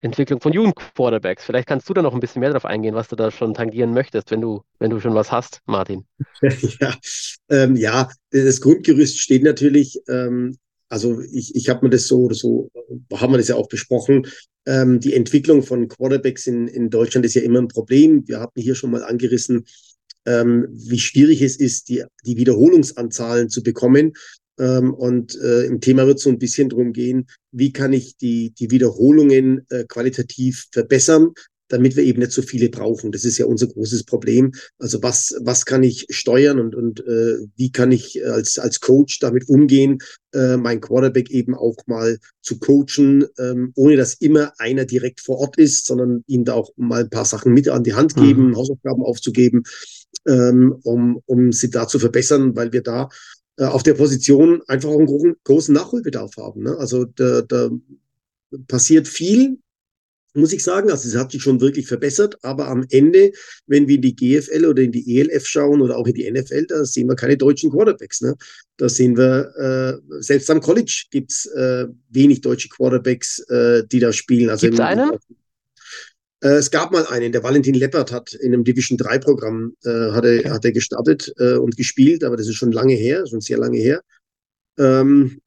Entwicklung 0.00 0.40
von 0.40 0.52
Jugendquarterbacks. 0.52 1.44
Vielleicht 1.44 1.68
kannst 1.68 1.88
du 1.88 1.94
da 1.94 2.02
noch 2.02 2.14
ein 2.14 2.20
bisschen 2.20 2.40
mehr 2.40 2.50
drauf 2.50 2.64
eingehen, 2.64 2.94
was 2.94 3.08
du 3.08 3.16
da 3.16 3.30
schon 3.30 3.54
tangieren 3.54 3.92
möchtest, 3.92 4.30
wenn 4.30 4.40
du, 4.40 4.62
wenn 4.78 4.90
du 4.90 5.00
schon 5.00 5.14
was 5.14 5.32
hast, 5.32 5.60
Martin. 5.66 6.04
ja, 6.80 6.94
ähm, 7.48 7.76
ja, 7.76 8.08
das 8.30 8.60
Grundgerüst 8.60 9.18
steht 9.18 9.42
natürlich. 9.42 9.98
Ähm, 10.08 10.56
also 10.88 11.20
ich, 11.20 11.54
ich 11.54 11.68
habe 11.68 11.84
mir 11.84 11.90
das 11.90 12.06
so, 12.06 12.30
so 12.32 12.70
haben 13.12 13.32
wir 13.32 13.38
das 13.38 13.48
ja 13.48 13.56
auch 13.56 13.68
besprochen. 13.68 14.26
Ähm, 14.66 15.00
die 15.00 15.14
Entwicklung 15.14 15.62
von 15.62 15.88
Quarterbacks 15.88 16.46
in, 16.46 16.68
in 16.68 16.90
Deutschland 16.90 17.26
ist 17.26 17.34
ja 17.34 17.42
immer 17.42 17.60
ein 17.60 17.68
Problem. 17.68 18.26
Wir 18.28 18.40
hatten 18.40 18.60
hier 18.60 18.74
schon 18.74 18.90
mal 18.90 19.02
angerissen, 19.02 19.64
ähm, 20.26 20.66
wie 20.70 20.98
schwierig 20.98 21.42
es 21.42 21.56
ist, 21.56 21.88
die, 21.88 22.04
die 22.24 22.36
Wiederholungsanzahlen 22.36 23.48
zu 23.48 23.62
bekommen. 23.62 24.12
Ähm, 24.58 24.94
und 24.94 25.38
äh, 25.40 25.64
im 25.64 25.80
Thema 25.80 26.06
wird 26.06 26.18
es 26.18 26.24
so 26.24 26.30
ein 26.30 26.38
bisschen 26.38 26.68
darum 26.68 26.92
gehen, 26.92 27.26
wie 27.52 27.72
kann 27.72 27.92
ich 27.92 28.16
die, 28.16 28.50
die 28.50 28.70
Wiederholungen 28.70 29.66
äh, 29.70 29.84
qualitativ 29.84 30.66
verbessern, 30.72 31.32
damit 31.68 31.96
wir 31.96 32.04
eben 32.04 32.20
nicht 32.20 32.32
so 32.32 32.42
viele 32.42 32.68
brauchen. 32.68 33.12
Das 33.12 33.24
ist 33.24 33.38
ja 33.38 33.46
unser 33.46 33.66
großes 33.66 34.04
Problem. 34.04 34.52
Also 34.78 35.02
was, 35.02 35.34
was 35.40 35.66
kann 35.66 35.82
ich 35.82 36.06
steuern 36.10 36.60
und, 36.60 36.74
und 36.74 37.00
äh, 37.00 37.38
wie 37.56 37.72
kann 37.72 37.92
ich 37.92 38.24
als, 38.24 38.58
als 38.58 38.80
Coach 38.80 39.18
damit 39.18 39.48
umgehen, 39.48 39.98
äh, 40.32 40.56
mein 40.56 40.80
Quarterback 40.80 41.30
eben 41.30 41.54
auch 41.54 41.76
mal 41.86 42.18
zu 42.40 42.58
coachen, 42.58 43.26
ähm, 43.38 43.72
ohne 43.74 43.96
dass 43.96 44.14
immer 44.14 44.52
einer 44.58 44.84
direkt 44.84 45.20
vor 45.20 45.38
Ort 45.38 45.58
ist, 45.58 45.86
sondern 45.86 46.22
ihm 46.26 46.44
da 46.44 46.54
auch 46.54 46.70
mal 46.76 47.02
ein 47.02 47.10
paar 47.10 47.24
Sachen 47.24 47.52
mit 47.52 47.68
an 47.68 47.84
die 47.84 47.94
Hand 47.94 48.14
geben, 48.14 48.50
mhm. 48.50 48.56
Hausaufgaben 48.56 49.02
aufzugeben, 49.02 49.64
ähm, 50.26 50.76
um, 50.84 51.20
um 51.26 51.52
sie 51.52 51.70
da 51.70 51.88
zu 51.88 51.98
verbessern, 51.98 52.54
weil 52.54 52.72
wir 52.72 52.82
da 52.82 53.08
auf 53.58 53.82
der 53.82 53.94
Position 53.94 54.62
einfach 54.68 54.90
auch 54.90 54.98
einen 54.98 55.36
großen 55.44 55.74
Nachholbedarf 55.74 56.36
haben. 56.36 56.64
Ne? 56.64 56.76
Also 56.76 57.04
da, 57.04 57.42
da 57.42 57.70
passiert 58.68 59.08
viel, 59.08 59.58
muss 60.34 60.52
ich 60.52 60.62
sagen. 60.62 60.90
Also 60.90 61.08
es 61.08 61.16
hat 61.16 61.32
sich 61.32 61.42
schon 61.42 61.60
wirklich 61.60 61.86
verbessert, 61.86 62.36
aber 62.42 62.68
am 62.68 62.86
Ende, 62.90 63.32
wenn 63.66 63.88
wir 63.88 63.96
in 63.96 64.02
die 64.02 64.14
GFL 64.14 64.66
oder 64.66 64.82
in 64.82 64.92
die 64.92 65.18
ELF 65.18 65.46
schauen 65.46 65.80
oder 65.80 65.96
auch 65.96 66.06
in 66.06 66.14
die 66.14 66.30
NFL, 66.30 66.66
da 66.66 66.84
sehen 66.84 67.08
wir 67.08 67.16
keine 67.16 67.36
deutschen 67.36 67.70
Quarterbacks. 67.70 68.20
Ne? 68.20 68.36
Da 68.76 68.88
sehen 68.88 69.16
wir, 69.16 69.52
äh, 69.56 70.22
selbst 70.22 70.50
am 70.50 70.60
College 70.60 71.06
gibt's 71.10 71.46
äh, 71.46 71.86
wenig 72.10 72.42
deutsche 72.42 72.68
Quarterbacks, 72.68 73.38
äh, 73.48 73.84
die 73.86 74.00
da 74.00 74.12
spielen. 74.12 74.50
Also 74.50 74.66
gibt's 74.66 74.80
einen? 74.80 75.12
Äh, 76.42 76.56
es 76.56 76.70
gab 76.70 76.90
mal 76.92 77.06
einen, 77.06 77.32
der 77.32 77.42
Valentin 77.42 77.74
Leppert 77.74 78.12
hat 78.12 78.34
in 78.34 78.52
einem 78.52 78.64
Division 78.64 78.98
3 78.98 79.18
Programm 79.18 79.74
äh, 79.84 80.10
hat, 80.12 80.24
er, 80.24 80.52
hat 80.52 80.64
er 80.64 80.72
gestartet 80.72 81.32
äh, 81.38 81.54
und 81.54 81.76
gespielt, 81.76 82.24
aber 82.24 82.36
das 82.36 82.48
ist 82.48 82.56
schon 82.56 82.72
lange 82.72 82.94
her, 82.94 83.26
schon 83.26 83.40
sehr 83.40 83.58
lange 83.58 83.78
her. 83.78 84.02
Ähm, 84.78 85.40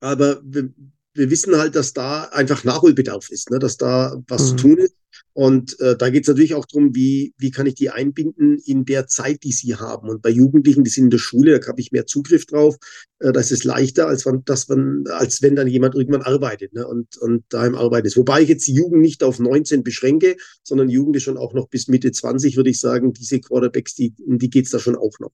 aber 0.00 0.40
wir, 0.44 0.70
wir 1.14 1.30
wissen 1.30 1.56
halt, 1.56 1.74
dass 1.74 1.92
da 1.92 2.24
einfach 2.24 2.64
Nachholbedarf 2.64 3.30
ist, 3.30 3.50
ne? 3.50 3.58
dass 3.58 3.76
da 3.76 4.16
was 4.28 4.42
mhm. 4.42 4.46
zu 4.46 4.56
tun 4.56 4.78
ist. 4.78 4.96
Und 5.34 5.78
äh, 5.80 5.96
da 5.96 6.10
geht 6.10 6.24
es 6.24 6.28
natürlich 6.28 6.54
auch 6.54 6.66
darum, 6.66 6.94
wie, 6.94 7.32
wie 7.38 7.50
kann 7.50 7.66
ich 7.66 7.74
die 7.74 7.90
einbinden 7.90 8.58
in 8.64 8.84
der 8.84 9.06
Zeit, 9.06 9.42
die 9.44 9.52
sie 9.52 9.74
haben. 9.74 10.08
Und 10.08 10.22
bei 10.22 10.30
Jugendlichen, 10.30 10.84
die 10.84 10.90
sind 10.90 11.04
in 11.04 11.10
der 11.10 11.18
Schule, 11.18 11.58
da 11.58 11.68
habe 11.68 11.80
ich 11.80 11.90
mehr 11.90 12.06
Zugriff 12.06 12.44
drauf. 12.46 12.76
Äh, 13.18 13.32
das 13.32 13.50
ist 13.50 13.64
leichter, 13.64 14.08
als, 14.08 14.26
wenn, 14.26 14.44
dass 14.44 14.68
man, 14.68 15.04
als 15.08 15.40
wenn 15.40 15.56
dann 15.56 15.68
jemand 15.68 15.94
irgendwann 15.94 16.22
arbeitet 16.22 16.74
ne? 16.74 16.86
und, 16.86 17.16
und 17.18 17.44
daheim 17.48 17.74
arbeitet. 17.74 18.16
Wobei 18.16 18.42
ich 18.42 18.48
jetzt 18.48 18.66
die 18.66 18.74
Jugend 18.74 19.00
nicht 19.00 19.22
auf 19.22 19.38
19 19.38 19.82
beschränke, 19.82 20.36
sondern 20.62 20.90
Jugend 20.90 21.16
ist 21.16 21.22
schon 21.22 21.38
auch 21.38 21.54
noch 21.54 21.68
bis 21.68 21.88
Mitte 21.88 22.12
20, 22.12 22.56
würde 22.56 22.70
ich 22.70 22.80
sagen. 22.80 23.12
Diese 23.12 23.40
Quarterbacks, 23.40 23.94
die, 23.94 24.14
um 24.26 24.38
die 24.38 24.50
geht's 24.50 24.70
da 24.70 24.78
schon 24.78 24.96
auch 24.96 25.18
noch. 25.18 25.32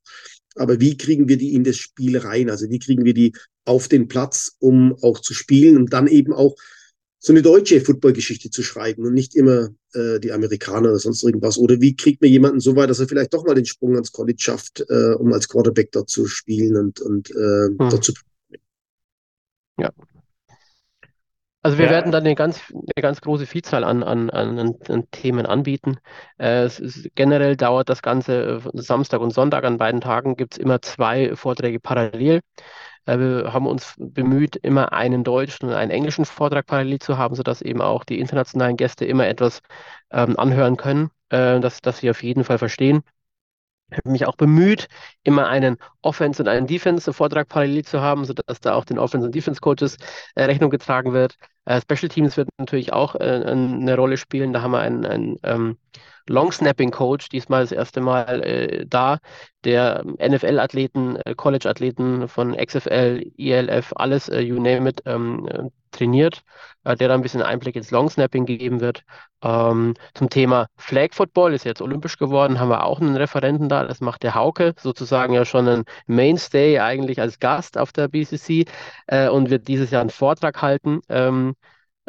Aber 0.54 0.80
wie 0.80 0.96
kriegen 0.96 1.28
wir 1.28 1.36
die 1.36 1.54
in 1.54 1.64
das 1.64 1.76
Spiel 1.76 2.18
rein? 2.18 2.50
Also 2.50 2.68
wie 2.70 2.78
kriegen 2.78 3.04
wir 3.04 3.14
die 3.14 3.32
auf 3.64 3.88
den 3.88 4.08
Platz, 4.08 4.56
um 4.58 4.94
auch 5.02 5.20
zu 5.20 5.34
spielen 5.34 5.76
und 5.76 5.92
dann 5.92 6.06
eben 6.06 6.32
auch 6.32 6.54
so 7.18 7.32
eine 7.32 7.42
deutsche 7.42 7.80
Footballgeschichte 7.80 8.50
zu 8.50 8.62
schreiben 8.62 9.04
und 9.04 9.12
nicht 9.12 9.34
immer 9.34 9.70
äh, 9.92 10.20
die 10.20 10.32
Amerikaner 10.32 10.90
oder 10.90 10.98
sonst 10.98 11.22
irgendwas. 11.24 11.58
Oder 11.58 11.80
wie 11.80 11.96
kriegt 11.96 12.22
man 12.22 12.30
jemanden 12.30 12.60
so 12.60 12.76
weit, 12.76 12.90
dass 12.90 13.00
er 13.00 13.08
vielleicht 13.08 13.34
doch 13.34 13.44
mal 13.44 13.54
den 13.54 13.66
Sprung 13.66 13.94
ans 13.94 14.12
College 14.12 14.40
schafft, 14.40 14.84
äh, 14.88 15.14
um 15.14 15.32
als 15.32 15.48
Quarterback 15.48 15.90
dort 15.92 16.08
zu 16.08 16.26
spielen 16.26 16.76
und, 16.76 17.00
und 17.00 17.30
äh, 17.30 17.68
hm. 17.68 17.76
dort 17.78 18.04
zu 18.04 18.12
Ja. 19.78 19.90
Also 21.60 21.76
wir 21.76 21.86
ja. 21.86 21.90
werden 21.90 22.12
dann 22.12 22.24
eine 22.24 22.36
ganz, 22.36 22.60
eine 22.72 23.02
ganz 23.02 23.20
große 23.20 23.46
Vielzahl 23.46 23.82
an, 23.82 24.04
an, 24.04 24.30
an, 24.30 24.76
an 24.88 25.10
Themen 25.10 25.44
anbieten. 25.44 25.98
Äh, 26.38 26.62
es 26.62 26.78
ist, 26.78 27.08
generell 27.16 27.56
dauert 27.56 27.88
das 27.88 28.00
Ganze 28.00 28.62
äh, 28.64 28.80
Samstag 28.80 29.20
und 29.20 29.34
Sonntag 29.34 29.64
an 29.64 29.76
beiden 29.76 30.00
Tagen 30.00 30.36
gibt 30.36 30.54
es 30.54 30.58
immer 30.58 30.80
zwei 30.82 31.34
Vorträge 31.34 31.80
parallel. 31.80 32.40
Äh, 33.08 33.18
wir 33.18 33.52
haben 33.52 33.66
uns 33.66 33.94
bemüht, 33.98 34.56
immer 34.56 34.92
einen 34.92 35.24
deutschen 35.24 35.68
und 35.70 35.74
einen 35.74 35.90
englischen 35.90 36.26
Vortrag 36.26 36.66
parallel 36.66 36.98
zu 37.00 37.18
haben, 37.18 37.34
sodass 37.34 37.62
eben 37.62 37.80
auch 37.82 38.04
die 38.04 38.20
internationalen 38.20 38.76
Gäste 38.76 39.04
immer 39.06 39.26
etwas 39.28 39.62
ähm, 40.10 40.38
anhören 40.38 40.76
können, 40.76 41.10
äh, 41.30 41.60
dass, 41.60 41.80
dass 41.80 41.98
sie 41.98 42.10
auf 42.10 42.22
jeden 42.22 42.44
Fall 42.44 42.58
verstehen. 42.58 43.02
Ich 43.90 43.98
habe 43.98 44.10
mich 44.10 44.26
auch 44.26 44.36
bemüht, 44.36 44.88
immer 45.22 45.48
einen 45.48 45.78
Offense- 46.02 46.42
und 46.42 46.48
einen 46.48 46.66
Defense-Vortrag 46.66 47.48
parallel 47.48 47.84
zu 47.86 48.00
haben, 48.02 48.24
sodass 48.26 48.60
da 48.60 48.74
auch 48.74 48.84
den 48.84 48.98
Offense- 48.98 49.26
und 49.26 49.34
Defense-Coaches 49.34 49.96
äh, 50.34 50.44
Rechnung 50.44 50.70
getragen 50.70 51.12
wird. 51.14 51.36
Äh, 51.68 51.82
Special 51.82 52.08
Teams 52.08 52.36
wird 52.38 52.48
natürlich 52.58 52.92
auch 52.94 53.14
äh, 53.14 53.44
eine 53.44 53.94
Rolle 53.96 54.16
spielen. 54.16 54.52
Da 54.54 54.62
haben 54.62 54.70
wir 54.70 54.80
einen, 54.80 55.04
einen 55.04 55.36
ähm, 55.42 55.76
Long-Snapping-Coach, 56.26 57.28
diesmal 57.28 57.62
das 57.62 57.72
erste 57.72 58.00
Mal 58.00 58.42
äh, 58.42 58.86
da, 58.86 59.18
der 59.64 60.02
NFL-Athleten, 60.04 61.16
äh, 61.16 61.34
College-Athleten 61.34 62.28
von 62.28 62.56
XFL, 62.56 63.22
ELF, 63.36 63.92
alles, 63.96 64.30
äh, 64.30 64.40
you 64.40 64.56
name 64.56 64.88
it, 64.88 65.02
ähm, 65.04 65.46
äh, 65.48 65.64
trainiert, 65.90 66.42
äh, 66.84 66.96
der 66.96 67.08
da 67.08 67.14
ein 67.14 67.22
bisschen 67.22 67.42
Einblick 67.42 67.76
ins 67.76 67.90
Long-Snapping 67.90 68.46
gegeben 68.46 68.80
wird. 68.80 69.02
Ähm, 69.42 69.94
zum 70.14 70.30
Thema 70.30 70.68
Flag 70.76 71.08
Football 71.12 71.54
ist 71.54 71.64
jetzt 71.64 71.82
olympisch 71.82 72.18
geworden, 72.18 72.58
haben 72.58 72.70
wir 72.70 72.84
auch 72.84 73.00
einen 73.00 73.16
Referenten 73.16 73.68
da, 73.68 73.84
das 73.84 74.00
macht 74.00 74.22
der 74.22 74.34
Hauke, 74.34 74.74
sozusagen 74.78 75.32
ja 75.34 75.44
schon 75.44 75.68
ein 75.68 75.84
Mainstay 76.06 76.78
eigentlich 76.80 77.20
als 77.20 77.38
Gast 77.38 77.78
auf 77.78 77.92
der 77.92 78.08
BCC 78.08 78.64
äh, 79.06 79.28
und 79.28 79.50
wird 79.50 79.68
dieses 79.68 79.90
Jahr 79.90 80.00
einen 80.00 80.10
Vortrag 80.10 80.60
halten. 80.62 81.00
Ähm, 81.08 81.54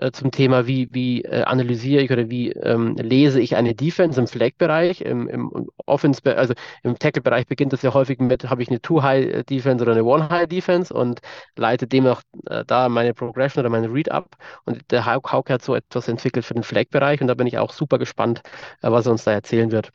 äh, 0.02 0.12
zum 0.12 0.32
Thema, 0.32 0.68
wie, 0.68 0.88
wie 0.92 1.24
äh, 1.24 1.44
analysiere 1.44 2.04
ich 2.04 2.12
oder 2.12 2.30
wie 2.30 2.52
ähm, 2.52 2.96
lese 2.96 3.40
ich 3.42 3.56
eine 3.56 3.76
Defense 3.76 4.20
im 4.20 4.28
Flag-Bereich, 4.28 5.02
im, 5.02 5.28
im 5.28 5.70
Offense, 5.86 6.22
also 6.38 6.54
im 6.84 6.98
Tackle-Bereich 6.98 7.48
beginnt 7.48 7.74
das 7.74 7.82
ja 7.82 7.94
häufig 7.94 8.20
mit, 8.20 8.50
habe 8.50 8.62
ich 8.62 8.70
eine 8.70 8.82
Two-High-Defense 8.82 9.84
oder 9.84 9.94
eine 9.94 10.04
One-High-Defense 10.04 10.94
und 10.94 11.20
leite 11.56 11.88
demnach 11.88 12.22
äh, 12.48 12.64
da 12.66 12.90
meine 12.90 13.14
Progression 13.14 13.62
oder 13.62 13.70
meine 13.70 13.92
Read 13.92 14.12
ab. 14.12 14.36
Und 14.66 14.92
der 14.92 15.06
Hauke 15.06 15.32
Hauk 15.32 15.50
hat 15.50 15.62
so 15.64 15.76
etwas 15.76 16.08
entwickelt 16.08 16.46
für 16.46 16.54
den 16.54 16.64
Flag-Bereich 16.64 17.22
und 17.22 17.28
da 17.28 17.34
bin 17.34 17.48
ich 17.48 17.58
auch 17.58 17.74
super 17.74 17.98
gespannt, 17.98 18.42
äh, 18.82 18.92
was 18.92 19.06
er 19.06 19.12
uns 19.12 19.24
da 19.24 19.32
erzählen 19.32 19.72
wird. 19.72 19.92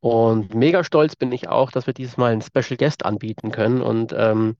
Und 0.00 0.54
mega 0.54 0.84
stolz 0.84 1.16
bin 1.16 1.32
ich 1.32 1.48
auch, 1.48 1.70
dass 1.70 1.86
wir 1.86 1.94
dieses 1.94 2.18
Mal 2.18 2.32
einen 2.32 2.42
Special 2.42 2.76
Guest 2.76 3.06
anbieten 3.06 3.50
können 3.50 3.80
und 3.80 4.14
ähm, 4.16 4.56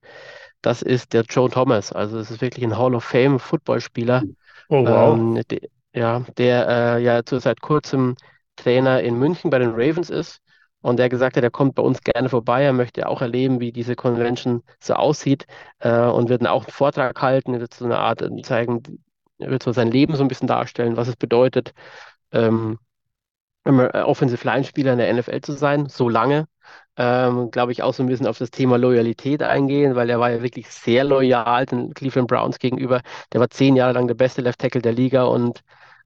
das 0.65 0.81
ist 0.81 1.13
der 1.13 1.23
Joe 1.29 1.49
Thomas. 1.49 1.91
Also 1.91 2.17
es 2.17 2.31
ist 2.31 2.41
wirklich 2.41 2.65
ein 2.65 2.77
Hall 2.77 2.95
of 2.95 3.03
Fame 3.03 3.39
Footballspieler. 3.39 4.23
Oh, 4.69 4.85
wow. 4.85 5.15
Ähm, 5.17 5.41
de, 5.49 5.69
ja, 5.93 6.19
der 6.37 6.67
äh, 6.67 7.03
ja 7.03 7.23
zu, 7.23 7.39
seit 7.39 7.61
kurzem 7.61 8.15
Trainer 8.55 9.01
in 9.01 9.17
München 9.17 9.49
bei 9.49 9.59
den 9.59 9.71
Ravens 9.71 10.09
ist. 10.09 10.41
Und 10.81 10.97
der 10.97 11.09
gesagt 11.09 11.35
hat, 11.35 11.43
er 11.43 11.49
kommt 11.49 11.73
bei 11.73 11.81
uns 11.81 12.01
gerne 12.01 12.29
vorbei, 12.29 12.63
er 12.63 12.73
möchte 12.73 13.07
auch 13.09 13.21
erleben, 13.21 13.59
wie 13.59 13.71
diese 13.71 13.95
Convention 13.95 14.61
so 14.79 14.93
aussieht 14.93 15.47
äh, 15.79 15.99
und 15.99 16.29
wird 16.29 16.45
auch 16.45 16.63
einen 16.65 16.71
Vortrag 16.71 17.19
halten, 17.21 17.59
wird 17.59 17.73
so 17.73 17.85
eine 17.85 17.97
Art 17.97 18.21
äh, 18.21 18.41
zeigen, 18.43 18.83
wird 19.39 19.63
so 19.63 19.71
sein 19.71 19.89
Leben 19.89 20.15
so 20.15 20.23
ein 20.23 20.27
bisschen 20.27 20.47
darstellen, 20.47 20.95
was 20.95 21.07
es 21.07 21.15
bedeutet, 21.15 21.73
ähm, 22.31 22.77
äh, 23.65 23.71
Offensive 24.01 24.45
Line 24.45 24.63
Spieler 24.63 24.93
in 24.93 24.99
der 24.99 25.13
NFL 25.13 25.41
zu 25.41 25.53
sein, 25.53 25.87
so 25.89 26.07
lange 26.07 26.45
ähm, 26.97 27.51
glaube 27.51 27.71
ich, 27.71 27.83
auch 27.83 27.93
so 27.93 28.03
ein 28.03 28.07
bisschen 28.07 28.27
auf 28.27 28.37
das 28.37 28.51
Thema 28.51 28.77
Loyalität 28.77 29.43
eingehen, 29.43 29.95
weil 29.95 30.09
er 30.09 30.19
war 30.19 30.31
ja 30.31 30.41
wirklich 30.43 30.69
sehr 30.69 31.03
loyal 31.03 31.65
den 31.65 31.93
Cleveland 31.93 32.27
Browns 32.29 32.59
gegenüber. 32.59 33.01
Der 33.33 33.41
war 33.41 33.49
zehn 33.49 33.75
Jahre 33.75 33.93
lang 33.93 34.07
der 34.07 34.15
beste 34.15 34.41
Left 34.41 34.59
Tackle 34.59 34.81
der 34.81 34.93
Liga 34.93 35.23
und 35.25 35.61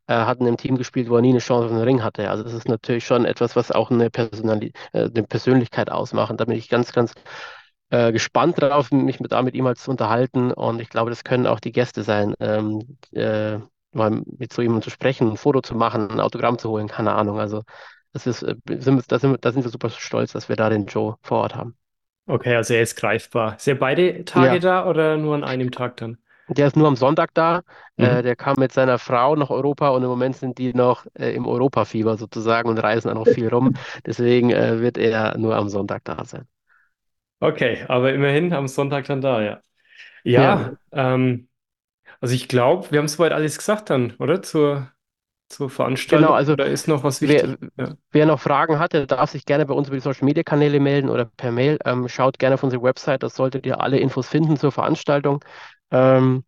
äh, 0.08 0.14
hat 0.14 0.40
in 0.40 0.48
einem 0.48 0.58
Team 0.58 0.78
gespielt, 0.78 1.10
wo 1.10 1.16
er 1.18 1.22
nie 1.22 1.30
eine 1.30 1.40
Chance 1.40 1.66
auf 1.66 1.72
den 1.72 1.82
Ring 1.82 2.04
hatte. 2.04 2.30
Also 2.30 2.44
das 2.44 2.54
ist 2.54 2.68
natürlich 2.68 3.06
schon 3.06 3.26
etwas, 3.26 3.56
was 3.56 3.72
auch 3.72 3.92
eine, 3.92 4.10
Personali 4.10 4.74
äh, 4.94 5.04
eine 5.06 5.24
Persönlichkeit 5.24 5.92
ausmacht. 5.92 6.34
Da 6.38 6.46
bin 6.46 6.58
ich 6.58 6.70
ganz, 6.70 6.92
ganz 6.94 7.14
äh, 7.90 8.12
gespannt 8.12 8.62
darauf, 8.62 8.92
mich 8.92 9.20
mit, 9.20 9.32
da 9.32 9.42
mit 9.42 9.56
ihm 9.56 9.66
halt 9.66 9.78
zu 9.80 9.92
unterhalten. 9.92 10.52
Und 10.52 10.82
ich 10.82 10.90
glaube, 10.90 11.10
das 11.10 11.24
können 11.24 11.48
auch 11.48 11.60
die 11.60 11.72
Gäste 11.72 12.04
sein, 12.04 12.34
ähm, 12.40 12.98
äh, 13.14 13.60
mal 13.92 14.22
mit 14.38 14.54
so 14.54 14.62
jemandem 14.62 14.84
zu 14.84 14.90
sprechen, 14.92 15.32
ein 15.32 15.38
Foto 15.38 15.62
zu 15.62 15.76
machen, 15.76 16.10
ein 16.12 16.20
Autogramm 16.20 16.58
zu 16.60 16.70
holen, 16.70 16.88
keine 16.88 17.14
Ahnung. 17.14 17.40
Also 17.40 17.64
das 18.14 18.28
ist, 18.28 18.44
äh, 18.44 18.56
sind, 18.80 19.12
da, 19.12 19.20
sind, 19.20 19.44
da 19.46 19.52
sind 19.52 19.64
wir 19.64 19.72
super 19.72 19.90
stolz, 19.90 20.32
dass 20.34 20.50
wir 20.50 20.56
da 20.56 20.70
den 20.70 20.86
Joe 20.86 21.18
vor 21.22 21.40
Ort 21.40 21.56
haben. 21.56 21.76
Okay, 22.28 22.56
also 22.56 22.74
er 22.76 22.84
ist 22.84 22.96
greifbar. 22.96 23.56
Ist 23.58 23.68
er 23.68 23.76
beide 23.76 24.24
Tage 24.24 24.54
ja. 24.56 24.60
da 24.60 24.86
oder 24.88 25.18
nur 25.18 25.36
an 25.36 25.44
einem 25.44 25.72
Tag 25.72 25.98
dann? 25.98 26.18
Der 26.48 26.68
ist 26.68 26.76
nur 26.76 26.88
am 26.88 26.96
Sonntag 26.96 27.34
da. 27.34 27.62
Mhm. 27.98 28.04
Äh, 28.06 28.22
der 28.24 28.36
kam 28.36 28.56
mit 28.60 28.72
seiner 28.72 28.98
Frau 28.98 29.36
nach 29.36 29.50
Europa 29.52 29.90
und 29.90 30.04
im 30.04 30.10
Moment 30.10 30.36
sind 30.36 30.58
die 30.58 30.74
noch 30.74 31.06
äh, 31.14 31.34
im 31.34 31.46
Europafieber 31.48 32.18
sozusagen 32.18 32.70
und 32.70 32.78
reisen 32.80 33.10
auch 33.10 33.16
noch 33.16 33.28
viel 33.28 33.48
rum. 33.50 33.74
Deswegen 34.06 34.50
äh, 34.52 34.80
wird 34.80 34.98
er 34.98 35.38
nur 35.38 35.56
am 35.56 35.70
Sonntag 35.70 36.04
da 36.06 36.26
sein. 36.26 36.48
Okay, 37.42 37.86
aber 37.88 38.14
immerhin 38.14 38.54
am 38.54 38.68
Sonntag 38.68 39.06
dann 39.06 39.22
da, 39.22 39.42
ja. 39.42 39.62
Ja, 40.24 40.42
ja. 40.44 40.78
Ähm, 40.92 41.50
Also 42.22 42.36
ich 42.36 42.48
glaube, 42.48 42.92
wir 42.92 43.00
haben 43.00 43.08
soweit 43.08 43.34
alles 43.34 43.58
gesagt 43.58 43.90
dann, 43.90 44.14
oder? 44.20 44.42
Zur, 44.44 44.92
zur 45.50 45.70
Veranstaltung. 45.70 46.28
Genau, 46.28 46.36
also 46.36 46.56
da 46.56 46.64
ist 46.64 46.88
noch 46.88 47.04
was 47.04 47.22
wichtig. 47.22 47.58
Wer, 47.76 47.88
ja. 47.88 47.94
wer, 48.12 48.26
noch 48.26 48.40
Fragen 48.40 48.80
hatte, 48.80 49.08
darf 49.08 49.32
sich 49.32 49.46
gerne 49.46 49.66
bei 49.66 49.74
uns 49.74 49.88
über 49.88 49.98
die 49.98 50.02
Social 50.02 50.26
Media 50.26 50.44
Kanäle 50.44 50.80
melden 50.80 51.10
oder 51.10 51.26
per 51.26 51.52
Mail. 51.52 51.80
Ähm, 51.86 52.08
schaut 52.08 52.40
gerne 52.40 52.56
auf 52.56 52.64
unsere 52.64 52.84
Website, 52.84 53.24
da 53.24 53.30
solltet 53.30 53.66
ihr 53.66 53.82
alle 53.82 54.00
Infos 54.00 54.28
finden 54.28 54.58
zur 54.58 54.72
Veranstaltung. 54.72 55.44
Ähm, 55.92 56.44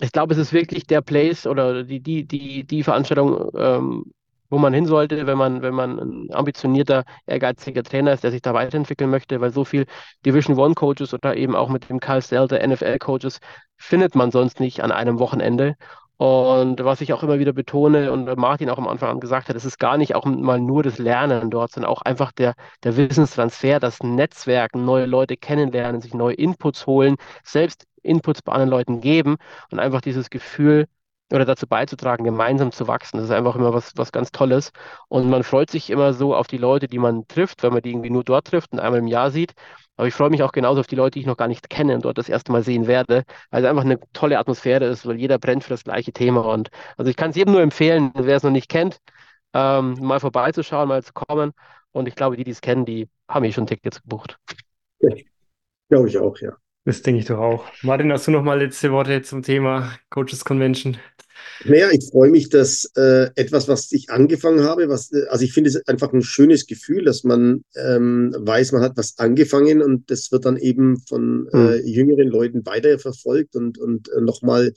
ich 0.00 0.12
glaube, 0.12 0.34
es 0.34 0.38
ist 0.38 0.52
wirklich 0.52 0.86
der 0.86 1.00
Place 1.02 1.46
oder 1.46 1.84
die, 1.84 2.00
die, 2.00 2.26
die, 2.26 2.64
die 2.64 2.82
Veranstaltung, 2.82 3.50
ähm, 3.56 4.04
wo 4.48 4.58
man 4.58 4.72
hin 4.72 4.86
sollte, 4.86 5.26
wenn 5.26 5.38
man, 5.38 5.62
wenn 5.62 5.74
man 5.74 5.98
ein 5.98 6.34
ambitionierter, 6.34 7.04
ehrgeiziger 7.26 7.82
Trainer 7.82 8.12
ist, 8.12 8.22
der 8.22 8.30
sich 8.30 8.42
da 8.42 8.54
weiterentwickeln 8.54 9.10
möchte, 9.10 9.40
weil 9.40 9.52
so 9.52 9.64
viel 9.64 9.86
Division 10.24 10.58
One 10.58 10.74
Coaches 10.74 11.12
oder 11.14 11.36
eben 11.36 11.56
auch 11.56 11.68
mit 11.68 11.88
dem 11.88 12.00
Karl 12.00 12.22
Stelter 12.22 12.64
NFL 12.66 12.98
Coaches 12.98 13.40
findet 13.76 14.14
man 14.14 14.30
sonst 14.30 14.60
nicht 14.60 14.82
an 14.82 14.92
einem 14.92 15.18
Wochenende. 15.18 15.76
Und 16.18 16.82
was 16.82 17.02
ich 17.02 17.12
auch 17.12 17.22
immer 17.22 17.38
wieder 17.38 17.52
betone 17.52 18.10
und 18.10 18.24
Martin 18.38 18.70
auch 18.70 18.78
am 18.78 18.88
Anfang 18.88 19.10
an 19.10 19.20
gesagt 19.20 19.48
hat, 19.48 19.56
es 19.56 19.66
ist 19.66 19.78
gar 19.78 19.98
nicht 19.98 20.14
auch 20.14 20.24
mal 20.24 20.58
nur 20.58 20.82
das 20.82 20.98
Lernen 20.98 21.50
dort, 21.50 21.72
sondern 21.72 21.90
auch 21.92 22.02
einfach 22.02 22.32
der, 22.32 22.54
der 22.84 22.96
Wissenstransfer, 22.96 23.80
das 23.80 24.02
Netzwerken, 24.02 24.84
neue 24.86 25.04
Leute 25.06 25.36
kennenlernen, 25.36 26.00
sich 26.00 26.14
neue 26.14 26.34
Inputs 26.34 26.86
holen, 26.86 27.16
selbst 27.44 27.86
Inputs 28.02 28.40
bei 28.42 28.52
anderen 28.52 28.70
Leuten 28.70 29.00
geben 29.02 29.36
und 29.70 29.78
einfach 29.78 30.00
dieses 30.00 30.30
Gefühl 30.30 30.86
oder 31.32 31.44
dazu 31.44 31.66
beizutragen, 31.66 32.24
gemeinsam 32.24 32.70
zu 32.72 32.86
wachsen. 32.86 33.16
Das 33.18 33.26
ist 33.26 33.32
einfach 33.32 33.56
immer 33.56 33.74
was, 33.74 33.92
was 33.96 34.12
ganz 34.12 34.30
Tolles. 34.30 34.70
Und 35.08 35.28
man 35.28 35.42
freut 35.42 35.70
sich 35.70 35.90
immer 35.90 36.12
so 36.14 36.34
auf 36.34 36.46
die 36.46 36.56
Leute, 36.58 36.86
die 36.88 36.98
man 36.98 37.26
trifft, 37.26 37.62
wenn 37.62 37.72
man 37.72 37.82
die 37.82 37.90
irgendwie 37.90 38.10
nur 38.10 38.22
dort 38.24 38.46
trifft 38.46 38.72
und 38.72 38.78
einmal 38.80 39.00
im 39.00 39.08
Jahr 39.08 39.30
sieht. 39.32 39.52
Aber 39.96 40.06
ich 40.08 40.14
freue 40.14 40.30
mich 40.30 40.42
auch 40.42 40.52
genauso 40.52 40.80
auf 40.80 40.86
die 40.86 40.96
Leute, 40.96 41.12
die 41.12 41.20
ich 41.20 41.26
noch 41.26 41.36
gar 41.36 41.48
nicht 41.48 41.70
kenne 41.70 41.94
und 41.94 42.04
dort 42.04 42.18
das 42.18 42.28
erste 42.28 42.52
Mal 42.52 42.62
sehen 42.62 42.86
werde, 42.86 43.24
weil 43.50 43.64
es 43.64 43.68
einfach 43.68 43.84
eine 43.84 43.98
tolle 44.12 44.38
Atmosphäre 44.38 44.84
ist, 44.86 45.06
weil 45.06 45.16
jeder 45.16 45.38
brennt 45.38 45.64
für 45.64 45.70
das 45.70 45.84
gleiche 45.84 46.12
Thema. 46.12 46.42
Und 46.52 46.68
also 46.96 47.10
ich 47.10 47.16
kann 47.16 47.30
es 47.30 47.36
jedem 47.36 47.52
nur 47.52 47.62
empfehlen, 47.62 48.12
wer 48.14 48.36
es 48.36 48.42
noch 48.42 48.50
nicht 48.50 48.68
kennt, 48.68 48.98
ähm, 49.54 49.96
mal 50.00 50.20
vorbeizuschauen, 50.20 50.88
mal 50.88 51.02
zu 51.02 51.12
kommen. 51.12 51.52
Und 51.92 52.08
ich 52.08 52.14
glaube, 52.14 52.36
die, 52.36 52.44
die 52.44 52.50
es 52.50 52.60
kennen, 52.60 52.84
die 52.84 53.08
haben 53.28 53.44
eh 53.44 53.52
schon 53.52 53.66
Tickets 53.66 54.02
gebucht. 54.02 54.38
Ja, 55.00 55.14
glaube 55.88 56.08
ich 56.08 56.18
auch, 56.18 56.36
ja. 56.38 56.56
Das 56.86 57.02
denke 57.02 57.18
ich 57.18 57.26
doch 57.26 57.38
auch. 57.38 57.64
Martin, 57.82 58.12
hast 58.12 58.28
du 58.28 58.30
noch 58.30 58.44
mal 58.44 58.62
letzte 58.62 58.92
Worte 58.92 59.20
zum 59.20 59.42
Thema 59.42 59.98
Coaches 60.08 60.44
Convention? 60.44 60.96
Naja, 61.64 61.88
ich 61.90 62.08
freue 62.12 62.30
mich, 62.30 62.48
dass 62.48 62.84
äh, 62.96 63.28
etwas, 63.34 63.66
was 63.66 63.90
ich 63.90 64.10
angefangen 64.10 64.62
habe, 64.62 64.88
was, 64.88 65.10
äh, 65.10 65.26
also 65.28 65.44
ich 65.44 65.52
finde 65.52 65.68
es 65.70 65.88
einfach 65.88 66.12
ein 66.12 66.22
schönes 66.22 66.68
Gefühl, 66.68 67.04
dass 67.04 67.24
man 67.24 67.64
ähm, 67.74 68.32
weiß, 68.38 68.70
man 68.70 68.82
hat 68.82 68.96
was 68.96 69.18
angefangen 69.18 69.82
und 69.82 70.12
das 70.12 70.30
wird 70.30 70.44
dann 70.44 70.56
eben 70.56 71.00
von 71.08 71.48
äh, 71.52 71.78
hm. 71.78 71.86
jüngeren 71.86 72.28
Leuten 72.28 72.64
weiterverfolgt 72.64 73.56
und, 73.56 73.78
und 73.78 74.08
äh, 74.12 74.20
nochmal 74.20 74.72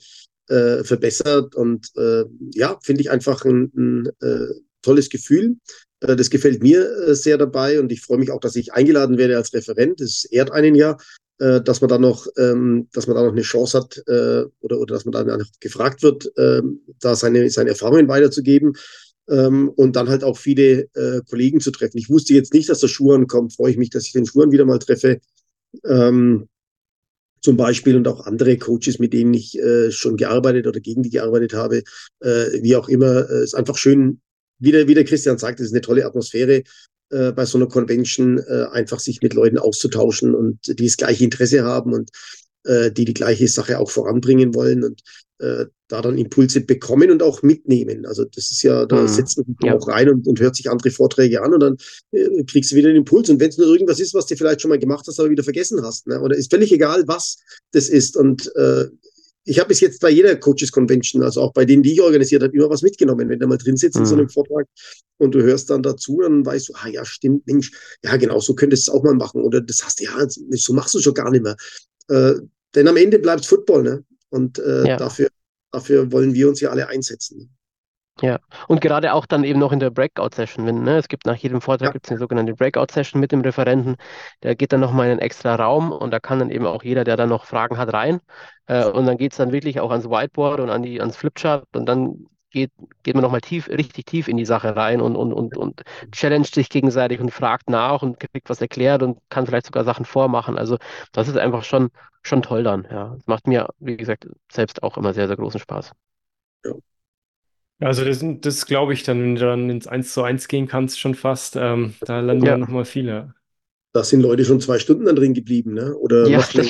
äh, 0.48 0.82
verbessert. 0.82 1.54
Und 1.54 1.92
äh, 1.96 2.24
ja, 2.54 2.76
finde 2.82 3.02
ich 3.02 3.10
einfach 3.12 3.44
ein, 3.44 3.70
ein 3.76 4.08
äh, 4.20 4.46
tolles 4.82 5.10
Gefühl. 5.10 5.58
Das 6.00 6.30
gefällt 6.30 6.62
mir 6.62 7.14
sehr 7.14 7.36
dabei 7.36 7.78
und 7.78 7.92
ich 7.92 8.00
freue 8.00 8.16
mich 8.18 8.30
auch, 8.30 8.40
dass 8.40 8.56
ich 8.56 8.72
eingeladen 8.72 9.18
werde 9.18 9.36
als 9.36 9.52
Referent. 9.52 10.00
Das 10.00 10.24
ehrt 10.24 10.50
einen 10.50 10.74
ja 10.74 10.96
äh, 11.40 11.60
dass 11.62 11.80
man 11.80 11.88
da 11.88 11.98
noch, 11.98 12.26
ähm, 12.36 12.88
dass 12.92 13.06
man 13.06 13.16
da 13.16 13.24
noch 13.24 13.32
eine 13.32 13.42
Chance 13.42 13.78
hat 13.78 13.96
äh, 14.06 14.44
oder, 14.60 14.78
oder 14.78 14.94
dass 14.94 15.04
man 15.04 15.12
da 15.12 15.38
gefragt 15.58 16.02
wird, 16.02 16.30
äh, 16.36 16.62
da 17.00 17.16
seine, 17.16 17.48
seine 17.50 17.70
Erfahrungen 17.70 18.08
weiterzugeben 18.08 18.74
ähm, 19.28 19.70
und 19.70 19.96
dann 19.96 20.08
halt 20.08 20.22
auch 20.22 20.36
viele 20.36 20.88
äh, 20.94 21.22
Kollegen 21.28 21.60
zu 21.60 21.70
treffen. 21.70 21.98
Ich 21.98 22.10
wusste 22.10 22.34
jetzt 22.34 22.52
nicht, 22.52 22.68
dass 22.68 22.80
der 22.80 22.88
Schuhan 22.88 23.26
kommt, 23.26 23.54
freue 23.54 23.72
ich 23.72 23.78
mich, 23.78 23.90
dass 23.90 24.06
ich 24.06 24.12
den 24.12 24.26
Schuhan 24.26 24.52
wieder 24.52 24.66
mal 24.66 24.78
treffe. 24.78 25.20
Ähm, 25.84 26.48
zum 27.40 27.56
Beispiel 27.56 27.96
und 27.96 28.06
auch 28.06 28.26
andere 28.26 28.58
Coaches, 28.58 28.98
mit 28.98 29.14
denen 29.14 29.32
ich 29.32 29.58
äh, 29.58 29.90
schon 29.90 30.18
gearbeitet 30.18 30.66
oder 30.66 30.80
gegen 30.80 31.02
die 31.02 31.10
gearbeitet 31.10 31.54
habe, 31.54 31.82
äh, 32.20 32.62
wie 32.62 32.76
auch 32.76 32.88
immer. 32.88 33.30
Äh, 33.30 33.44
ist 33.44 33.54
einfach 33.54 33.78
schön, 33.78 34.20
wie 34.58 34.72
der, 34.72 34.88
wie 34.88 34.94
der 34.94 35.04
Christian 35.04 35.38
sagt, 35.38 35.58
es 35.60 35.66
ist 35.66 35.72
eine 35.72 35.80
tolle 35.80 36.04
Atmosphäre 36.04 36.62
äh, 37.10 37.32
bei 37.32 37.44
so 37.44 37.58
einer 37.58 37.68
Convention 37.68 38.38
äh, 38.38 38.66
einfach 38.72 39.00
sich 39.00 39.20
mit 39.22 39.34
Leuten 39.34 39.58
auszutauschen 39.58 40.34
und 40.34 40.58
die 40.66 40.86
das 40.86 40.96
gleiche 40.96 41.24
Interesse 41.24 41.64
haben 41.64 41.92
und 41.92 42.10
äh, 42.64 42.90
die 42.90 43.04
die 43.04 43.14
gleiche 43.14 43.48
Sache 43.48 43.78
auch 43.78 43.90
voranbringen 43.90 44.54
wollen 44.54 44.84
und 44.84 45.02
äh, 45.38 45.66
da 45.88 46.02
dann 46.02 46.18
Impulse 46.18 46.60
bekommen 46.60 47.10
und 47.10 47.22
auch 47.22 47.42
mitnehmen. 47.42 48.06
Also 48.06 48.24
das 48.24 48.50
ist 48.50 48.62
ja, 48.62 48.86
da 48.86 49.02
mhm. 49.02 49.08
setzt 49.08 49.38
man 49.38 49.46
sich 49.46 49.56
ja. 49.64 49.74
auch 49.74 49.88
rein 49.88 50.08
und, 50.08 50.26
und 50.26 50.38
hört 50.38 50.54
sich 50.54 50.70
andere 50.70 50.90
Vorträge 50.90 51.42
an 51.42 51.54
und 51.54 51.60
dann 51.60 51.76
äh, 52.12 52.44
kriegst 52.44 52.70
du 52.70 52.76
wieder 52.76 52.88
einen 52.88 52.98
Impuls. 52.98 53.28
Und 53.30 53.40
wenn 53.40 53.48
es 53.48 53.58
nur 53.58 53.66
irgendwas 53.66 53.98
ist, 53.98 54.14
was 54.14 54.26
du 54.26 54.36
vielleicht 54.36 54.60
schon 54.60 54.68
mal 54.68 54.78
gemacht 54.78 55.04
hast, 55.08 55.18
aber 55.18 55.30
wieder 55.30 55.42
vergessen 55.42 55.82
hast, 55.82 56.06
ne? 56.06 56.20
oder 56.20 56.36
ist 56.36 56.50
völlig 56.50 56.70
egal, 56.70 57.04
was 57.06 57.38
das 57.72 57.88
ist. 57.88 58.16
Und 58.16 58.54
äh, 58.54 58.86
ich 59.44 59.58
habe 59.58 59.68
bis 59.68 59.80
jetzt 59.80 60.00
bei 60.00 60.10
jeder 60.10 60.36
Coaches 60.36 60.70
Convention, 60.70 61.22
also 61.22 61.40
auch 61.40 61.52
bei 61.52 61.64
denen, 61.64 61.82
die 61.82 61.92
ich 61.92 62.00
organisiert 62.00 62.42
habe, 62.42 62.54
immer 62.54 62.68
was 62.68 62.82
mitgenommen. 62.82 63.28
Wenn 63.28 63.38
du 63.38 63.46
mal 63.46 63.56
drin 63.56 63.76
sitzt 63.76 63.96
mhm. 63.96 64.02
in 64.02 64.06
so 64.06 64.14
einem 64.14 64.24
mhm. 64.24 64.30
Vortrag 64.30 64.66
und 65.18 65.34
du 65.34 65.42
hörst 65.42 65.70
dann 65.70 65.82
dazu, 65.82 66.20
dann 66.20 66.44
weißt 66.44 66.68
du, 66.68 66.72
ah 66.74 66.88
ja, 66.88 67.04
stimmt, 67.04 67.46
Mensch, 67.46 67.72
ja 68.04 68.16
genau, 68.16 68.38
so 68.40 68.54
könntest 68.54 68.86
du 68.86 68.92
es 68.92 68.96
auch 68.96 69.02
mal 69.02 69.14
machen. 69.14 69.42
Oder 69.42 69.60
das 69.60 69.84
hast 69.84 70.00
du, 70.00 70.04
ja, 70.04 70.26
so 70.28 70.72
machst 70.72 70.94
du 70.94 71.00
schon 71.00 71.14
gar 71.14 71.30
nicht 71.30 71.42
mehr. 71.42 71.56
Äh, 72.08 72.34
denn 72.74 72.88
am 72.88 72.96
Ende 72.96 73.18
bleibt 73.18 73.46
Football, 73.46 73.82
ne? 73.82 74.04
Und 74.28 74.58
äh, 74.58 74.86
ja. 74.86 74.96
dafür, 74.96 75.28
dafür 75.72 76.12
wollen 76.12 76.34
wir 76.34 76.48
uns 76.48 76.60
ja 76.60 76.70
alle 76.70 76.88
einsetzen. 76.88 77.50
Ja, 78.22 78.38
und 78.68 78.80
gerade 78.80 79.14
auch 79.14 79.24
dann 79.24 79.44
eben 79.44 79.58
noch 79.58 79.72
in 79.72 79.80
der 79.80 79.90
Breakout-Session, 79.90 80.66
wenn, 80.66 80.82
ne, 80.82 80.98
es 80.98 81.08
gibt 81.08 81.24
nach 81.26 81.36
jedem 81.36 81.60
Vortrag 81.60 81.88
ja. 81.88 81.92
gibt 81.92 82.06
es 82.06 82.10
eine 82.10 82.18
sogenannte 82.18 82.54
Breakout-Session 82.54 83.20
mit 83.20 83.32
dem 83.32 83.40
Referenten, 83.40 83.96
der 84.42 84.54
geht 84.56 84.72
dann 84.72 84.80
nochmal 84.80 85.06
in 85.06 85.12
einen 85.12 85.20
extra 85.20 85.54
Raum 85.54 85.90
und 85.90 86.10
da 86.10 86.20
kann 86.20 86.38
dann 86.38 86.50
eben 86.50 86.66
auch 86.66 86.82
jeder, 86.82 87.04
der 87.04 87.16
dann 87.16 87.30
noch 87.30 87.44
Fragen 87.46 87.78
hat, 87.78 87.92
rein. 87.94 88.20
Äh, 88.66 88.84
und 88.84 89.06
dann 89.06 89.16
geht 89.16 89.32
es 89.32 89.38
dann 89.38 89.52
wirklich 89.52 89.80
auch 89.80 89.90
ans 89.90 90.08
Whiteboard 90.08 90.60
und 90.60 90.70
an 90.70 90.82
die, 90.82 91.00
ans 91.00 91.16
Flipchart 91.16 91.64
und 91.74 91.86
dann 91.86 92.26
geht, 92.50 92.72
geht 93.02 93.14
man 93.14 93.22
nochmal 93.22 93.40
tief, 93.40 93.68
richtig 93.68 94.06
tief 94.06 94.28
in 94.28 94.36
die 94.36 94.44
Sache 94.44 94.76
rein 94.76 95.00
und, 95.00 95.16
und, 95.16 95.32
und, 95.32 95.56
und 95.56 95.82
challenged 96.12 96.54
sich 96.54 96.68
gegenseitig 96.68 97.20
und 97.20 97.30
fragt 97.30 97.70
nach 97.70 98.02
und 98.02 98.20
kriegt 98.20 98.50
was 98.50 98.60
erklärt 98.60 99.02
und 99.02 99.18
kann 99.30 99.46
vielleicht 99.46 99.66
sogar 99.66 99.84
Sachen 99.84 100.04
vormachen. 100.04 100.58
Also 100.58 100.76
das 101.12 101.28
ist 101.28 101.36
einfach 101.38 101.64
schon, 101.64 101.90
schon 102.22 102.42
toll 102.42 102.64
dann, 102.64 102.86
ja. 102.90 103.14
Das 103.14 103.26
macht 103.26 103.46
mir, 103.46 103.68
wie 103.78 103.96
gesagt, 103.96 104.26
selbst 104.50 104.82
auch 104.82 104.96
immer 104.96 105.14
sehr, 105.14 105.26
sehr 105.28 105.36
großen 105.36 105.60
Spaß. 105.60 105.92
Ja. 106.64 106.72
Also 107.80 108.04
das, 108.04 108.22
das 108.40 108.66
glaube 108.66 108.92
ich 108.92 109.02
dann, 109.02 109.22
wenn 109.22 109.34
du 109.34 109.40
dann 109.40 109.70
ins 109.70 109.86
1 109.86 110.12
zu 110.12 110.22
1 110.22 110.48
gehen 110.48 110.68
kannst, 110.68 111.00
schon 111.00 111.14
fast, 111.14 111.56
ähm, 111.56 111.94
da 112.02 112.20
landen 112.20 112.44
ja. 112.44 112.56
nochmal 112.56 112.84
viele. 112.84 113.34
Da 113.92 114.04
sind 114.04 114.20
Leute 114.20 114.44
schon 114.44 114.60
zwei 114.60 114.78
Stunden 114.78 115.06
dann 115.06 115.16
drin 115.16 115.34
geblieben, 115.34 115.74
ne? 115.74 115.96
Oder 115.96 116.28
ja, 116.28 116.46
der, 116.54 116.64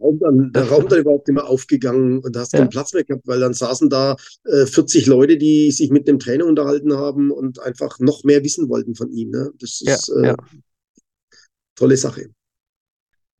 Raum 0.00 0.18
dann, 0.18 0.52
der 0.52 0.68
Raum 0.68 0.88
dann 0.88 0.98
überhaupt 1.00 1.28
immer 1.28 1.48
aufgegangen 1.48 2.18
und 2.18 2.34
da 2.34 2.40
hast 2.40 2.52
du 2.52 2.56
ja. 2.56 2.62
keinen 2.62 2.70
Platz 2.70 2.92
mehr 2.94 3.04
gehabt, 3.04 3.28
weil 3.28 3.38
dann 3.38 3.54
saßen 3.54 3.88
da 3.90 4.16
äh, 4.44 4.66
40 4.66 5.06
Leute, 5.06 5.36
die 5.36 5.70
sich 5.70 5.90
mit 5.90 6.08
dem 6.08 6.18
Trainer 6.18 6.46
unterhalten 6.46 6.94
haben 6.94 7.30
und 7.30 7.60
einfach 7.60 8.00
noch 8.00 8.24
mehr 8.24 8.42
wissen 8.42 8.68
wollten 8.68 8.96
von 8.96 9.12
ihm. 9.12 9.30
Ne? 9.30 9.52
Das 9.60 9.82
ist 9.82 10.08
ja, 10.08 10.32
äh, 10.32 10.36
tolle 11.76 11.96
Sache. 11.96 12.30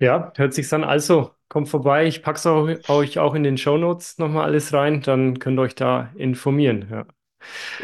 Ja, 0.00 0.32
hört 0.36 0.54
sich 0.54 0.72
an. 0.72 0.84
Also, 0.84 1.30
kommt 1.48 1.68
vorbei. 1.68 2.06
Ich 2.06 2.22
packe 2.22 2.38
es 2.38 2.88
euch 2.88 3.18
auch 3.18 3.34
in 3.34 3.44
den 3.44 3.58
Show 3.58 3.78
Notes 3.78 4.18
nochmal 4.18 4.44
alles 4.46 4.72
rein. 4.72 5.02
Dann 5.02 5.38
könnt 5.38 5.58
ihr 5.58 5.62
euch 5.62 5.74
da 5.74 6.12
informieren. 6.16 6.88
Ja. 6.90 7.06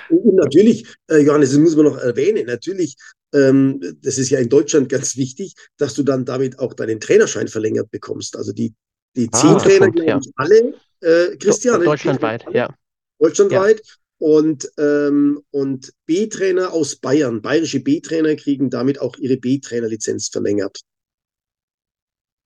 Und 0.09 0.35
natürlich, 0.35 0.87
äh, 1.09 1.19
Johannes, 1.19 1.51
das 1.51 1.59
muss 1.59 1.77
man 1.77 1.85
noch 1.85 1.99
erwähnen, 1.99 2.47
natürlich, 2.47 2.97
ähm, 3.35 3.81
das 4.03 4.19
ist 4.19 4.31
ja 4.31 4.39
in 4.39 4.49
Deutschland 4.49 4.89
ganz 4.89 5.17
wichtig, 5.17 5.55
dass 5.77 5.95
du 5.95 6.03
dann 6.03 6.25
damit 6.25 6.59
auch 6.59 6.75
deinen 6.75 6.99
Trainerschein 6.99 7.47
verlängert 7.47 7.91
bekommst. 7.91 8.37
Also 8.37 8.53
die, 8.53 8.75
die 9.17 9.29
ah, 9.31 9.37
zehn 9.37 9.59
Trainer, 9.59 9.91
glaube 9.91 10.09
ja. 10.11 10.21
alle, 10.37 10.75
äh, 11.01 11.37
Christian. 11.37 11.85
Deutschlandweit, 11.85 12.45
ja. 12.53 12.75
Deutschlandweit. 13.19 13.83
Ja. 13.85 13.95
Und, 14.19 14.71
ähm, 14.79 15.41
und 15.51 15.93
B-Trainer 16.07 16.73
aus 16.73 16.97
Bayern, 16.97 17.41
bayerische 17.41 17.81
B-Trainer 17.81 18.35
kriegen 18.37 18.69
damit 18.69 19.01
auch 19.01 19.17
ihre 19.17 19.39
B-Trainer-Lizenz 19.39 20.29
verlängert 20.29 20.81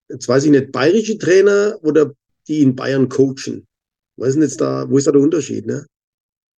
jetzt 0.09 0.29
weiß 0.29 0.45
ich 0.45 0.51
nicht, 0.51 0.73
bayerische 0.73 1.19
Trainer 1.19 1.79
oder 1.83 2.13
die 2.49 2.63
in 2.63 2.75
Bayern 2.75 3.09
coachen? 3.09 3.67
Was 4.17 4.29
ist 4.29 4.35
denn 4.35 4.43
jetzt 4.43 4.61
da, 4.61 4.89
wo 4.89 4.99
ist 4.99 5.07
da 5.07 5.13
der 5.13 5.21
Unterschied, 5.21 5.67
ne? 5.67 5.87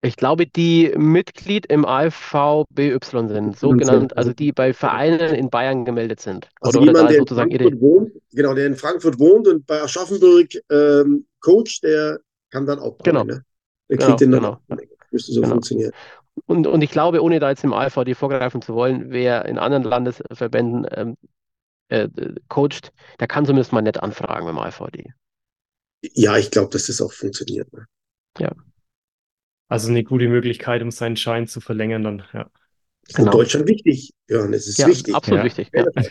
Ich 0.01 0.17
glaube, 0.17 0.45
die 0.45 0.93
Mitglied 0.95 1.65
im 1.65 1.83
AFVBY 1.83 2.99
sind, 3.27 3.57
so 3.57 3.69
genannt, 3.71 4.15
also 4.15 4.33
die 4.33 4.51
bei 4.51 4.71
Vereinen 4.71 5.33
in 5.33 5.49
Bayern 5.49 5.83
gemeldet 5.83 6.19
sind. 6.19 6.47
Also 6.61 6.79
oder, 6.79 6.89
jemand, 6.89 7.05
oder 7.05 7.13
der 7.13 7.19
sozusagen 7.21 7.49
in 7.49 7.57
Frankfurt 7.59 7.81
wohnt, 7.81 8.11
genau, 8.31 8.53
der 8.53 8.67
in 8.67 8.75
Frankfurt 8.75 9.19
wohnt 9.19 9.47
und 9.47 9.65
bei 9.65 9.81
Aschaffenburg 9.81 10.49
ähm, 10.69 11.25
coacht, 11.39 11.81
der 11.81 12.19
kann 12.51 12.67
dann 12.67 12.77
auch 12.77 12.99
genau. 12.99 13.23
ne? 13.23 13.43
Der 13.89 13.97
kriegt 13.97 14.19
genau, 14.19 14.37
den 14.39 14.57
dann 14.59 14.59
genau. 14.67 14.81
Müsste 15.09 15.31
so 15.31 15.41
genau. 15.41 15.53
funktionieren. 15.53 15.91
Und, 16.45 16.67
und 16.67 16.83
ich 16.83 16.91
glaube, 16.91 17.23
ohne 17.23 17.39
da 17.39 17.49
jetzt 17.49 17.63
im 17.63 17.73
AFVD 17.73 18.13
vorgreifen 18.13 18.61
zu 18.61 18.75
wollen, 18.75 19.05
wer 19.07 19.45
in 19.45 19.57
anderen 19.57 19.83
Landesverbänden 19.83 20.85
ähm, 20.91 21.15
äh, 21.89 22.07
coacht, 22.47 22.91
der 23.19 23.27
kann 23.27 23.45
zumindest 23.45 23.73
mal 23.73 23.81
nett 23.81 24.01
anfragen 24.01 24.45
beim 24.45 24.57
IVD. 24.57 25.13
Ja, 26.13 26.37
ich 26.37 26.51
glaube, 26.51 26.69
dass 26.69 26.87
das 26.87 27.01
auch 27.01 27.11
funktioniert. 27.11 27.71
Ne? 27.73 27.85
Ja. 28.39 28.53
Also 29.67 29.89
eine 29.89 30.03
gute 30.03 30.27
Möglichkeit, 30.27 30.81
um 30.81 30.91
seinen 30.91 31.17
Schein 31.17 31.47
zu 31.47 31.59
verlängern 31.61 32.03
dann, 32.03 32.23
ja. 32.33 32.49
Genau. 33.13 33.31
In 33.31 33.37
Deutschland 33.37 33.67
wichtig, 33.67 34.13
Ja, 34.27 34.45
es 34.49 34.67
ist 34.67 34.79
ja, 34.79 34.87
wichtig. 34.87 35.13
Absolut 35.13 35.39
ja. 35.39 35.45
wichtig. 35.45 35.69
Ja. 35.73 35.85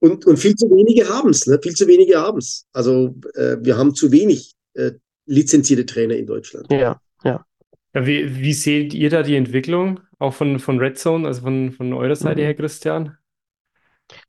Und, 0.00 0.26
und 0.26 0.36
viel 0.36 0.56
zu 0.56 0.68
wenige 0.68 1.08
haben 1.08 1.30
es, 1.30 1.46
ne? 1.46 1.60
viel 1.62 1.74
zu 1.74 1.86
wenige 1.86 2.18
haben 2.18 2.38
es. 2.38 2.66
Also 2.72 3.14
äh, 3.34 3.56
wir 3.60 3.76
haben 3.76 3.94
zu 3.94 4.10
wenig 4.10 4.52
äh, 4.74 4.90
lizenzierte 5.26 5.86
Trainer 5.86 6.16
in 6.16 6.26
Deutschland. 6.26 6.66
Ja, 6.72 7.00
ja. 7.22 7.46
Ja, 7.94 8.06
wie, 8.06 8.40
wie 8.40 8.52
seht 8.52 8.94
ihr 8.94 9.10
da 9.10 9.22
die 9.22 9.36
Entwicklung, 9.36 10.00
auch 10.18 10.34
von, 10.34 10.58
von 10.58 10.80
Red 10.80 10.98
Zone, 10.98 11.28
also 11.28 11.42
von, 11.42 11.70
von 11.70 11.92
eurer 11.92 12.16
Seite 12.16 12.40
Mhm. 12.40 12.44
her, 12.46 12.54
Christian? 12.54 13.16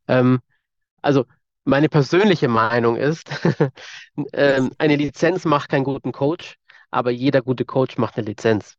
Ähm, 0.07 0.41
also 1.03 1.25
meine 1.65 1.89
persönliche 1.89 2.47
Meinung 2.49 2.97
ist, 2.97 3.29
ähm, 4.33 4.71
eine 4.79 4.95
Lizenz 4.97 5.45
macht 5.45 5.69
keinen 5.69 5.85
guten 5.85 6.11
Coach, 6.11 6.57
aber 6.91 7.11
jeder 7.11 7.41
gute 7.43 7.65
Coach 7.65 7.97
macht 7.97 8.17
eine 8.17 8.27
Lizenz. 8.27 8.77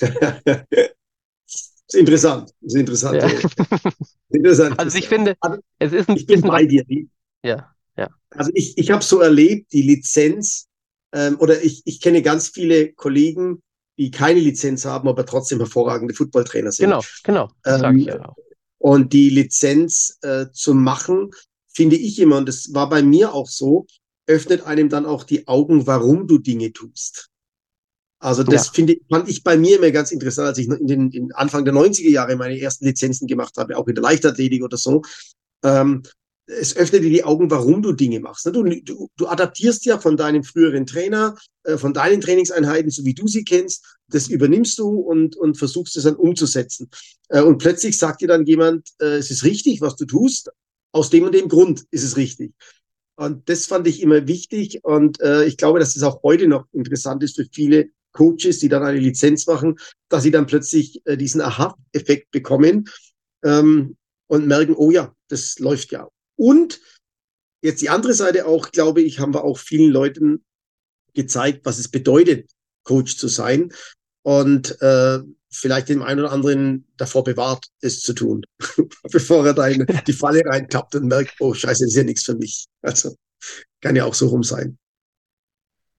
ist 0.00 0.02
interessant. 1.94 2.50
Ist 2.60 2.76
interessant. 2.76 3.22
Ja. 3.22 3.28
interessant. 4.30 4.78
Also 4.78 4.98
ich 4.98 5.08
finde, 5.08 5.36
es 5.78 5.92
ist 5.92 6.08
ein 6.08 6.14
ich 6.14 6.26
bin 6.26 6.40
bisschen 6.40 6.50
bei 6.50 6.64
was, 6.64 6.66
dir. 6.66 6.84
ja, 7.44 7.74
ja, 7.96 8.08
Also 8.30 8.50
ich, 8.54 8.78
ich 8.78 8.90
habe 8.90 9.02
so 9.02 9.20
erlebt, 9.20 9.72
die 9.72 9.82
Lizenz, 9.82 10.68
ähm, 11.12 11.36
oder 11.38 11.62
ich, 11.62 11.82
ich 11.84 12.00
kenne 12.00 12.22
ganz 12.22 12.48
viele 12.48 12.92
Kollegen, 12.92 13.62
die 13.98 14.10
keine 14.10 14.40
Lizenz 14.40 14.84
haben, 14.84 15.08
aber 15.08 15.26
trotzdem 15.26 15.58
hervorragende 15.58 16.14
Footballtrainer 16.14 16.72
sind. 16.72 16.88
genau, 16.88 17.00
genau, 17.22 17.50
das 17.64 17.78
sage 17.78 17.98
ich 17.98 18.04
Ähm, 18.04 18.06
ja 18.06 18.24
auch. 18.24 18.36
Und 18.82 19.12
die 19.12 19.30
Lizenz 19.30 20.18
äh, 20.22 20.46
zu 20.52 20.74
machen, 20.74 21.30
finde 21.72 21.94
ich 21.94 22.18
immer, 22.18 22.38
und 22.38 22.48
das 22.48 22.74
war 22.74 22.88
bei 22.88 23.00
mir 23.00 23.32
auch 23.32 23.48
so, 23.48 23.86
öffnet 24.26 24.66
einem 24.66 24.88
dann 24.88 25.06
auch 25.06 25.22
die 25.22 25.46
Augen, 25.46 25.86
warum 25.86 26.26
du 26.26 26.38
Dinge 26.38 26.72
tust. 26.72 27.28
Also 28.18 28.42
das 28.42 28.66
Ja. 28.66 28.72
finde, 28.72 28.96
fand 29.08 29.28
ich 29.28 29.44
bei 29.44 29.56
mir 29.56 29.78
immer 29.78 29.92
ganz 29.92 30.10
interessant, 30.10 30.48
als 30.48 30.58
ich 30.58 30.66
in 30.68 30.86
den 30.88 31.10
in 31.12 31.32
Anfang 31.32 31.64
der 31.64 31.72
90er 31.74 32.10
Jahre 32.10 32.34
meine 32.34 32.58
ersten 32.60 32.84
Lizenzen 32.84 33.28
gemacht 33.28 33.56
habe, 33.56 33.76
auch 33.76 33.86
in 33.86 33.94
der 33.94 34.02
Leichtathletik 34.02 34.64
oder 34.64 34.76
so. 34.76 35.02
Ähm, 35.62 36.02
es 36.60 36.76
öffnet 36.76 37.02
dir 37.02 37.10
die 37.10 37.24
Augen, 37.24 37.50
warum 37.50 37.82
du 37.82 37.92
Dinge 37.92 38.20
machst. 38.20 38.46
ne? 38.46 38.52
Du, 38.52 38.62
du, 38.62 39.08
du 39.16 39.26
adaptierst 39.26 39.84
ja 39.84 39.98
von 39.98 40.16
deinem 40.16 40.44
früheren 40.44 40.86
Trainer, 40.86 41.36
äh, 41.64 41.76
von 41.76 41.94
deinen 41.94 42.20
Trainingseinheiten, 42.20 42.90
so 42.90 43.04
wie 43.04 43.14
du 43.14 43.26
sie 43.26 43.44
kennst, 43.44 43.84
das 44.08 44.28
übernimmst 44.28 44.78
du 44.78 44.88
und, 44.88 45.36
und 45.36 45.56
versuchst 45.56 45.96
es 45.96 46.04
dann 46.04 46.16
umzusetzen. 46.16 46.90
Äh, 47.28 47.42
Und 47.42 47.58
plötzlich 47.58 47.98
sagt 47.98 48.20
dir 48.20 48.28
dann 48.28 48.46
jemand, 48.46 48.88
äh, 49.00 49.16
es 49.16 49.30
ist 49.30 49.44
richtig, 49.44 49.80
was 49.80 49.96
du 49.96 50.04
tust, 50.04 50.50
aus 50.92 51.10
dem 51.10 51.24
und 51.24 51.34
dem 51.34 51.48
Grund 51.48 51.84
ist 51.90 52.04
es 52.04 52.16
richtig. 52.16 52.52
Und 53.16 53.48
das 53.48 53.66
fand 53.66 53.86
ich 53.86 54.02
immer 54.02 54.26
wichtig 54.26 54.80
und 54.84 55.18
ich 55.46 55.56
glaube, 55.56 55.78
dass 55.78 55.94
es 55.96 56.02
auch 56.02 56.22
heute 56.22 56.48
noch 56.48 56.66
interessant 56.72 57.22
ist 57.22 57.36
für 57.36 57.46
viele 57.50 57.90
Coaches, 58.12 58.58
die 58.58 58.68
dann 58.68 58.82
eine 58.82 58.98
Lizenz 58.98 59.46
machen, 59.46 59.78
dass 60.08 60.22
sie 60.22 60.30
dann 60.30 60.46
plötzlich 60.46 61.02
diesen 61.06 61.40
Aha-Effekt 61.40 62.30
bekommen 62.30 62.88
ähm, 63.44 63.96
und 64.28 64.46
merken, 64.46 64.74
oh 64.76 64.90
ja, 64.90 65.14
das 65.28 65.58
läuft 65.58 65.92
ja. 65.92 66.08
Und 66.36 66.80
jetzt 67.62 67.82
die 67.82 67.90
andere 67.90 68.14
Seite 68.14 68.46
auch, 68.46 68.70
glaube 68.72 69.02
ich, 69.02 69.18
haben 69.20 69.34
wir 69.34 69.44
auch 69.44 69.58
vielen 69.58 69.90
Leuten 69.90 70.44
gezeigt, 71.14 71.64
was 71.64 71.78
es 71.78 71.88
bedeutet, 71.88 72.50
Coach 72.84 73.16
zu 73.16 73.28
sein 73.28 73.72
und 74.22 74.80
äh, 74.82 75.20
vielleicht 75.52 75.88
dem 75.88 76.02
einen 76.02 76.20
oder 76.20 76.32
anderen 76.32 76.86
davor 76.96 77.24
bewahrt, 77.24 77.66
es 77.80 78.00
zu 78.00 78.14
tun, 78.14 78.42
bevor 79.12 79.46
er 79.46 79.54
da 79.54 79.68
in 79.68 79.86
die 80.06 80.12
Falle 80.12 80.42
reintappt 80.44 80.94
und 80.96 81.06
merkt, 81.08 81.34
oh 81.40 81.54
scheiße, 81.54 81.84
das 81.84 81.92
ist 81.92 81.96
ja 81.96 82.04
nichts 82.04 82.24
für 82.24 82.34
mich. 82.36 82.66
Also 82.82 83.14
kann 83.82 83.96
ja 83.96 84.04
auch 84.06 84.14
so 84.14 84.28
rum 84.28 84.42
sein. 84.44 84.78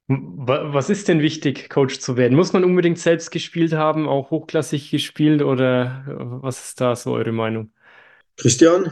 Wa- 0.08 0.74
Was 0.74 0.90
ist 0.90 1.08
denn 1.08 1.22
wichtig, 1.22 1.70
Coach 1.70 2.00
zu 2.00 2.18
werden? 2.18 2.36
Muss 2.36 2.54
man 2.54 2.64
unbedingt 2.64 3.00
selbst 3.00 3.32
gespielt 3.32 3.74
haben, 3.74 4.08
auch 4.08 4.32
hochklassig 4.32 4.92
gespielt 4.92 5.42
oder 5.42 6.06
äh, 6.08 6.14
was 6.44 6.66
ist 6.66 6.82
da 6.82 6.96
so 6.96 7.14
eure 7.14 7.32
Meinung? 7.32 7.72
Christian? 8.38 8.92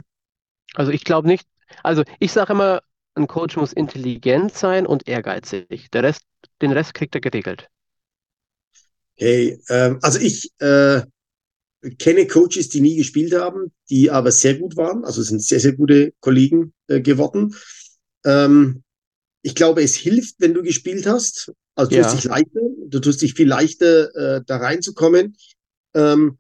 Also 0.76 0.92
ich 0.92 1.04
glaube 1.04 1.28
nicht, 1.28 1.48
also 1.84 2.04
ich 2.20 2.32
sage 2.32 2.54
immer, 2.54 2.82
ein 3.16 3.28
Coach 3.28 3.56
muss 3.58 3.74
intelligent 3.74 4.54
sein 4.54 4.86
und 4.88 5.08
ehrgeizig. 5.08 5.90
Der 5.92 6.04
Rest, 6.04 6.24
den 6.62 6.72
Rest 6.72 6.94
kriegt 6.94 7.16
er 7.16 7.22
geregelt. 7.22 7.70
Hey, 9.16 9.60
ähm, 9.70 10.00
also 10.02 10.20
ich 10.20 10.52
äh, 10.60 11.02
kenne 12.00 12.28
Coaches, 12.28 12.70
die 12.70 12.82
nie 12.82 12.98
gespielt 12.98 13.34
haben, 13.36 13.72
die 13.90 14.12
aber 14.12 14.32
sehr 14.32 14.56
gut 14.58 14.78
waren. 14.78 15.06
Also 15.06 15.22
sind 15.24 15.44
sehr, 15.44 15.60
sehr 15.60 15.74
gute 15.74 16.14
Kollegen 16.20 16.74
äh, 16.88 17.02
geworden. 17.02 17.56
Ähm, 18.26 18.84
ich 19.44 19.56
glaube, 19.56 19.84
es 19.84 19.96
hilft, 19.96 20.36
wenn 20.40 20.54
du 20.54 20.64
gespielt 20.64 21.08
hast. 21.08 21.54
Also 21.76 21.92
du 21.92 21.98
Ja. 21.98 22.02
tust 22.02 22.14
dich 22.14 22.26
leichter, 22.26 22.62
du 22.88 23.00
tust 23.00 23.22
dich 23.22 23.34
viel 23.36 23.48
leichter, 23.48 24.16
äh, 24.38 24.44
da 24.46 24.58
reinzukommen. 24.58 25.38
Ähm, 25.96 26.38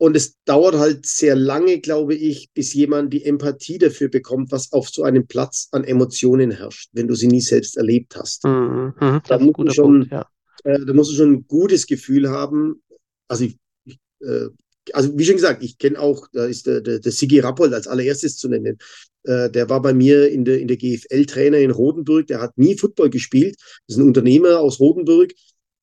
und 0.00 0.16
es 0.16 0.36
dauert 0.46 0.76
halt 0.76 1.04
sehr 1.04 1.36
lange, 1.36 1.78
glaube 1.78 2.14
ich, 2.14 2.48
bis 2.54 2.72
jemand 2.72 3.12
die 3.12 3.22
Empathie 3.26 3.76
dafür 3.76 4.08
bekommt, 4.08 4.50
was 4.50 4.72
auf 4.72 4.88
so 4.88 5.02
einem 5.02 5.26
Platz 5.26 5.68
an 5.72 5.84
Emotionen 5.84 6.50
herrscht, 6.50 6.88
wenn 6.92 7.06
du 7.06 7.14
sie 7.14 7.26
nie 7.28 7.42
selbst 7.42 7.76
erlebt 7.76 8.16
hast. 8.16 8.44
Mhm, 8.44 8.94
mhm, 8.98 9.20
Da 9.28 9.38
musst 9.38 9.58
du 9.58 9.70
schon- 9.70 10.08
Punkt, 10.08 10.10
ja. 10.10 10.26
Äh, 10.64 10.78
da 10.86 10.94
musst 10.94 11.10
du 11.12 11.16
schon 11.16 11.32
ein 11.32 11.46
gutes 11.46 11.86
Gefühl 11.86 12.30
haben. 12.30 12.82
Also, 13.28 13.44
ich, 13.44 13.58
ich, 13.84 13.98
äh, 14.22 14.46
also 14.94 15.18
wie 15.18 15.24
schon 15.26 15.36
gesagt, 15.36 15.62
ich 15.62 15.76
kenne 15.76 16.00
auch, 16.00 16.26
da 16.32 16.46
ist 16.46 16.66
der, 16.66 16.80
der, 16.80 16.98
der 17.00 17.12
Sigi 17.12 17.38
Rappold 17.40 17.74
als 17.74 17.86
allererstes 17.86 18.38
zu 18.38 18.48
nennen. 18.48 18.78
Äh, 19.24 19.50
der 19.50 19.68
war 19.68 19.82
bei 19.82 19.92
mir 19.92 20.30
in 20.30 20.46
der, 20.46 20.60
in 20.60 20.68
der 20.68 20.78
GFL 20.78 21.26
Trainer 21.26 21.58
in 21.58 21.72
Rodenburg. 21.72 22.26
Der 22.26 22.40
hat 22.40 22.56
nie 22.56 22.74
Football 22.74 23.10
gespielt. 23.10 23.56
Das 23.86 23.96
ist 23.96 24.02
ein 24.02 24.06
Unternehmer 24.08 24.60
aus 24.60 24.80
Rodenburg. 24.80 25.32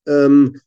Ähm, 0.08 0.60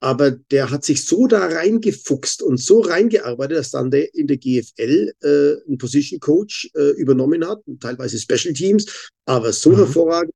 aber 0.00 0.30
der 0.32 0.70
hat 0.70 0.84
sich 0.84 1.04
so 1.06 1.26
da 1.26 1.46
reingefuchst 1.46 2.42
und 2.42 2.58
so 2.60 2.80
reingearbeitet, 2.80 3.56
dass 3.58 3.70
dann 3.70 3.90
der 3.90 4.14
in 4.14 4.26
der 4.26 4.36
GFL 4.36 5.12
äh, 5.22 5.66
einen 5.66 5.78
Position 5.78 6.20
Coach 6.20 6.70
äh, 6.74 6.90
übernommen 6.90 7.46
hat, 7.46 7.62
teilweise 7.80 8.18
Special 8.18 8.52
Teams, 8.54 9.10
aber 9.24 9.52
so 9.52 9.70
Mhm. 9.70 9.76
hervorragend, 9.76 10.32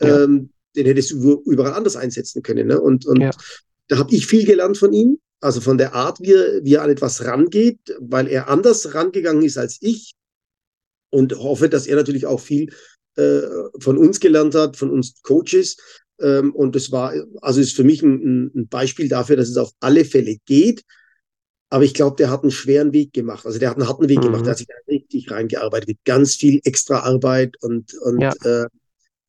Ja. 0.00 0.24
ähm, 0.24 0.50
den 0.76 0.86
hättest 0.86 1.12
du 1.12 1.16
über- 1.16 1.42
überall 1.46 1.74
anders 1.74 1.94
einsetzen 1.96 2.42
können. 2.42 2.66
Ne? 2.66 2.80
Und, 2.80 3.06
und 3.06 3.20
Ja. 3.20 3.30
da 3.88 3.98
habe 3.98 4.12
ich 4.14 4.26
viel 4.26 4.44
gelernt 4.44 4.76
von 4.78 4.92
ihm, 4.92 5.18
also 5.40 5.60
von 5.60 5.78
der 5.78 5.94
Art, 5.94 6.18
wie 6.20 6.32
er, 6.32 6.64
wie 6.64 6.74
er 6.74 6.82
an 6.82 6.90
etwas 6.90 7.24
rangeht, 7.24 7.78
weil 8.00 8.26
er 8.28 8.48
anders 8.48 8.94
rangegangen 8.94 9.44
ist 9.44 9.58
als 9.58 9.78
ich. 9.80 10.12
Und 11.10 11.36
hoffe, 11.38 11.68
dass 11.68 11.86
er 11.86 11.94
natürlich 11.96 12.26
auch 12.26 12.40
viel 12.40 12.72
äh, 13.16 13.42
von 13.78 13.96
uns 13.96 14.18
gelernt 14.18 14.56
hat, 14.56 14.76
von 14.76 14.90
uns 14.90 15.22
Coaches. 15.22 15.76
Ähm, 16.20 16.54
und 16.54 16.74
das 16.76 16.92
war, 16.92 17.12
also 17.40 17.60
ist 17.60 17.76
für 17.76 17.84
mich 17.84 18.02
ein, 18.02 18.50
ein 18.54 18.68
Beispiel 18.68 19.08
dafür, 19.08 19.36
dass 19.36 19.48
es 19.48 19.56
auf 19.56 19.72
alle 19.80 20.04
Fälle 20.04 20.36
geht. 20.46 20.84
Aber 21.70 21.84
ich 21.84 21.94
glaube, 21.94 22.16
der 22.16 22.30
hat 22.30 22.42
einen 22.42 22.52
schweren 22.52 22.92
Weg 22.92 23.12
gemacht. 23.12 23.46
Also 23.46 23.58
der 23.58 23.70
hat 23.70 23.76
einen 23.78 23.88
harten 23.88 24.08
Weg 24.08 24.18
Mhm. 24.18 24.24
gemacht. 24.24 24.44
Der 24.44 24.50
hat 24.52 24.58
sich 24.58 24.68
da 24.68 24.74
richtig 24.88 25.30
reingearbeitet 25.30 25.88
mit 25.88 25.98
ganz 26.04 26.36
viel 26.36 26.60
extra 26.64 27.00
Arbeit 27.00 27.56
und, 27.62 27.94
und 27.94 28.20
Ja. 28.20 28.32
äh, 28.44 28.66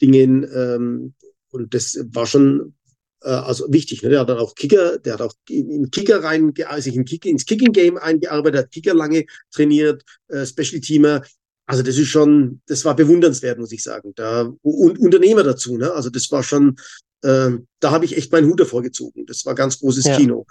Dingen. 0.01 0.47
Ähm, 0.53 1.13
und 1.49 1.73
das 1.73 1.97
war 2.11 2.27
schon 2.27 2.75
äh, 3.23 3.29
also 3.29 3.65
wichtig. 3.71 4.03
Ne? 4.03 4.09
Der 4.09 4.19
hat 4.19 4.29
dann 4.29 4.37
auch 4.37 4.53
Kicker, 4.55 4.99
der 4.99 5.13
hat 5.13 5.21
auch 5.21 5.33
in, 5.49 5.89
Kicker 5.89 6.23
rein, 6.23 6.53
sich 6.79 6.95
in 6.95 7.05
Kick, 7.05 7.25
ins 7.25 7.45
Kicking 7.45 7.71
Game 7.71 7.97
eingearbeitet, 7.97 8.65
hat 8.65 8.71
Kicker 8.71 8.93
lange 8.93 9.25
trainiert, 9.51 10.03
äh, 10.27 10.45
Special 10.45 10.81
Teamer. 10.81 11.23
Also 11.67 11.81
das 11.81 11.97
ist 11.97 12.07
schon, 12.07 12.61
das 12.67 12.85
war 12.85 12.95
bewundernswert, 12.95 13.57
muss 13.57 13.71
ich 13.71 13.81
sagen. 13.81 14.13
Da 14.15 14.51
und 14.61 14.99
Unternehmer 14.99 15.43
dazu. 15.43 15.77
Ne? 15.77 15.91
Also 15.91 16.09
das 16.09 16.31
war 16.31 16.43
schon, 16.43 16.75
äh, 17.23 17.51
da 17.79 17.91
habe 17.91 18.05
ich 18.05 18.17
echt 18.17 18.31
meinen 18.31 18.47
Hut 18.47 18.59
davor 18.59 18.83
gezogen. 18.83 19.25
Das 19.25 19.45
war 19.45 19.55
ganz 19.55 19.79
großes 19.79 20.05
Ja. 20.05 20.17
Kino. 20.17 20.45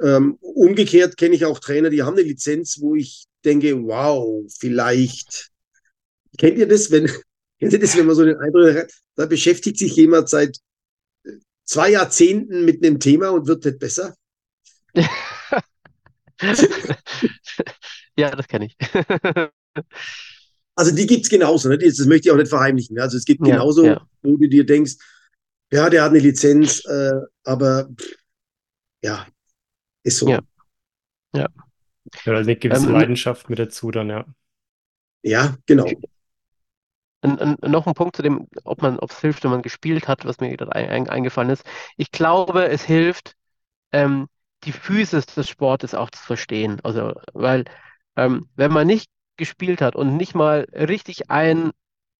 Ähm, 0.00 0.36
umgekehrt 0.40 1.16
kenne 1.16 1.34
ich 1.34 1.44
auch 1.46 1.58
Trainer, 1.58 1.90
die 1.90 2.02
haben 2.02 2.16
eine 2.16 2.26
Lizenz, 2.26 2.80
wo 2.80 2.94
ich 2.94 3.24
denke, 3.44 3.74
wow, 3.82 4.44
vielleicht. 4.58 5.50
Kennt 6.36 6.58
ihr 6.58 6.68
das, 6.68 6.90
wenn, 6.90 7.06
kennt 7.60 7.72
ihr 7.72 7.80
das, 7.80 7.96
wenn 7.96 8.06
man 8.06 8.14
so 8.14 8.24
den 8.24 8.36
Eindruck 8.36 8.74
hat, 8.74 8.92
da 9.16 9.26
beschäftigt 9.26 9.78
sich 9.78 9.96
jemand 9.96 10.28
seit 10.28 10.58
zwei 11.64 11.90
Jahrzehnten 11.90 12.64
mit 12.64 12.84
einem 12.84 13.00
Thema 13.00 13.30
und 13.30 13.46
wird 13.46 13.64
nicht 13.64 13.78
besser? 13.78 14.14
Ja, 18.18 18.30
das 18.30 18.48
kenne 18.48 18.66
ich. 18.66 18.76
Also 20.76 20.94
die 20.94 21.06
gibt's 21.06 21.30
genauso, 21.30 21.70
ne? 21.70 21.78
Das 21.78 21.98
möchte 22.06 22.28
ich 22.28 22.32
auch 22.32 22.38
nicht 22.38 22.48
verheimlichen. 22.50 22.98
Also 23.00 23.18
es 23.18 23.26
gibt 23.26 23.44
Ja, 23.44 23.52
genauso, 23.52 23.84
ja. 23.86 24.08
wo 24.22 24.36
du 24.38 24.48
dir 24.48 24.66
denkst, 24.66 24.96
ja, 25.72 25.90
der 25.90 26.04
hat 26.04 26.10
eine 26.10 26.20
Lizenz, 26.20 26.84
äh, 26.86 27.12
aber 27.44 27.88
pff, 27.98 28.16
ja, 29.02 29.26
ist 30.04 30.18
so. 30.18 30.28
Ja. 30.28 30.40
Ja, 31.34 31.48
eine 32.36 32.56
gewisse 32.56 32.88
Ähm, 32.88 32.92
Leidenschaft 32.92 33.48
mit 33.50 33.58
dazu 33.58 33.90
dann, 33.90 34.10
ja. 34.10 34.26
Ja, 35.22 35.56
genau. 35.66 35.86
Noch 37.62 37.86
ein 37.86 37.94
Punkt 37.94 38.16
zu 38.16 38.22
dem, 38.22 38.46
ob 38.64 38.82
man, 38.82 38.98
ob 39.00 39.10
es 39.10 39.20
hilft, 39.20 39.42
wenn 39.42 39.50
man 39.50 39.62
gespielt 39.62 40.06
hat, 40.06 40.24
was 40.24 40.38
mir 40.38 40.56
gerade 40.56 40.72
ein, 40.74 40.88
ein, 40.88 41.08
eingefallen 41.08 41.50
ist. 41.50 41.64
Ich 41.96 42.12
glaube, 42.12 42.68
es 42.68 42.84
hilft, 42.84 43.34
ähm, 43.92 44.28
die 44.64 44.72
Physis 44.72 45.26
des 45.26 45.48
Sportes 45.48 45.94
auch 45.94 46.10
zu 46.10 46.22
verstehen. 46.22 46.80
Also, 46.84 47.14
weil, 47.34 47.64
ähm, 48.16 48.48
wenn 48.56 48.72
man 48.72 48.86
nicht 48.88 49.10
gespielt 49.36 49.80
hat 49.80 49.96
und 49.96 50.16
nicht 50.16 50.34
mal 50.34 50.66
richtig 50.72 51.30
ein, 51.30 51.70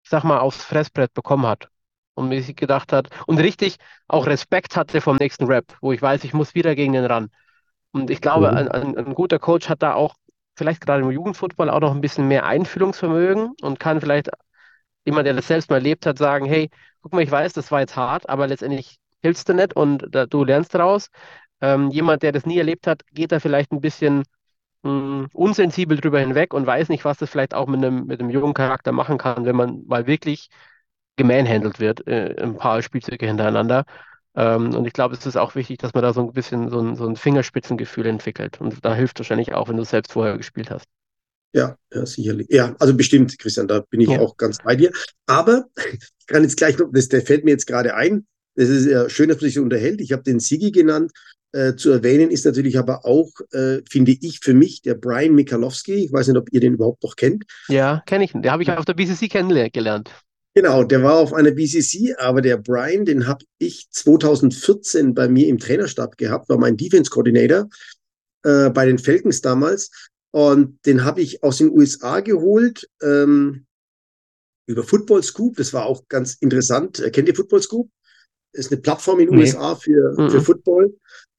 ich 0.05 0.11
sag 0.11 0.25
mal, 0.25 0.39
aufs 0.41 0.63
Fressbrett 0.65 1.15
bekommen 1.15 1.47
hat 1.47 1.69
und 2.15 2.29
mir 2.29 2.43
sich 2.43 2.57
gedacht 2.57 2.93
hat 2.93 3.09
und 3.27 3.39
richtig 3.39 3.77
auch 4.09 4.27
Respekt 4.27 4.77
hatte 4.77 5.01
vom 5.01 5.17
nächsten 5.17 5.47
Rap, 5.47 5.77
wo 5.81 5.93
ich 5.93 6.03
weiß, 6.03 6.25
ich 6.25 6.35
muss 6.35 6.55
wieder 6.55 6.75
gegen 6.75 6.93
den 6.95 7.05
ran. 7.07 7.31
Und 7.93 8.11
ich 8.11 8.21
glaube, 8.21 8.51
Mhm. 8.51 8.57
ein, 8.57 8.69
ein, 8.69 8.99
ein 8.99 9.15
guter 9.15 9.39
Coach 9.39 9.69
hat 9.69 9.83
da 9.83 9.95
auch 9.95 10.15
vielleicht 10.57 10.81
gerade 10.83 11.03
im 11.03 11.11
Jugendfußball 11.11 11.71
auch 11.71 11.81
noch 11.81 11.95
ein 11.95 12.01
bisschen 12.01 12.29
mehr 12.29 12.47
Einfühlungsvermögen 12.47 13.53
und 13.63 13.81
kann 13.81 14.01
vielleicht 14.01 14.31
jemand, 15.05 15.27
der 15.27 15.35
das 15.35 15.47
selbst 15.49 15.71
mal 15.71 15.77
erlebt 15.77 16.07
hat, 16.07 16.19
sagen, 16.19 16.47
hey, 16.47 16.71
guck 17.03 17.13
mal, 17.13 17.23
ich 17.23 17.31
weiß, 17.31 17.53
das 17.53 17.71
war 17.71 17.81
jetzt 17.81 17.97
hart, 17.97 18.29
aber 18.29 18.47
letztendlich 18.47 18.99
hilfst 19.23 19.49
du 19.49 19.55
nicht 19.55 19.75
und 19.77 20.07
da, 20.11 20.27
du 20.27 20.45
lernst 20.45 20.75
daraus. 20.75 21.09
Ähm, 21.61 21.91
jemand, 21.91 22.23
der 22.23 22.33
das 22.33 22.47
nie 22.47 22.59
erlebt 22.59 22.87
hat, 22.87 23.03
geht 23.13 23.33
da 23.33 23.41
vielleicht 23.41 23.73
ein 23.73 23.81
bisschen 23.81 24.25
mh, 24.83 25.29
unsensibel 25.33 25.99
drüber 25.99 26.21
hinweg 26.21 26.55
und 26.55 26.67
weiß 26.67 26.89
nicht, 26.89 27.05
was 27.05 27.19
das 27.19 27.31
vielleicht 27.31 27.55
auch 27.55 27.67
mit 27.67 27.85
einem, 27.85 28.07
mit 28.07 28.21
einem 28.21 28.31
jungen 28.31 28.55
Charakter 28.55 28.93
machen 28.93 29.19
kann, 29.19 29.45
wenn 29.45 29.57
man 29.57 29.85
mal 29.87 30.07
wirklich 30.07 30.49
gemanhandelt 31.17 31.81
wird, 31.81 32.07
äh, 32.07 32.35
ein 32.39 32.57
paar 32.57 32.83
Spielzüge 32.83 33.27
hintereinander. 33.27 33.85
Ähm, 34.35 34.75
und 34.75 34.87
ich 34.87 34.93
glaube, 34.93 35.15
es 35.15 35.25
ist 35.25 35.37
auch 35.37 35.55
wichtig, 35.55 35.79
dass 35.79 35.95
man 35.95 36.03
da 36.03 36.13
so 36.13 36.21
ein 36.21 36.33
bisschen 36.33 36.71
so 36.71 36.81
ein, 36.81 36.95
so 36.95 37.07
ein 37.09 37.17
Fingerspitzengefühl 37.17 38.07
entwickelt. 38.07 38.61
Und 38.61 38.85
da 38.85 38.95
hilft 38.95 39.19
wahrscheinlich 39.19 39.55
auch, 39.55 39.69
wenn 39.69 39.79
du 39.79 39.85
selbst 39.85 40.13
vorher 40.13 40.37
gespielt 40.37 40.71
hast. 40.71 40.87
Ja, 41.55 41.77
ja, 41.93 42.05
sicherlich. 42.05 42.49
Ja, 42.51 42.77
also 42.79 42.95
bestimmt, 42.95 43.39
Christian, 43.39 43.67
da 43.67 43.81
bin 43.81 44.01
ich 44.03 44.11
ja. 44.11 44.21
auch 44.21 44.37
ganz 44.37 44.59
bei 44.63 44.77
dir. 44.77 44.93
Aber 45.25 45.67
ich 45.93 46.27
kann 46.27 46.43
jetzt 46.43 46.59
gleich 46.59 46.77
noch, 46.79 46.91
das, 46.93 47.09
der 47.09 47.23
fällt 47.23 47.45
mir 47.45 47.53
jetzt 47.53 47.67
gerade 47.67 47.95
ein. 47.95 48.27
Das 48.57 48.69
ist 48.69 48.87
ja 48.87 49.09
schön, 49.09 49.29
dass 49.29 49.41
man 49.41 49.49
sich 49.49 49.59
unterhält. 49.59 50.01
Ich 50.01 50.13
habe 50.13 50.23
den 50.23 50.41
Sigi 50.41 50.71
genannt. 50.71 51.13
Äh, 51.57 51.75
zu 51.77 51.91
erwähnen 51.91 52.31
ist 52.31 52.45
natürlich 52.45 52.79
aber 52.79 53.07
auch, 53.07 53.31
äh, 53.53 53.81
finde 53.89 54.15
ich, 54.21 54.41
für 54.41 54.53
mich 54.53 54.83
der 54.83 54.95
Brian 54.95 55.35
Mikalowski. 55.35 55.95
Ich 55.95 56.13
weiß 56.13 56.29
nicht, 56.29 56.37
ob 56.37 56.53
ihr 56.53 56.61
den 56.61 56.75
überhaupt 56.75 57.03
noch 57.03 57.17
kennt. 57.17 57.45
Ja, 57.69 58.03
kenne 58.05 58.25
ich. 58.25 58.33
Den 58.33 58.51
habe 58.51 58.63
ich 58.63 58.71
auf 58.71 58.85
der 58.85 58.93
BCC 58.93 59.31
kennengelernt. 59.31 60.11
Genau, 60.55 60.85
der 60.85 61.03
war 61.03 61.15
auf 61.15 61.33
einer 61.33 61.53
BCC, 61.53 62.15
aber 62.19 62.43
der 62.43 62.59
Brian, 62.59 63.07
den 63.07 63.27
habe 63.27 63.47
ich 63.57 63.89
2014 63.91 65.15
bei 65.15 65.29
mir 65.29 65.49
im 65.49 65.59
Trainerstab 65.59 66.19
gehabt, 66.19 66.51
war 66.51 66.59
mein 66.59 66.77
Defense 66.77 67.11
Coordinator 67.11 67.71
äh, 68.43 68.69
bei 68.69 68.85
den 68.85 68.99
Falcons 68.99 69.41
damals. 69.41 69.91
Und 70.33 70.85
den 70.85 71.05
habe 71.05 71.23
ich 71.23 71.43
aus 71.43 71.57
den 71.57 71.71
USA 71.71 72.21
geholt 72.21 72.87
ähm, 73.03 73.65
über 74.67 74.83
Football 74.83 75.23
Scoop. 75.23 75.57
Das 75.57 75.73
war 75.73 75.87
auch 75.87 76.07
ganz 76.09 76.35
interessant. 76.35 77.01
Äh, 77.01 77.11
kennt 77.11 77.29
ihr 77.29 77.35
Football 77.35 77.63
Scoop? 77.63 77.89
Das 78.53 78.67
ist 78.67 78.73
eine 78.73 78.81
Plattform 78.83 79.21
in 79.21 79.27
den 79.29 79.37
nee. 79.37 79.45
USA 79.45 79.75
für, 79.75 80.15
mhm. 80.19 80.31
für 80.31 80.43
Football. 80.43 80.95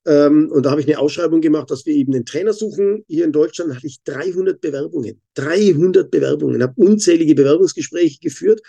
Ähm, 0.08 0.50
und 0.52 0.66
da 0.66 0.72
habe 0.72 0.80
ich 0.80 0.88
eine 0.88 1.00
Ausschreibung 1.00 1.42
gemacht, 1.42 1.70
dass 1.70 1.86
wir 1.86 1.94
eben 1.94 2.14
einen 2.14 2.26
Trainer 2.26 2.54
suchen. 2.54 3.04
Hier 3.08 3.26
in 3.26 3.34
Deutschland 3.34 3.76
hatte 3.76 3.86
ich 3.86 4.02
300 4.04 4.62
Bewerbungen. 4.62 5.22
300 5.34 6.10
Bewerbungen. 6.10 6.64
Habe 6.64 6.74
unzählige 6.78 7.36
Bewerbungsgespräche 7.36 8.20
geführt. 8.22 8.62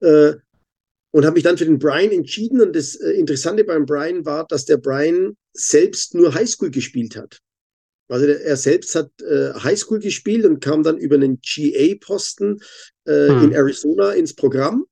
Äh, 0.00 0.34
und 1.12 1.24
habe 1.24 1.34
mich 1.34 1.44
dann 1.44 1.56
für 1.56 1.66
den 1.66 1.78
Brian 1.78 2.10
entschieden. 2.10 2.60
Und 2.60 2.74
das 2.74 2.96
äh, 2.96 3.12
Interessante 3.12 3.62
beim 3.62 3.86
Brian 3.86 4.24
war, 4.26 4.44
dass 4.48 4.64
der 4.64 4.76
Brian 4.76 5.36
selbst 5.52 6.16
nur 6.16 6.34
Highschool 6.34 6.70
gespielt 6.70 7.14
hat. 7.14 7.38
Also 8.08 8.26
der, 8.26 8.44
er 8.44 8.56
selbst 8.56 8.96
hat 8.96 9.10
äh, 9.22 9.52
Highschool 9.54 10.00
gespielt 10.00 10.44
und 10.44 10.60
kam 10.60 10.82
dann 10.82 10.98
über 10.98 11.14
einen 11.14 11.40
GA-Posten 11.40 12.60
äh, 13.04 13.28
hm. 13.28 13.44
in 13.44 13.52
Arizona 13.52 14.12
ins 14.12 14.34
Programm. 14.34 14.86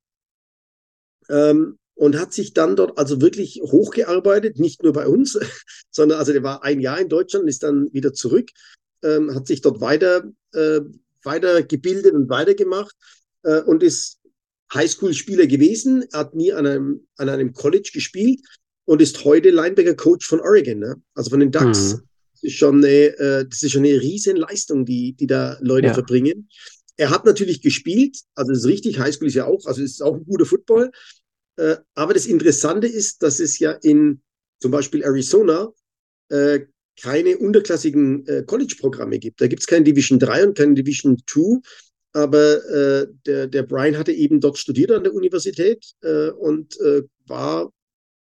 Ähm, 1.29 1.80
und 2.01 2.19
hat 2.19 2.33
sich 2.33 2.55
dann 2.55 2.77
dort 2.77 2.97
also 2.97 3.21
wirklich 3.21 3.61
hochgearbeitet, 3.63 4.59
nicht 4.59 4.83
nur 4.83 4.95
bei 4.95 5.07
uns, 5.07 5.39
sondern 5.91 6.19
also 6.19 6.33
der 6.33 6.43
war 6.43 6.65
ein 6.65 6.81
Jahr 6.81 6.99
in 6.99 7.11
Deutschland, 7.11 7.47
ist 7.47 7.63
dann 7.63 7.93
wieder 7.93 8.15
zurück, 8.15 8.49
ähm, 9.05 9.35
hat 9.35 9.47
sich 9.47 9.61
dort 9.61 9.83
weiter, 9.83 10.25
äh, 10.55 10.81
weiter 11.25 11.63
gebildet 11.63 12.15
und 12.15 12.31
weitergemacht 12.31 12.97
äh, 13.43 13.61
und 13.61 13.83
ist 13.83 14.19
Highschool-Spieler 14.73 15.47
gewesen, 15.47 16.07
hat 16.15 16.35
nie 16.35 16.55
an 16.55 16.67
einem, 16.67 17.07
an 17.19 17.29
einem 17.29 17.53
College 17.53 17.91
gespielt 17.93 18.41
und 18.87 19.03
ist 19.03 19.23
heute 19.27 19.51
Linebacker-Coach 19.51 20.27
von 20.27 20.41
Oregon, 20.41 20.79
ne? 20.79 20.97
also 21.15 21.29
von 21.29 21.41
den 21.41 21.53
Ducks. 21.53 21.97
Mhm. 21.97 22.03
Das 22.33 22.43
ist 22.45 22.57
schon 22.57 22.77
eine, 22.79 22.89
äh, 22.89 23.47
das 23.47 23.63
ist 23.63 23.73
schon 23.73 23.85
eine 23.85 24.01
riesen 24.01 24.37
Leistung, 24.37 24.87
die, 24.87 25.13
die 25.13 25.27
da 25.27 25.59
Leute 25.61 25.89
ja. 25.89 25.93
verbringen. 25.95 26.49
Er 26.97 27.11
hat 27.11 27.27
natürlich 27.27 27.61
gespielt, 27.61 28.17
also 28.35 28.53
das 28.53 28.61
ist 28.61 28.67
richtig, 28.67 28.99
Highschool 28.99 29.29
ist 29.29 29.35
ja 29.35 29.45
auch, 29.45 29.67
also 29.67 29.83
ist 29.83 30.03
auch 30.03 30.15
ein 30.15 30.25
guter 30.25 30.47
Football. 30.47 30.91
Äh, 31.61 31.77
aber 31.95 32.15
das 32.15 32.27
Interessante 32.27 32.87
ist, 32.87 33.23
dass 33.23 33.39
es 33.39 33.59
ja 33.59 33.73
in 33.83 34.23
zum 34.61 34.71
Beispiel 34.71 35.03
Arizona 35.03 35.71
äh, 36.31 36.61
keine 37.01 37.39
unterklassigen 37.39 38.27
äh, 38.27 38.43
College-Programme 38.47 39.19
gibt. 39.19 39.41
Da 39.41 39.47
gibt 39.47 39.61
es 39.61 39.67
kein 39.67 39.85
Division 39.85 40.19
3 40.19 40.47
und 40.47 40.57
kein 40.57 40.75
Division 40.75 41.19
2 41.27 41.61
aber 42.13 42.65
äh, 42.69 43.07
der, 43.25 43.47
der 43.47 43.63
Brian 43.63 43.97
hatte 43.97 44.13
eben 44.13 44.41
dort 44.41 44.59
studiert 44.59 44.91
an 44.91 45.05
der 45.05 45.15
Universität 45.15 45.95
äh, 46.03 46.31
und 46.31 46.81
äh, 46.81 47.03
war 47.27 47.73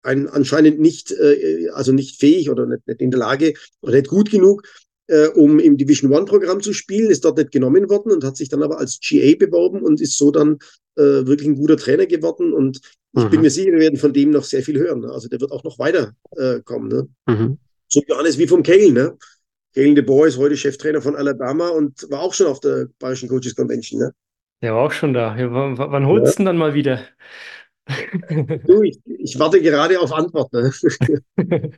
ein, 0.03 0.27
anscheinend 0.27 0.79
nicht, 0.79 1.11
äh, 1.11 1.69
also 1.69 1.93
nicht 1.93 2.19
fähig 2.19 2.49
oder 2.49 2.65
nicht, 2.65 2.85
nicht 2.87 3.01
in 3.01 3.11
der 3.11 3.19
Lage 3.19 3.53
oder 3.81 3.93
nicht 3.93 4.09
gut 4.09 4.29
genug, 4.29 4.67
äh, 5.11 5.27
um 5.27 5.59
im 5.59 5.75
Division 5.77 6.13
One 6.13 6.25
Programm 6.25 6.61
zu 6.61 6.73
spielen, 6.73 7.11
ist 7.11 7.25
dort 7.25 7.37
nicht 7.37 7.51
genommen 7.51 7.89
worden 7.89 8.13
und 8.13 8.23
hat 8.23 8.37
sich 8.37 8.47
dann 8.47 8.63
aber 8.63 8.79
als 8.79 8.99
GA 9.01 9.35
beworben 9.37 9.81
und 9.81 9.99
ist 9.99 10.17
so 10.17 10.31
dann 10.31 10.57
äh, 10.95 11.25
wirklich 11.27 11.49
ein 11.49 11.55
guter 11.55 11.75
Trainer 11.75 12.05
geworden. 12.05 12.53
Und 12.53 12.79
ich 13.13 13.23
mhm. 13.23 13.29
bin 13.29 13.41
mir 13.41 13.49
sicher, 13.49 13.73
wir 13.73 13.79
werden 13.79 13.99
von 13.99 14.13
dem 14.13 14.31
noch 14.31 14.45
sehr 14.45 14.63
viel 14.63 14.79
hören. 14.79 15.01
Ne? 15.01 15.11
Also 15.11 15.27
der 15.27 15.41
wird 15.41 15.51
auch 15.51 15.65
noch 15.65 15.77
weiter 15.79 16.13
äh, 16.37 16.61
kommen. 16.61 16.87
Ne? 16.87 17.07
Mhm. 17.27 17.57
So 17.89 18.01
Johannes 18.07 18.37
wie 18.37 18.47
vom 18.47 18.63
Kale, 18.63 18.91
ne? 18.91 19.17
Galen 19.73 19.95
DeBoer 19.95 20.27
ist 20.27 20.37
heute 20.37 20.55
Cheftrainer 20.55 21.01
von 21.01 21.15
Alabama 21.15 21.69
und 21.69 22.09
war 22.09 22.21
auch 22.21 22.33
schon 22.33 22.47
auf 22.47 22.59
der 22.61 22.87
Bayerischen 22.99 23.29
Coaches 23.29 23.55
Convention, 23.55 23.99
ne? 23.99 24.13
Der 24.61 24.75
war 24.75 24.83
auch 24.83 24.91
schon 24.91 25.13
da. 25.13 25.35
Ja, 25.37 25.51
wann, 25.51 26.05
holst 26.05 26.25
du 26.25 26.29
ja. 26.29 26.35
denn 26.37 26.45
dann 26.45 26.57
mal 26.57 26.73
wieder? 26.73 27.01
du, 28.67 28.83
ich, 28.83 28.99
ich, 29.05 29.39
warte 29.39 29.61
gerade 29.61 29.99
auf 29.99 30.13
Antwort. 30.13 30.53
Ne? 30.53 30.71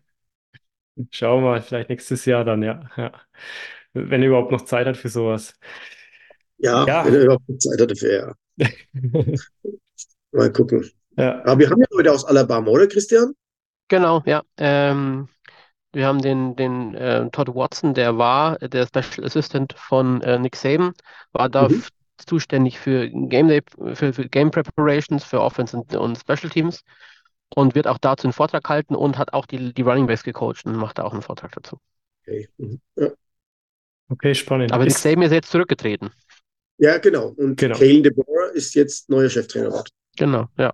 Schauen 1.11 1.43
wir 1.43 1.51
mal, 1.51 1.61
vielleicht 1.61 1.89
nächstes 1.89 2.25
Jahr 2.25 2.43
dann, 2.43 2.61
ja. 2.63 2.89
ja. 2.97 3.11
Wenn 3.93 4.21
er 4.21 4.27
überhaupt 4.29 4.51
noch 4.51 4.65
Zeit 4.65 4.87
hat 4.87 4.97
für 4.97 5.09
sowas. 5.09 5.55
Ja, 6.57 6.85
ja. 6.85 7.05
wenn 7.05 7.13
er 7.13 7.23
überhaupt 7.23 7.49
noch 7.49 7.57
Zeit 7.57 7.81
hat 7.81 7.91
dafür, 7.91 8.35
ja. 8.57 8.65
mal 10.31 10.51
gucken. 10.51 10.89
Ja. 11.17 11.43
Aber 11.45 11.59
wir 11.59 11.69
haben 11.69 11.81
ja 11.81 11.87
heute 11.95 12.11
aus 12.11 12.25
Alabama, 12.25 12.69
oder 12.69 12.87
Christian? 12.87 13.33
Genau, 13.87 14.21
ja. 14.25 14.43
Ähm, 14.57 15.27
wir 15.93 16.07
haben 16.07 16.21
den, 16.21 16.55
den 16.55 16.95
äh, 16.95 17.29
Todd 17.29 17.53
Watson, 17.53 17.93
der 17.93 18.17
war 18.17 18.57
der 18.57 18.87
Special 18.87 19.25
Assistant 19.25 19.73
von 19.77 20.21
äh, 20.21 20.39
Nick 20.39 20.55
Saban, 20.55 20.93
war 21.33 21.49
da 21.49 21.69
mhm. 21.69 21.83
zuständig 22.17 22.79
für 22.79 23.09
Game 23.09 23.47
Day, 23.47 23.61
für, 23.93 24.11
für, 24.13 24.27
Game 24.27 24.49
Preparations, 24.49 25.23
für 25.23 25.39
Offense 25.39 25.77
und, 25.77 25.95
und, 25.95 26.17
Special 26.17 26.49
Teams 26.49 26.83
und 27.55 27.75
wird 27.75 27.87
auch 27.87 27.97
dazu 27.97 28.27
einen 28.27 28.33
Vortrag 28.33 28.67
halten 28.69 28.95
und 28.95 29.17
hat 29.17 29.33
auch 29.33 29.45
die, 29.45 29.73
die 29.73 29.81
Running 29.81 30.07
Backs 30.07 30.23
gecoacht 30.23 30.65
und 30.65 30.75
macht 30.75 30.97
da 30.97 31.03
auch 31.03 31.13
einen 31.13 31.21
Vortrag 31.21 31.51
dazu. 31.53 31.77
Okay, 32.21 32.49
mhm. 32.57 32.79
ja. 32.95 33.09
okay 34.09 34.33
spannend. 34.35 34.71
Aber 34.71 34.83
Nick 34.83 34.97
Saban 34.97 35.23
ist 35.23 35.31
jetzt 35.31 35.51
zurückgetreten. 35.51 36.11
Ja, 36.77 36.97
genau. 36.97 37.27
Und 37.37 37.57
genau. 37.57 37.77
Kalen 37.77 38.03
DeBoer 38.03 38.51
ist 38.53 38.73
jetzt 38.75 39.09
neuer 39.09 39.29
Cheftrainer 39.29 39.69
dort. 39.69 39.89
Genau, 40.17 40.47
ja. 40.57 40.73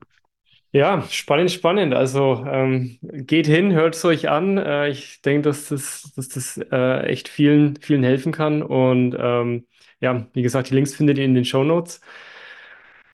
Ja, 0.72 1.02
spannend, 1.10 1.50
spannend. 1.50 1.96
Also 1.96 2.46
ähm, 2.48 3.00
geht 3.02 3.48
hin, 3.48 3.74
hört 3.74 3.96
es 3.96 4.06
euch 4.06 4.30
an. 4.30 4.60
Äh, 4.60 4.90
ich 4.90 5.22
denke, 5.22 5.50
dass 5.50 5.70
das, 5.70 6.12
dass 6.16 6.30
das 6.30 6.58
äh, 6.72 7.08
echt 7.08 7.28
vielen, 7.28 7.78
vielen 7.78 8.04
helfen 8.04 8.32
kann. 8.32 8.62
Und 8.62 9.16
ähm, 9.20 9.66
ja, 10.00 10.28
wie 10.34 10.44
gesagt, 10.44 10.70
die 10.70 10.76
Links 10.76 10.94
findet 10.94 11.18
ihr 11.18 11.26
in 11.26 11.34
den 11.34 11.46
Show 11.46 11.64
Notes. 11.64 12.02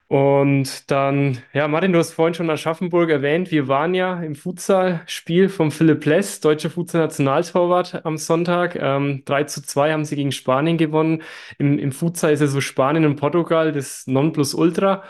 Und 0.08 0.92
dann, 0.92 1.40
ja, 1.52 1.68
Martin, 1.68 1.92
du 1.92 1.98
hast 1.98 2.14
vorhin 2.14 2.36
schon 2.36 2.50
Aschaffenburg 2.52 3.10
erwähnt. 3.10 3.50
Wir 3.50 3.68
waren 3.68 3.96
ja 3.96 4.22
im 4.22 4.36
Futsal-Spiel 4.36 5.50
vom 5.50 5.72
Philipp 5.72 6.06
Less, 6.06 6.40
deutscher 6.42 6.70
Futsal-Nationaltorwart 6.70 8.06
am 8.06 8.18
Sonntag. 8.18 8.76
Ähm, 8.76 9.24
3 9.26 9.46
zu 9.46 9.64
2 9.64 9.92
haben 9.94 10.06
sie 10.06 10.16
gegen 10.16 10.32
Spanien 10.32 10.78
gewonnen. 10.78 11.24
Im, 11.58 11.80
Im 11.80 11.92
Futsal 11.92 12.34
ist 12.34 12.42
ja 12.42 12.48
so 12.48 12.62
Spanien 12.62 13.06
und 13.06 13.16
Portugal 13.16 13.72
das 13.72 14.06
Nonplusultra. 14.06 15.04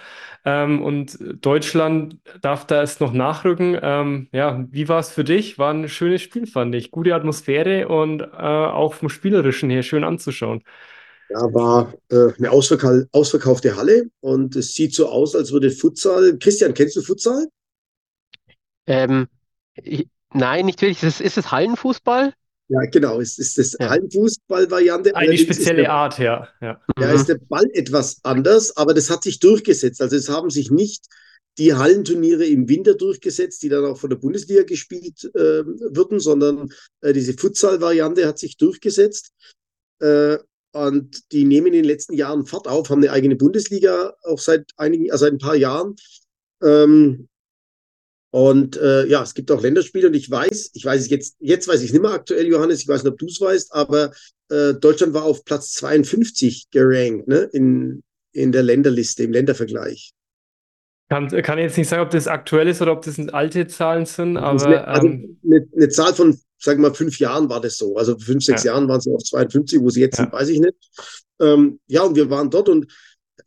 Ähm, 0.45 0.81
und 0.81 1.17
Deutschland 1.43 2.17
darf 2.41 2.65
da 2.65 2.77
erst 2.77 3.01
noch 3.01 3.11
nachrücken. 3.11 3.77
Ähm, 3.81 4.29
ja, 4.31 4.65
wie 4.71 4.87
war 4.87 4.99
es 4.99 5.11
für 5.11 5.25
dich? 5.25 5.57
War 5.59 5.73
ein 5.73 5.89
schönes 5.89 6.21
Spiel, 6.21 6.47
fand 6.47 6.73
ich. 6.73 6.91
Gute 6.91 7.15
Atmosphäre 7.15 7.89
und 7.89 8.21
äh, 8.21 8.25
auch 8.25 8.93
vom 8.93 9.09
Spielerischen 9.09 9.69
her 9.69 9.83
schön 9.83 10.05
anzuschauen. 10.05 10.63
Ja, 11.29 11.53
war 11.53 11.93
äh, 12.09 12.33
eine 12.37 12.51
ausverkau 12.51 13.01
ausverkaufte 13.11 13.75
Halle 13.75 14.09
und 14.19 14.55
es 14.55 14.73
sieht 14.73 14.93
so 14.93 15.07
aus, 15.09 15.35
als 15.35 15.51
würde 15.51 15.71
Futsal. 15.71 16.37
Christian, 16.37 16.73
kennst 16.73 16.95
du 16.95 17.01
Futsal? 17.01 17.47
Ähm, 18.85 19.27
ich, 19.75 20.07
nein, 20.33 20.65
nicht 20.65 20.81
wirklich. 20.81 21.01
Ist, 21.01 21.21
ist 21.21 21.37
es 21.37 21.51
Hallenfußball? 21.51 22.33
Ja, 22.67 22.79
genau. 22.91 23.19
Es 23.19 23.37
ist 23.37 23.57
das 23.57 23.75
ja. 23.79 23.89
Hallenfußball-Variante. 23.89 25.15
Eine 25.15 25.37
spezielle 25.37 25.83
der, 25.83 25.91
Art, 25.91 26.17
ja. 26.17 26.47
Ja, 26.61 26.81
ja 26.99 27.07
mhm. 27.07 27.15
ist 27.15 27.29
der 27.29 27.39
Ball 27.47 27.69
etwas 27.73 28.19
anders, 28.23 28.75
aber 28.75 28.93
das 28.93 29.09
hat 29.09 29.23
sich 29.23 29.39
durchgesetzt. 29.39 30.01
Also 30.01 30.15
es 30.15 30.29
haben 30.29 30.49
sich 30.49 30.71
nicht 30.71 31.05
die 31.57 31.73
Hallenturniere 31.73 32.45
im 32.45 32.67
Winter 32.67 32.95
durchgesetzt, 32.95 33.63
die 33.63 33.69
dann 33.69 33.85
auch 33.85 33.97
von 33.97 34.09
der 34.09 34.17
Bundesliga 34.17 34.63
gespielt 34.63 35.23
äh, 35.35 35.63
würden, 35.65 36.19
sondern 36.19 36.69
äh, 37.01 37.13
diese 37.13 37.33
Futsal-Variante 37.33 38.27
hat 38.27 38.39
sich 38.39 38.57
durchgesetzt. 38.57 39.31
Äh, 39.99 40.37
und 40.75 41.31
die 41.31 41.45
nehmen 41.45 41.67
in 41.67 41.73
den 41.73 41.85
letzten 41.85 42.15
Jahren 42.15 42.45
Fahrt 42.45 42.67
auf, 42.67 42.89
haben 42.89 43.01
eine 43.01 43.13
eigene 43.13 43.37
Bundesliga 43.37 44.13
auch 44.23 44.39
seit 44.39 44.71
einigen, 44.75 45.09
also 45.09 45.23
seit 45.23 45.33
ein 45.33 45.37
paar 45.39 45.55
Jahren. 45.55 45.95
Ähm, 46.61 47.29
und 48.31 48.75
äh, 48.75 49.05
ja, 49.05 49.23
es 49.23 49.33
gibt 49.33 49.49
auch 49.51 49.61
Länderspiele 49.61 50.07
und 50.07 50.15
ich 50.15 50.29
weiß, 50.29 50.71
ich 50.73 50.83
weiß 50.83 51.03
es 51.03 51.09
jetzt, 51.09 51.37
jetzt 51.39 51.69
weiß 51.69 51.79
ich 51.79 51.87
es 51.87 51.93
nicht 51.93 52.01
mehr 52.01 52.11
aktuell, 52.11 52.47
Johannes, 52.47 52.81
ich 52.81 52.89
weiß 52.89 53.03
nicht, 53.03 53.13
ob 53.13 53.17
du 53.17 53.25
es 53.25 53.39
weißt, 53.39 53.73
aber 53.73 54.11
äh, 54.49 54.73
Deutschland 54.73 55.13
war 55.13 55.23
auf 55.23 55.45
Platz 55.45 55.71
52 55.71 56.69
gerankt, 56.71 57.29
ne, 57.29 57.49
in, 57.53 58.03
in 58.33 58.51
der 58.51 58.63
Länderliste, 58.63 59.23
im 59.23 59.31
Ländervergleich. 59.31 60.11
Kann, 61.09 61.29
kann 61.29 61.59
jetzt 61.59 61.77
nicht 61.77 61.87
sagen, 61.87 62.01
ob 62.01 62.09
das 62.09 62.27
aktuell 62.27 62.67
ist 62.67 62.81
oder 62.81 62.91
ob 62.91 63.03
das 63.03 63.19
alte 63.29 63.67
Zahlen 63.67 64.05
sind, 64.05 64.37
aber. 64.37 64.65
Eine, 64.65 64.87
also 64.87 65.07
ähm, 65.07 65.37
eine, 65.45 65.67
eine, 65.75 65.89
Zahl 65.89 66.13
von, 66.13 66.35
sagen 66.57 66.81
wir 66.81 66.89
mal, 66.89 66.95
fünf 66.95 67.19
Jahren 67.19 67.47
war 67.47 67.61
das 67.61 67.77
so. 67.77 67.95
Also 67.95 68.17
fünf, 68.17 68.43
sechs 68.43 68.63
ja. 68.63 68.73
Jahren 68.73 68.87
waren 68.87 69.01
sie 69.01 69.13
auf 69.13 69.23
52, 69.23 69.81
wo 69.81 69.89
sie 69.89 70.01
jetzt 70.01 70.17
ja. 70.17 70.23
sind, 70.23 70.33
weiß 70.33 70.49
ich 70.49 70.59
nicht. 70.59 70.73
Ähm, 71.39 71.79
ja, 71.87 72.01
und 72.03 72.15
wir 72.15 72.29
waren 72.31 72.49
dort 72.49 72.69
und 72.69 72.91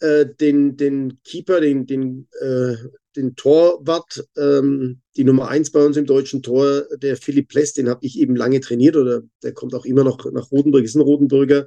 äh, 0.01 0.27
den, 0.41 0.77
den 0.77 1.21
Keeper, 1.25 1.61
den, 1.61 1.87
den, 1.87 2.29
äh, 2.41 2.77
den 3.17 3.35
Torwart, 3.35 4.25
ähm, 4.37 5.01
die 5.17 5.25
Nummer 5.25 5.49
eins 5.49 5.73
bei 5.73 5.85
uns 5.85 5.97
im 5.97 6.07
deutschen 6.07 6.43
Tor, 6.43 6.85
der 7.03 7.17
Philipp 7.17 7.49
Pless, 7.49 7.73
den 7.73 7.89
habe 7.89 8.07
ich 8.07 8.21
eben 8.21 8.37
lange 8.37 8.61
trainiert 8.61 8.95
oder 8.95 9.23
der 9.43 9.53
kommt 9.53 9.75
auch 9.75 9.85
immer 9.85 10.05
noch 10.05 10.31
nach 10.31 10.53
Rotenburg, 10.53 10.85
ist 10.85 10.95
ein 10.95 11.01
Rotenburger 11.01 11.67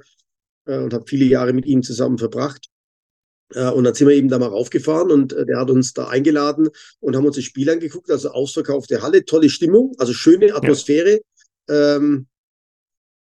äh, 0.64 0.78
und 0.78 0.94
habe 0.94 1.04
viele 1.06 1.26
Jahre 1.26 1.52
mit 1.52 1.66
ihm 1.66 1.82
zusammen 1.82 2.16
verbracht. 2.16 2.68
Äh, 3.54 3.70
und 3.70 3.84
dann 3.84 3.94
sind 3.94 4.08
wir 4.08 4.14
eben 4.14 4.28
da 4.28 4.38
mal 4.38 4.48
raufgefahren 4.48 5.10
und 5.10 5.32
äh, 5.32 5.46
der 5.46 5.58
hat 5.58 5.70
uns 5.70 5.92
da 5.92 6.08
eingeladen 6.08 6.68
und 7.00 7.16
haben 7.16 7.26
uns 7.26 7.36
das 7.36 7.44
Spiel 7.44 7.68
angeguckt, 7.70 8.10
also 8.10 8.30
ausverkaufte 8.30 9.02
Halle, 9.02 9.24
tolle 9.24 9.50
Stimmung, 9.50 9.94
also 9.98 10.12
schöne 10.12 10.54
Atmosphäre. 10.54 11.20
Ja. 11.68 11.96
Ähm, 11.96 12.26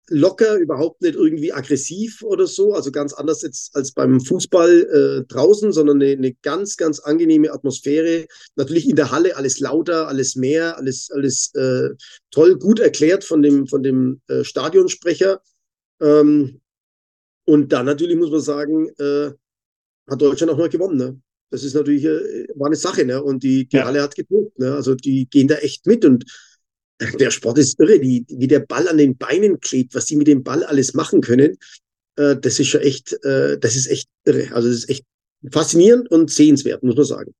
locker, 0.08 0.56
überhaupt 0.56 1.02
nicht 1.02 1.16
irgendwie 1.16 1.52
aggressiv 1.52 2.22
oder 2.22 2.46
so, 2.46 2.74
also 2.74 2.92
ganz 2.92 3.12
anders 3.12 3.42
jetzt 3.42 3.74
als 3.74 3.92
beim 3.92 4.20
Fußball 4.20 5.22
äh, 5.22 5.24
draußen, 5.26 5.72
sondern 5.72 6.00
eine, 6.00 6.12
eine, 6.12 6.32
ganz, 6.42 6.76
ganz 6.76 7.00
angenehme 7.00 7.52
Atmosphäre. 7.52 8.26
Natürlich 8.54 8.88
in 8.88 8.96
der 8.96 9.10
Halle 9.10 9.36
alles 9.36 9.58
lauter, 9.58 10.08
alles 10.08 10.36
mehr, 10.36 10.76
alles, 10.76 11.10
alles 11.10 11.52
äh, 11.54 11.90
toll, 12.30 12.56
gut 12.58 12.78
erklärt 12.78 13.24
von 13.24 13.42
dem, 13.42 13.66
von 13.66 13.82
dem 13.82 14.20
äh, 14.28 14.44
Stadionsprecher. 14.44 15.40
Ähm, 16.00 16.60
und 17.44 17.72
dann 17.72 17.86
natürlich 17.86 18.16
muss 18.16 18.30
man 18.30 18.40
sagen, 18.40 18.88
äh, 18.98 19.32
hat 20.08 20.20
Deutschland 20.20 20.52
auch 20.52 20.58
mal 20.58 20.68
gewonnen. 20.68 20.96
Ne? 20.96 21.20
Das 21.50 21.64
ist 21.64 21.74
natürlich, 21.74 22.04
äh, 22.04 22.46
war 22.54 22.66
eine 22.66 22.76
Sache, 22.76 23.04
ne? 23.04 23.22
Und 23.22 23.42
die, 23.42 23.66
die 23.66 23.76
ja. 23.76 23.84
Halle 23.84 24.02
hat 24.02 24.14
getobt, 24.14 24.58
ne? 24.58 24.74
Also 24.74 24.94
die 24.94 25.28
gehen 25.28 25.48
da 25.48 25.56
echt 25.56 25.86
mit 25.86 26.04
und 26.04 26.24
der 27.20 27.30
Sport 27.30 27.58
ist 27.58 27.78
irre, 27.78 27.98
die, 27.98 28.24
wie 28.28 28.48
der 28.48 28.60
Ball 28.60 28.88
an 28.88 28.98
den 28.98 29.16
Beinen 29.16 29.60
klebt, 29.60 29.94
was 29.94 30.06
die 30.06 30.16
mit 30.16 30.26
dem 30.26 30.42
Ball 30.42 30.64
alles 30.64 30.94
machen 30.94 31.20
können, 31.20 31.58
äh, 32.16 32.36
das 32.36 32.58
ist 32.58 32.68
schon 32.68 32.80
echt, 32.80 33.12
äh, 33.24 33.58
das 33.58 33.76
ist 33.76 33.86
echt 33.88 34.08
irre. 34.24 34.48
Also 34.52 34.68
das 34.68 34.78
ist 34.78 34.90
echt 34.90 35.04
faszinierend 35.50 36.10
und 36.10 36.30
sehenswert, 36.30 36.82
muss 36.82 36.96
man 36.96 37.04
sagen. 37.04 37.34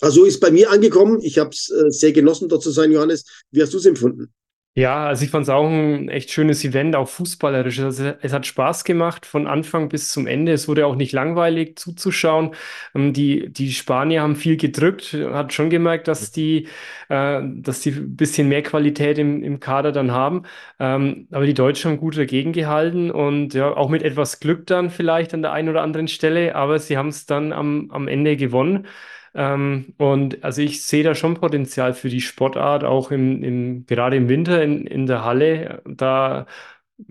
Also 0.00 0.24
ist 0.24 0.40
bei 0.40 0.50
mir 0.50 0.70
angekommen. 0.70 1.20
Ich 1.22 1.38
habe 1.38 1.50
es 1.50 1.70
äh, 1.70 1.90
sehr 1.90 2.12
genossen, 2.12 2.48
dort 2.48 2.62
zu 2.62 2.70
sein, 2.70 2.92
Johannes. 2.92 3.24
Wie 3.50 3.62
hast 3.62 3.74
du 3.74 3.78
es 3.78 3.86
empfunden? 3.86 4.32
Ja, 4.78 5.06
also 5.08 5.24
ich 5.24 5.32
fand 5.32 5.42
es 5.42 5.48
auch 5.48 5.66
ein 5.66 6.08
echt 6.08 6.30
schönes 6.30 6.64
Event, 6.64 6.94
auch 6.94 7.08
fußballerisch. 7.08 7.80
Also 7.80 8.12
es 8.20 8.32
hat 8.32 8.46
Spaß 8.46 8.84
gemacht 8.84 9.26
von 9.26 9.48
Anfang 9.48 9.88
bis 9.88 10.12
zum 10.12 10.28
Ende. 10.28 10.52
Es 10.52 10.68
wurde 10.68 10.86
auch 10.86 10.94
nicht 10.94 11.10
langweilig 11.12 11.76
zuzuschauen. 11.76 12.54
Ähm, 12.94 13.12
die, 13.12 13.48
die 13.52 13.72
Spanier 13.72 14.22
haben 14.22 14.36
viel 14.36 14.56
gedrückt, 14.56 15.14
hat 15.14 15.52
schon 15.52 15.68
gemerkt, 15.68 16.06
dass 16.06 16.30
die, 16.30 16.68
äh, 17.08 17.40
dass 17.42 17.80
die 17.80 17.90
ein 17.90 18.14
bisschen 18.14 18.46
mehr 18.48 18.62
Qualität 18.62 19.18
im, 19.18 19.42
im 19.42 19.58
Kader 19.58 19.90
dann 19.90 20.12
haben. 20.12 20.44
Ähm, 20.78 21.26
aber 21.32 21.44
die 21.46 21.54
Deutschen 21.54 21.90
haben 21.90 21.98
gut 21.98 22.16
dagegen 22.16 22.52
gehalten 22.52 23.10
und 23.10 23.54
ja, 23.54 23.76
auch 23.76 23.88
mit 23.88 24.04
etwas 24.04 24.38
Glück 24.38 24.68
dann 24.68 24.90
vielleicht 24.90 25.34
an 25.34 25.42
der 25.42 25.50
einen 25.52 25.70
oder 25.70 25.82
anderen 25.82 26.06
Stelle, 26.06 26.54
aber 26.54 26.78
sie 26.78 26.96
haben 26.96 27.08
es 27.08 27.26
dann 27.26 27.52
am, 27.52 27.90
am 27.90 28.06
Ende 28.06 28.36
gewonnen. 28.36 28.86
Ähm, 29.34 29.94
und 29.98 30.42
also 30.44 30.62
ich 30.62 30.84
sehe 30.84 31.04
da 31.04 31.14
schon 31.14 31.34
Potenzial 31.34 31.94
für 31.94 32.08
die 32.08 32.20
Sportart, 32.20 32.84
auch 32.84 33.10
im, 33.10 33.42
im, 33.42 33.86
gerade 33.86 34.16
im 34.16 34.28
Winter 34.28 34.62
in, 34.62 34.86
in 34.86 35.06
der 35.06 35.24
Halle, 35.24 35.82
da 35.86 36.46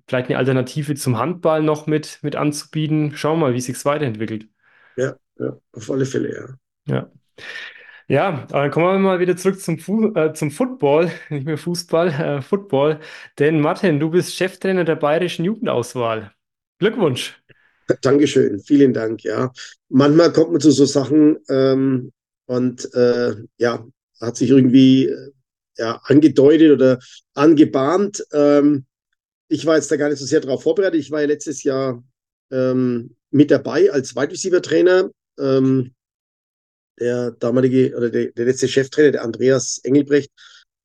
vielleicht 0.07 0.29
eine 0.29 0.37
Alternative 0.37 0.95
zum 0.95 1.17
Handball 1.17 1.63
noch 1.63 1.87
mit, 1.87 2.19
mit 2.21 2.35
anzubieten. 2.35 3.15
Schauen 3.15 3.39
wir 3.39 3.47
mal, 3.47 3.53
wie 3.53 3.61
sich 3.61 3.83
weiterentwickelt. 3.85 4.47
Ja, 4.97 5.15
ja, 5.39 5.57
auf 5.73 5.89
alle 5.91 6.05
Fälle, 6.05 6.33
ja. 6.87 6.93
Ja. 6.95 7.11
Ja, 8.09 8.45
dann 8.49 8.71
kommen 8.71 8.85
wir 8.85 8.99
mal 8.99 9.19
wieder 9.19 9.35
zurück 9.35 9.59
zum, 9.59 9.79
Fu 9.79 10.13
äh, 10.15 10.33
zum 10.33 10.49
Football, 10.51 11.11
nicht 11.29 11.45
mehr 11.45 11.57
Fußball, 11.57 12.07
äh, 12.09 12.41
Football. 12.41 12.99
Denn 13.37 13.59
Martin, 13.59 13.99
du 13.99 14.09
bist 14.09 14.35
Cheftrainer 14.35 14.85
der 14.85 14.95
Bayerischen 14.95 15.43
Jugendauswahl. 15.45 16.31
Glückwunsch. 16.79 17.41
Dankeschön, 18.01 18.59
vielen 18.59 18.93
Dank, 18.93 19.23
ja. 19.23 19.51
Manchmal 19.89 20.33
kommt 20.33 20.51
man 20.51 20.61
zu 20.61 20.71
so 20.71 20.85
Sachen 20.85 21.37
ähm, 21.49 22.11
und 22.45 22.93
äh, 22.93 23.35
ja, 23.57 23.85
hat 24.19 24.37
sich 24.37 24.49
irgendwie 24.49 25.05
äh, 25.05 25.31
ja, 25.77 26.01
angedeutet 26.03 26.71
oder 26.71 26.99
angebahnt. 27.33 28.25
Ähm, 28.31 28.85
ich 29.47 29.65
war 29.65 29.75
jetzt 29.75 29.91
da 29.91 29.95
gar 29.95 30.09
nicht 30.09 30.19
so 30.19 30.25
sehr 30.25 30.41
darauf 30.41 30.63
vorbereitet. 30.63 30.99
Ich 30.99 31.11
war 31.11 31.21
ja 31.21 31.27
letztes 31.27 31.63
Jahr 31.63 32.03
ähm, 32.51 33.15
mit 33.31 33.51
dabei 33.51 33.91
als 33.91 34.15
Wide 34.15 34.31
Receiver 34.31 34.61
Trainer. 34.61 35.09
Ähm, 35.39 35.93
der 36.99 37.31
damalige 37.31 37.95
oder 37.95 38.09
der, 38.09 38.31
der 38.31 38.45
letzte 38.45 38.67
Cheftrainer, 38.67 39.11
der 39.11 39.23
Andreas 39.23 39.79
Engelbrecht, 39.83 40.31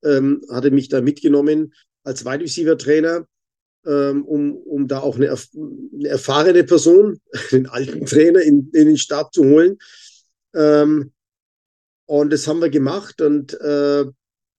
ähm, 0.03 0.45
hatte 0.49 0.69
mich 0.69 0.89
da 0.89 1.01
mitgenommen 1.01 1.73
als 2.03 2.23
Wide 2.23 2.43
Receiver 2.43 2.77
Trainer 2.77 3.25
um, 3.85 4.55
um 4.55 4.87
da 4.87 4.99
auch 4.99 5.15
eine, 5.15 5.29
eine, 5.31 6.07
erfahrene 6.07 6.63
Person, 6.63 7.19
einen 7.51 7.67
alten 7.67 8.05
Trainer 8.05 8.41
in, 8.41 8.69
in 8.73 8.87
den 8.87 8.97
Stab 8.97 9.33
zu 9.33 9.43
holen. 9.43 9.77
Ähm, 10.53 11.11
und 12.05 12.31
das 12.31 12.47
haben 12.47 12.61
wir 12.61 12.69
gemacht 12.69 13.21
und 13.21 13.59
äh, 13.61 14.05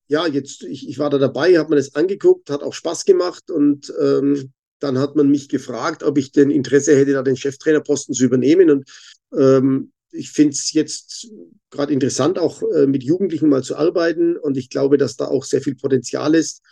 ja, 0.09 0.27
jetzt, 0.27 0.63
ich, 0.63 0.89
ich 0.89 0.99
war 0.99 1.11
da 1.11 1.19
dabei, 1.19 1.59
habe 1.59 1.71
mir 1.71 1.77
das 1.77 1.95
angeguckt, 1.95 2.51
hat 2.51 2.63
auch 2.63 2.75
Spaß 2.75 3.05
gemacht 3.05 3.51
und 3.51 3.93
ähm, 4.01 4.53
dann 4.81 4.99
hat 4.99 5.17
man 5.17 5.31
mich 5.31 5.49
gefragt, 5.49 6.03
ob 6.03 6.19
ich 6.19 6.33
denn 6.33 6.51
Interesse 6.51 6.97
hätte, 6.97 7.13
da 7.13 7.23
den 7.23 7.37
Cheftrainerposten 7.37 8.15
zu 8.15 8.25
übernehmen. 8.25 8.71
Und 8.71 8.91
ähm, 9.37 9.93
ich 10.11 10.31
finde 10.31 10.53
es 10.53 10.73
jetzt 10.73 11.29
gerade 11.71 11.93
interessant, 11.93 12.39
auch 12.39 12.63
äh, 12.75 12.87
mit 12.87 13.03
Jugendlichen 13.03 13.49
mal 13.49 13.63
zu 13.63 13.77
arbeiten. 13.77 14.37
Und 14.37 14.57
ich 14.59 14.69
glaube, 14.69 14.99
dass 14.99 15.17
da 15.17 15.27
auch 15.27 15.45
sehr 15.45 15.63
viel 15.63 15.75
Potenzial 15.75 16.35
ist 16.35 16.63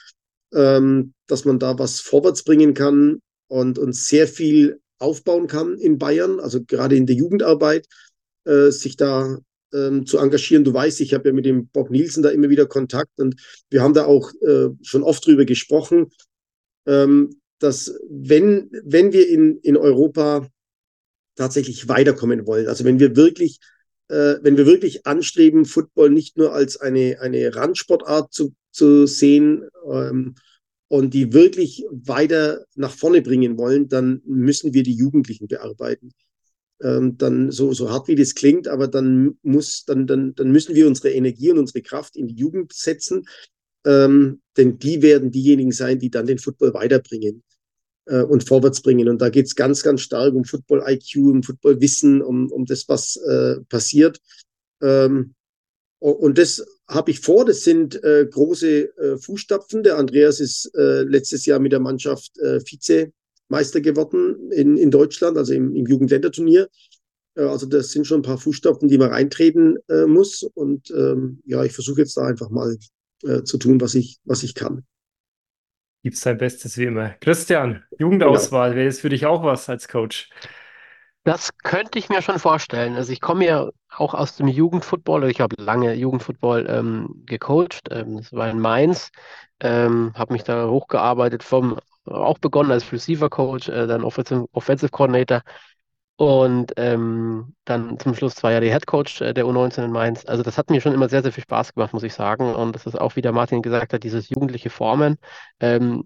ähm, 0.54 1.14
dass 1.26 1.44
man 1.44 1.58
da 1.58 1.78
was 1.78 2.00
vorwärts 2.00 2.42
bringen 2.42 2.74
kann 2.74 3.20
und, 3.48 3.78
und 3.78 3.94
sehr 3.94 4.28
viel 4.28 4.80
aufbauen 4.98 5.46
kann 5.46 5.78
in 5.78 5.98
Bayern, 5.98 6.40
also 6.40 6.62
gerade 6.62 6.96
in 6.96 7.06
der 7.06 7.16
Jugendarbeit, 7.16 7.86
äh, 8.44 8.70
sich 8.70 8.96
da 8.96 9.38
ähm, 9.72 10.06
zu 10.06 10.18
engagieren. 10.18 10.64
Du 10.64 10.72
weißt, 10.72 11.00
ich 11.00 11.14
habe 11.14 11.28
ja 11.28 11.34
mit 11.34 11.44
dem 11.44 11.68
Bob 11.68 11.90
Nielsen 11.90 12.22
da 12.22 12.30
immer 12.30 12.50
wieder 12.50 12.66
Kontakt 12.66 13.18
und 13.18 13.34
wir 13.70 13.82
haben 13.82 13.94
da 13.94 14.04
auch 14.04 14.32
äh, 14.42 14.68
schon 14.82 15.02
oft 15.02 15.26
drüber 15.26 15.44
gesprochen, 15.44 16.10
ähm, 16.86 17.40
dass 17.58 17.94
wenn, 18.08 18.70
wenn 18.84 19.12
wir 19.12 19.28
in, 19.28 19.58
in 19.58 19.76
Europa 19.76 20.46
tatsächlich 21.36 21.88
weiterkommen 21.88 22.46
wollen, 22.46 22.68
also 22.68 22.84
wenn 22.84 23.00
wir 23.00 23.16
wirklich 23.16 23.58
äh, 24.08 24.38
wenn 24.42 24.56
wir 24.56 24.66
wirklich 24.66 25.06
anstreben, 25.06 25.64
Football 25.64 26.10
nicht 26.10 26.36
nur 26.36 26.52
als 26.52 26.76
eine, 26.76 27.18
eine 27.20 27.54
Randsportart 27.54 28.32
zu, 28.32 28.54
zu 28.72 29.06
sehen 29.06 29.68
ähm, 29.90 30.34
und 30.88 31.14
die 31.14 31.32
wirklich 31.32 31.84
weiter 31.90 32.64
nach 32.74 32.90
vorne 32.90 33.22
bringen 33.22 33.56
wollen, 33.58 33.88
dann 33.88 34.20
müssen 34.24 34.74
wir 34.74 34.82
die 34.82 34.94
Jugendlichen 34.94 35.48
bearbeiten. 35.48 36.10
Ähm, 36.82 37.16
dann 37.16 37.52
so, 37.52 37.72
so 37.72 37.90
hart 37.90 38.08
wie 38.08 38.16
das 38.16 38.34
klingt, 38.34 38.66
aber 38.66 38.88
dann 38.88 39.38
muss, 39.42 39.84
dann, 39.84 40.06
dann, 40.06 40.34
dann 40.34 40.50
müssen 40.50 40.74
wir 40.74 40.88
unsere 40.88 41.10
Energie 41.10 41.50
und 41.50 41.58
unsere 41.58 41.82
Kraft 41.82 42.16
in 42.16 42.26
die 42.26 42.34
Jugend 42.34 42.72
setzen, 42.72 43.24
ähm, 43.86 44.40
denn 44.56 44.78
die 44.78 45.00
werden 45.00 45.30
diejenigen 45.30 45.72
sein, 45.72 45.98
die 45.98 46.10
dann 46.10 46.26
den 46.26 46.38
Football 46.38 46.74
weiterbringen 46.74 47.44
äh, 48.06 48.22
und 48.22 48.46
vorwärts 48.46 48.82
bringen. 48.82 49.08
Und 49.08 49.20
da 49.20 49.28
geht 49.28 49.46
es 49.46 49.54
ganz, 49.54 49.82
ganz 49.82 50.00
stark 50.00 50.34
um 50.34 50.44
Football-IQ, 50.44 51.16
um 51.16 51.42
Football-Wissen, 51.42 52.22
um, 52.22 52.50
um 52.50 52.64
das, 52.66 52.88
was 52.88 53.16
äh, 53.16 53.60
passiert. 53.68 54.20
Ähm, 54.80 55.34
und 56.10 56.38
das 56.38 56.64
habe 56.88 57.10
ich 57.10 57.20
vor. 57.20 57.44
Das 57.44 57.62
sind 57.62 58.02
äh, 58.02 58.26
große 58.28 58.96
äh, 58.96 59.16
Fußstapfen. 59.18 59.82
Der 59.82 59.98
Andreas 59.98 60.40
ist 60.40 60.70
äh, 60.74 61.02
letztes 61.02 61.46
Jahr 61.46 61.60
mit 61.60 61.72
der 61.72 61.80
Mannschaft 61.80 62.36
äh, 62.38 62.60
Vizemeister 62.60 63.80
geworden 63.80 64.50
in, 64.50 64.76
in 64.76 64.90
Deutschland, 64.90 65.38
also 65.38 65.52
im, 65.52 65.76
im 65.76 65.86
Jugendländerturnier. 65.86 66.68
Äh, 67.36 67.42
also 67.42 67.66
das 67.66 67.92
sind 67.92 68.06
schon 68.06 68.20
ein 68.20 68.24
paar 68.24 68.38
Fußstapfen, 68.38 68.88
die 68.88 68.98
man 68.98 69.10
reintreten 69.10 69.78
äh, 69.88 70.06
muss. 70.06 70.42
Und 70.42 70.90
ähm, 70.90 71.40
ja, 71.46 71.64
ich 71.64 71.72
versuche 71.72 72.00
jetzt 72.00 72.16
da 72.16 72.22
einfach 72.26 72.50
mal 72.50 72.76
äh, 73.22 73.44
zu 73.44 73.58
tun, 73.58 73.80
was 73.80 73.94
ich, 73.94 74.18
was 74.24 74.42
ich 74.42 74.54
kann 74.54 74.84
gibt 76.02 76.16
sein 76.16 76.36
Bestes 76.36 76.76
wie 76.78 76.86
immer. 76.86 77.10
Christian, 77.20 77.84
Jugendauswahl, 77.96 78.70
genau. 78.70 78.78
wäre 78.78 78.88
das 78.88 78.98
für 78.98 79.08
dich 79.08 79.24
auch 79.24 79.44
was 79.44 79.68
als 79.68 79.86
Coach? 79.86 80.30
Das 81.24 81.50
könnte 81.62 81.98
ich 82.00 82.08
mir 82.08 82.20
schon 82.20 82.38
vorstellen. 82.40 82.96
Also 82.96 83.12
ich 83.12 83.20
komme 83.20 83.46
ja 83.46 83.68
auch 83.90 84.12
aus 84.14 84.36
dem 84.36 84.48
Jugendfootball, 84.48 85.30
ich 85.30 85.40
habe 85.40 85.54
lange 85.58 85.94
Jugendfootball 85.94 86.66
ähm, 86.68 87.22
gecoacht. 87.26 87.82
Ähm, 87.90 88.16
das 88.16 88.32
war 88.32 88.50
in 88.50 88.58
Mainz, 88.58 89.10
ähm, 89.60 90.12
habe 90.16 90.32
mich 90.32 90.42
da 90.42 90.68
hochgearbeitet 90.68 91.44
vom, 91.44 91.78
auch 92.06 92.38
begonnen 92.38 92.72
als 92.72 92.90
Receiver 92.92 93.30
Coach, 93.30 93.68
äh, 93.68 93.86
dann 93.86 94.02
Offensive, 94.02 94.46
Offensive 94.52 94.90
Coordinator 94.90 95.42
und 96.16 96.72
ähm, 96.76 97.54
dann 97.64 97.98
zum 98.00 98.14
Schluss 98.14 98.34
zwei 98.34 98.52
Jahre 98.52 98.66
Head 98.66 98.86
Coach 98.86 99.20
äh, 99.22 99.32
der 99.34 99.46
U19 99.46 99.84
in 99.84 99.92
Mainz. 99.92 100.24
Also 100.26 100.42
das 100.42 100.58
hat 100.58 100.70
mir 100.70 100.80
schon 100.80 100.92
immer 100.94 101.08
sehr, 101.08 101.22
sehr 101.22 101.32
viel 101.32 101.44
Spaß 101.44 101.74
gemacht, 101.74 101.92
muss 101.92 102.02
ich 102.02 102.14
sagen. 102.14 102.54
Und 102.54 102.74
das 102.74 102.86
ist 102.86 103.00
auch, 103.00 103.16
wie 103.16 103.22
der 103.22 103.32
Martin 103.32 103.62
gesagt 103.62 103.92
hat, 103.92 104.02
dieses 104.04 104.28
jugendliche 104.28 104.70
Formen. 104.70 105.18
Ähm, 105.60 106.04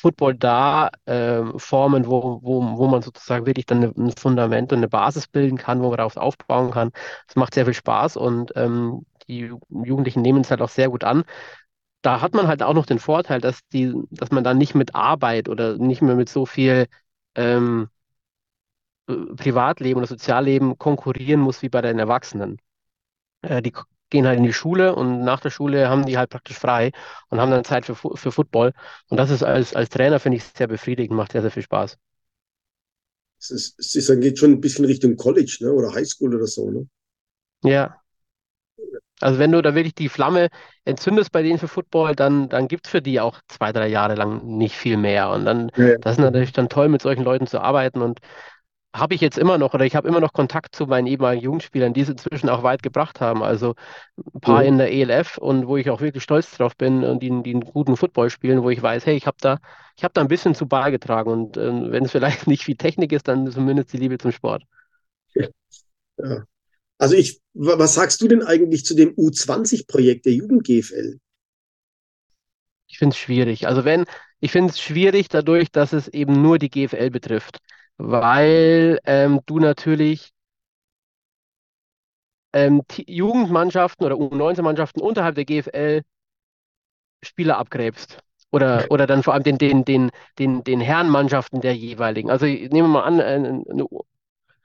Football 0.00 0.34
da 0.36 0.90
äh, 1.06 1.42
formen, 1.58 2.06
wo, 2.06 2.40
wo, 2.42 2.62
wo 2.78 2.86
man 2.88 3.02
sozusagen 3.02 3.46
wirklich 3.46 3.66
dann 3.66 3.82
ein 3.84 4.12
Fundament 4.16 4.72
und 4.72 4.78
eine 4.78 4.88
Basis 4.88 5.28
bilden 5.28 5.58
kann, 5.58 5.80
wo 5.82 5.88
man 5.88 5.98
darauf 5.98 6.16
aufbauen 6.16 6.70
kann. 6.70 6.90
Das 7.26 7.36
macht 7.36 7.54
sehr 7.54 7.64
viel 7.66 7.74
Spaß 7.74 8.16
und 8.16 8.52
ähm, 8.56 9.04
die 9.28 9.50
Jugendlichen 9.70 10.22
nehmen 10.22 10.40
es 10.42 10.50
halt 10.50 10.62
auch 10.62 10.68
sehr 10.70 10.88
gut 10.90 11.04
an. 11.04 11.24
Da 12.02 12.20
hat 12.22 12.34
man 12.34 12.48
halt 12.48 12.62
auch 12.62 12.74
noch 12.74 12.86
den 12.86 12.98
Vorteil, 12.98 13.40
dass 13.40 13.60
die, 13.72 13.94
dass 14.10 14.30
man 14.30 14.44
dann 14.44 14.58
nicht 14.58 14.74
mit 14.74 14.94
Arbeit 14.94 15.48
oder 15.48 15.76
nicht 15.78 16.02
mehr 16.02 16.16
mit 16.16 16.28
so 16.30 16.46
viel 16.46 16.86
ähm, 17.36 17.88
äh, 19.08 19.14
Privatleben 19.36 19.98
oder 19.98 20.06
Sozialleben 20.06 20.78
konkurrieren 20.78 21.40
muss 21.40 21.62
wie 21.62 21.68
bei 21.68 21.80
den 21.82 21.98
Erwachsenen. 21.98 22.58
Äh, 23.42 23.62
die 23.62 23.72
gehen 24.10 24.26
halt 24.26 24.38
in 24.38 24.44
die 24.44 24.52
Schule 24.52 24.94
und 24.94 25.22
nach 25.22 25.40
der 25.40 25.50
Schule 25.50 25.88
haben 25.88 26.04
die 26.04 26.18
halt 26.18 26.30
praktisch 26.30 26.58
frei 26.58 26.92
und 27.28 27.40
haben 27.40 27.50
dann 27.50 27.64
Zeit 27.64 27.86
für, 27.86 27.94
für 27.94 28.32
Football. 28.32 28.72
Und 29.08 29.16
das 29.16 29.30
ist 29.30 29.42
als, 29.42 29.74
als 29.74 29.88
Trainer, 29.88 30.20
finde 30.20 30.36
ich, 30.36 30.44
sehr 30.44 30.66
befriedigend, 30.66 31.16
macht 31.16 31.32
sehr, 31.32 31.42
sehr 31.42 31.50
viel 31.50 31.62
Spaß. 31.62 31.96
Es, 33.38 33.50
ist, 33.50 33.78
es 33.78 33.96
ist, 33.96 34.20
geht 34.20 34.38
schon 34.38 34.52
ein 34.52 34.60
bisschen 34.60 34.84
Richtung 34.84 35.16
College 35.16 35.58
ne? 35.60 35.72
oder 35.72 35.94
Highschool 35.94 36.34
oder 36.34 36.46
so. 36.46 36.70
Ne? 36.70 36.86
Ja. 37.64 37.96
Also 39.20 39.38
wenn 39.38 39.52
du 39.52 39.60
da 39.62 39.74
wirklich 39.74 39.94
die 39.94 40.08
Flamme 40.08 40.48
entzündest 40.84 41.30
bei 41.30 41.42
denen 41.42 41.58
für 41.58 41.68
Football, 41.68 42.16
dann, 42.16 42.48
dann 42.48 42.68
gibt 42.68 42.86
es 42.86 42.90
für 42.90 43.02
die 43.02 43.20
auch 43.20 43.38
zwei, 43.48 43.72
drei 43.72 43.88
Jahre 43.88 44.14
lang 44.14 44.44
nicht 44.46 44.74
viel 44.74 44.96
mehr. 44.96 45.30
Und 45.30 45.44
dann, 45.44 45.70
ja. 45.76 45.98
das 45.98 46.12
ist 46.12 46.18
natürlich 46.18 46.52
dann 46.52 46.68
toll, 46.68 46.88
mit 46.88 47.02
solchen 47.02 47.24
Leuten 47.24 47.46
zu 47.46 47.60
arbeiten. 47.60 48.00
Und 48.00 48.20
habe 48.92 49.14
ich 49.14 49.20
jetzt 49.20 49.38
immer 49.38 49.56
noch 49.56 49.72
oder 49.72 49.84
ich 49.84 49.94
habe 49.94 50.08
immer 50.08 50.20
noch 50.20 50.32
Kontakt 50.32 50.74
zu 50.74 50.86
meinen 50.86 51.06
ehemaligen 51.06 51.44
Jugendspielern, 51.44 51.94
die 51.94 52.00
es 52.00 52.08
inzwischen 52.08 52.48
auch 52.48 52.64
weit 52.64 52.82
gebracht 52.82 53.20
haben. 53.20 53.42
Also 53.42 53.74
ein 54.34 54.40
paar 54.40 54.62
mhm. 54.62 54.68
in 54.68 54.78
der 54.78 54.92
ELF 54.92 55.38
und 55.38 55.68
wo 55.68 55.76
ich 55.76 55.90
auch 55.90 56.00
wirklich 56.00 56.24
stolz 56.24 56.50
drauf 56.56 56.76
bin 56.76 57.04
und 57.04 57.22
die, 57.22 57.28
die 57.42 57.50
einen 57.50 57.60
guten 57.60 57.96
Football 57.96 58.30
spielen, 58.30 58.62
wo 58.62 58.70
ich 58.70 58.82
weiß, 58.82 59.06
hey, 59.06 59.16
ich 59.16 59.26
habe 59.26 59.36
da, 59.40 59.58
ich 59.96 60.02
habe 60.02 60.12
da 60.12 60.20
ein 60.20 60.28
bisschen 60.28 60.54
zu 60.54 60.66
beigetragen 60.66 61.30
und 61.30 61.56
äh, 61.56 61.60
wenn 61.92 62.04
es 62.04 62.10
vielleicht 62.10 62.46
nicht 62.46 62.64
viel 62.64 62.76
Technik 62.76 63.12
ist, 63.12 63.28
dann 63.28 63.50
zumindest 63.50 63.92
die 63.92 63.98
Liebe 63.98 64.18
zum 64.18 64.32
Sport. 64.32 64.64
Ja. 65.34 65.48
Also 66.98 67.14
ich, 67.14 67.40
was 67.54 67.94
sagst 67.94 68.20
du 68.20 68.28
denn 68.28 68.42
eigentlich 68.42 68.84
zu 68.84 68.94
dem 68.94 69.14
U20-Projekt 69.14 70.26
der 70.26 70.34
Jugend-GFL? 70.34 71.18
Ich 72.88 72.98
finde 72.98 73.14
es 73.14 73.18
schwierig. 73.18 73.68
Also 73.68 73.84
wenn, 73.84 74.04
ich 74.40 74.50
finde 74.50 74.72
es 74.72 74.80
schwierig 74.80 75.28
dadurch, 75.28 75.70
dass 75.70 75.92
es 75.92 76.08
eben 76.08 76.42
nur 76.42 76.58
die 76.58 76.68
GFL 76.68 77.10
betrifft 77.10 77.60
weil 78.00 78.98
ähm, 79.04 79.40
du 79.46 79.58
natürlich 79.58 80.32
ähm, 82.52 82.82
Jugendmannschaften 83.06 84.04
oder 84.06 84.16
U19-Mannschaften 84.16 85.00
unterhalb 85.00 85.34
der 85.34 85.44
GFL 85.44 86.02
Spieler 87.22 87.58
abgräbst. 87.58 88.18
Oder, 88.52 88.86
oder 88.90 89.06
dann 89.06 89.22
vor 89.22 89.34
allem 89.34 89.44
den, 89.44 89.58
den, 89.58 89.84
den, 89.84 90.10
den, 90.38 90.64
den 90.64 90.80
Herrenmannschaften 90.80 91.60
der 91.60 91.76
jeweiligen. 91.76 92.30
Also 92.30 92.46
nehmen 92.46 92.72
wir 92.72 92.88
mal 92.88 93.04
an, 93.04 93.20
eine, 93.20 93.62
eine 93.70 93.86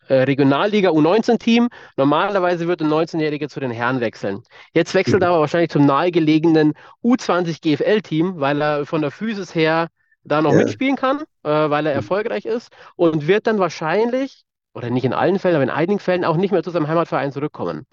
äh, 0.08 0.24
Regionalliga 0.24 0.90
U19-Team. 0.90 1.70
Normalerweise 1.96 2.68
würde 2.68 2.86
ein 2.86 2.92
19-Jähriger 2.92 3.48
zu 3.48 3.60
den 3.60 3.70
Herren 3.70 4.00
wechseln. 4.00 4.42
Jetzt 4.74 4.96
wechselt 4.96 5.22
er 5.22 5.30
aber 5.30 5.42
wahrscheinlich 5.42 5.70
zum 5.70 5.86
nahegelegenen 5.86 6.74
U20 7.04 7.62
GFL-Team, 7.62 8.40
weil 8.40 8.62
er 8.62 8.86
von 8.88 9.02
der 9.02 9.12
Physis 9.12 9.54
her 9.54 9.90
da 10.26 10.42
noch 10.42 10.52
ja. 10.52 10.58
mitspielen 10.58 10.96
kann, 10.96 11.22
äh, 11.44 11.50
weil 11.50 11.86
er 11.86 11.94
mhm. 11.94 12.00
erfolgreich 12.00 12.46
ist 12.46 12.70
und 12.96 13.28
wird 13.28 13.48
dann 13.48 13.60
wahrscheinlich, 13.60 14.44
oder 14.74 14.90
nicht 14.90 15.06
in 15.06 15.14
allen 15.14 15.40
Fällen, 15.40 15.56
aber 15.56 15.64
in 15.64 15.70
einigen 15.70 16.00
Fällen 16.00 16.26
auch 16.26 16.38
nicht 16.38 16.52
mehr 16.52 16.64
zu 16.64 16.72
seinem 16.72 16.88
Heimatverein 16.88 17.32
zurückkommen, 17.32 17.86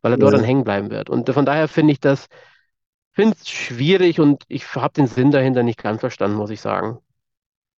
weil 0.00 0.12
er 0.12 0.18
dort 0.18 0.34
dann 0.34 0.44
hängen 0.44 0.64
bleiben 0.64 0.90
wird. 0.90 1.10
Und 1.10 1.28
von 1.28 1.44
daher 1.44 1.68
finde 1.68 1.92
ich 1.92 2.00
das 2.00 2.26
finde 3.12 3.36
es 3.40 3.48
schwierig 3.48 4.20
und 4.20 4.44
ich 4.48 4.74
habe 4.74 4.94
den 4.94 5.06
Sinn 5.06 5.30
dahinter 5.30 5.62
nicht 5.62 5.82
ganz 5.82 6.00
verstanden, 6.00 6.36
muss 6.36 6.50
ich 6.50 6.60
sagen. 6.60 6.98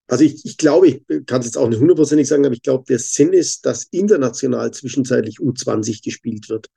Also 0.08 0.24
ich, 0.24 0.44
ich 0.44 0.56
glaube, 0.56 0.88
ich 0.88 1.26
kann 1.26 1.40
es 1.40 1.46
jetzt 1.46 1.56
auch 1.56 1.68
nicht 1.68 1.80
hundertprozentig 1.80 2.28
sagen, 2.28 2.44
aber 2.44 2.54
ich 2.54 2.62
glaube, 2.62 2.84
der 2.88 2.98
Sinn 2.98 3.32
ist, 3.32 3.64
dass 3.64 3.84
international 3.84 4.70
zwischenzeitlich 4.72 5.38
U20 5.38 6.04
gespielt 6.04 6.48
wird. 6.48 6.68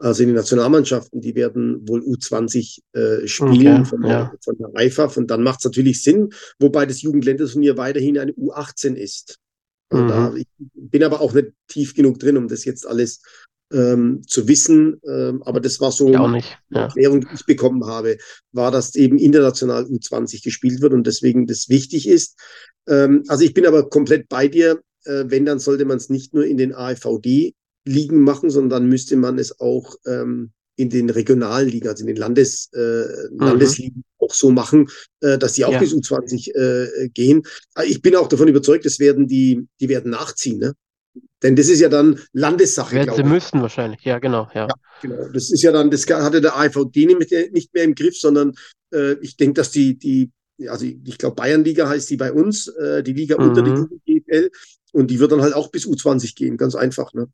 Also 0.00 0.22
in 0.22 0.28
den 0.28 0.36
Nationalmannschaften, 0.36 1.20
die 1.20 1.34
werden 1.34 1.88
wohl 1.88 2.00
U20 2.02 2.80
äh, 2.92 3.26
spielen 3.26 3.80
okay, 3.80 3.84
von, 3.84 4.02
der, 4.02 4.10
ja. 4.10 4.32
von 4.42 4.56
der 4.58 4.86
IFAF 4.86 5.16
und 5.16 5.28
dann 5.28 5.42
macht 5.42 5.58
es 5.58 5.64
natürlich 5.64 6.02
Sinn, 6.02 6.30
wobei 6.60 6.86
das 6.86 7.02
Jugendländerturnier 7.02 7.76
weiterhin 7.76 8.18
eine 8.18 8.32
U18 8.32 8.94
ist. 8.94 9.38
Mhm. 9.90 10.08
Da, 10.08 10.34
ich 10.36 10.46
bin 10.74 11.02
aber 11.02 11.20
auch 11.20 11.34
nicht 11.34 11.48
tief 11.66 11.94
genug 11.94 12.20
drin, 12.20 12.36
um 12.36 12.46
das 12.46 12.64
jetzt 12.64 12.86
alles 12.86 13.22
ähm, 13.72 14.22
zu 14.26 14.46
wissen. 14.46 15.00
Ähm, 15.06 15.42
aber 15.42 15.60
das 15.60 15.80
war 15.80 15.92
so 15.92 16.06
eine 16.06 16.42
ja. 16.70 16.82
Erklärung, 16.82 17.22
die 17.22 17.34
ich 17.34 17.44
bekommen 17.44 17.84
habe, 17.84 18.18
war, 18.52 18.70
dass 18.70 18.94
eben 18.94 19.18
international 19.18 19.84
U20 19.84 20.44
gespielt 20.44 20.80
wird 20.80 20.92
und 20.92 21.06
deswegen 21.06 21.46
das 21.46 21.68
wichtig 21.68 22.08
ist. 22.08 22.38
Ähm, 22.86 23.24
also 23.28 23.44
ich 23.44 23.54
bin 23.54 23.66
aber 23.66 23.88
komplett 23.88 24.28
bei 24.28 24.48
dir. 24.48 24.80
Äh, 25.04 25.24
wenn, 25.26 25.44
dann 25.44 25.58
sollte 25.58 25.84
man 25.84 25.96
es 25.96 26.08
nicht 26.08 26.34
nur 26.34 26.44
in 26.44 26.56
den 26.56 26.74
AFVD 26.74 27.54
Ligen 27.88 28.22
machen, 28.22 28.50
sondern 28.50 28.88
müsste 28.88 29.16
man 29.16 29.38
es 29.38 29.60
auch 29.60 29.96
ähm, 30.06 30.52
in 30.76 30.90
den 30.90 31.10
regionalen 31.10 31.68
Ligen, 31.68 31.88
also 31.88 32.02
in 32.02 32.06
den 32.06 32.16
Landes, 32.16 32.70
äh, 32.72 32.78
mhm. 32.78 33.38
Landesligen 33.38 34.04
auch 34.18 34.32
so 34.32 34.50
machen, 34.50 34.88
äh, 35.20 35.36
dass 35.36 35.54
die 35.54 35.64
auch 35.64 35.72
ja. 35.72 35.80
bis 35.80 35.92
U20 35.92 36.54
äh, 36.54 37.08
gehen. 37.08 37.42
Ich 37.84 38.00
bin 38.00 38.14
auch 38.14 38.28
davon 38.28 38.48
überzeugt, 38.48 38.86
es 38.86 39.00
werden 39.00 39.26
die, 39.26 39.66
die 39.80 39.88
werden 39.88 40.12
nachziehen, 40.12 40.58
ne? 40.58 40.74
Denn 41.42 41.56
das 41.56 41.68
ist 41.68 41.80
ja 41.80 41.88
dann 41.88 42.20
Landessache. 42.32 42.94
Werden 42.94 43.14
sie 43.14 43.22
müssten 43.22 43.60
wahrscheinlich, 43.60 44.02
ja, 44.04 44.18
genau, 44.18 44.48
ja. 44.54 44.68
ja. 44.68 44.74
genau. 45.02 45.28
Das 45.32 45.50
ist 45.50 45.62
ja 45.62 45.72
dann, 45.72 45.90
das 45.90 46.06
hatte 46.06 46.40
der 46.40 46.56
AVD 46.56 47.06
nicht 47.06 47.74
mehr 47.74 47.84
im 47.84 47.94
Griff, 47.94 48.18
sondern 48.18 48.54
äh, 48.92 49.14
ich 49.20 49.36
denke, 49.36 49.54
dass 49.54 49.70
die, 49.70 49.98
die, 49.98 50.30
also 50.68 50.84
ich 50.84 51.18
glaube, 51.18 51.36
Bayernliga 51.36 51.88
heißt 51.88 52.10
die 52.10 52.16
bei 52.16 52.32
uns, 52.32 52.68
äh, 52.68 53.02
die 53.02 53.12
Liga 53.12 53.36
mhm. 53.38 53.48
unter 53.48 53.62
die 53.62 54.20
GFL, 54.20 54.50
und 54.92 55.10
die 55.10 55.20
wird 55.20 55.32
dann 55.32 55.42
halt 55.42 55.54
auch 55.54 55.70
bis 55.70 55.86
U20 55.86 56.34
gehen, 56.34 56.56
ganz 56.56 56.74
einfach, 56.74 57.12
ne? 57.14 57.28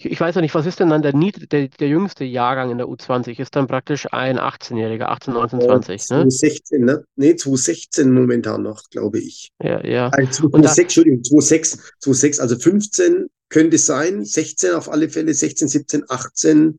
Ich 0.00 0.20
weiß 0.20 0.36
ja 0.36 0.40
nicht, 0.40 0.54
was 0.54 0.66
ist 0.66 0.78
denn 0.78 0.90
dann 0.90 1.02
der, 1.02 1.12
der, 1.12 1.68
der 1.68 1.88
jüngste 1.88 2.24
Jahrgang 2.24 2.70
in 2.70 2.78
der 2.78 2.86
U20? 2.86 3.40
Ist 3.40 3.56
dann 3.56 3.66
praktisch 3.66 4.06
ein 4.12 4.38
18-Jähriger, 4.38 5.06
18, 5.06 5.34
19, 5.34 5.60
20, 5.60 6.00
ja, 6.02 6.06
2016, 6.06 6.84
ne? 6.84 7.04
Nee, 7.16 7.34
2016 7.34 8.12
momentan 8.12 8.62
noch, 8.62 8.82
glaube 8.90 9.18
ich. 9.18 9.50
Ja, 9.60 9.84
ja. 9.84 10.08
Also 10.10 10.48
2006, 10.48 10.78
Entschuldigung, 10.78 11.24
2006, 11.24 11.70
2006, 11.98 12.38
also 12.38 12.58
15 12.58 13.26
könnte 13.48 13.76
es 13.76 13.86
sein, 13.86 14.24
16 14.24 14.74
auf 14.74 14.88
alle 14.88 15.08
Fälle, 15.08 15.34
16, 15.34 15.66
17, 15.66 16.04
18 16.08 16.78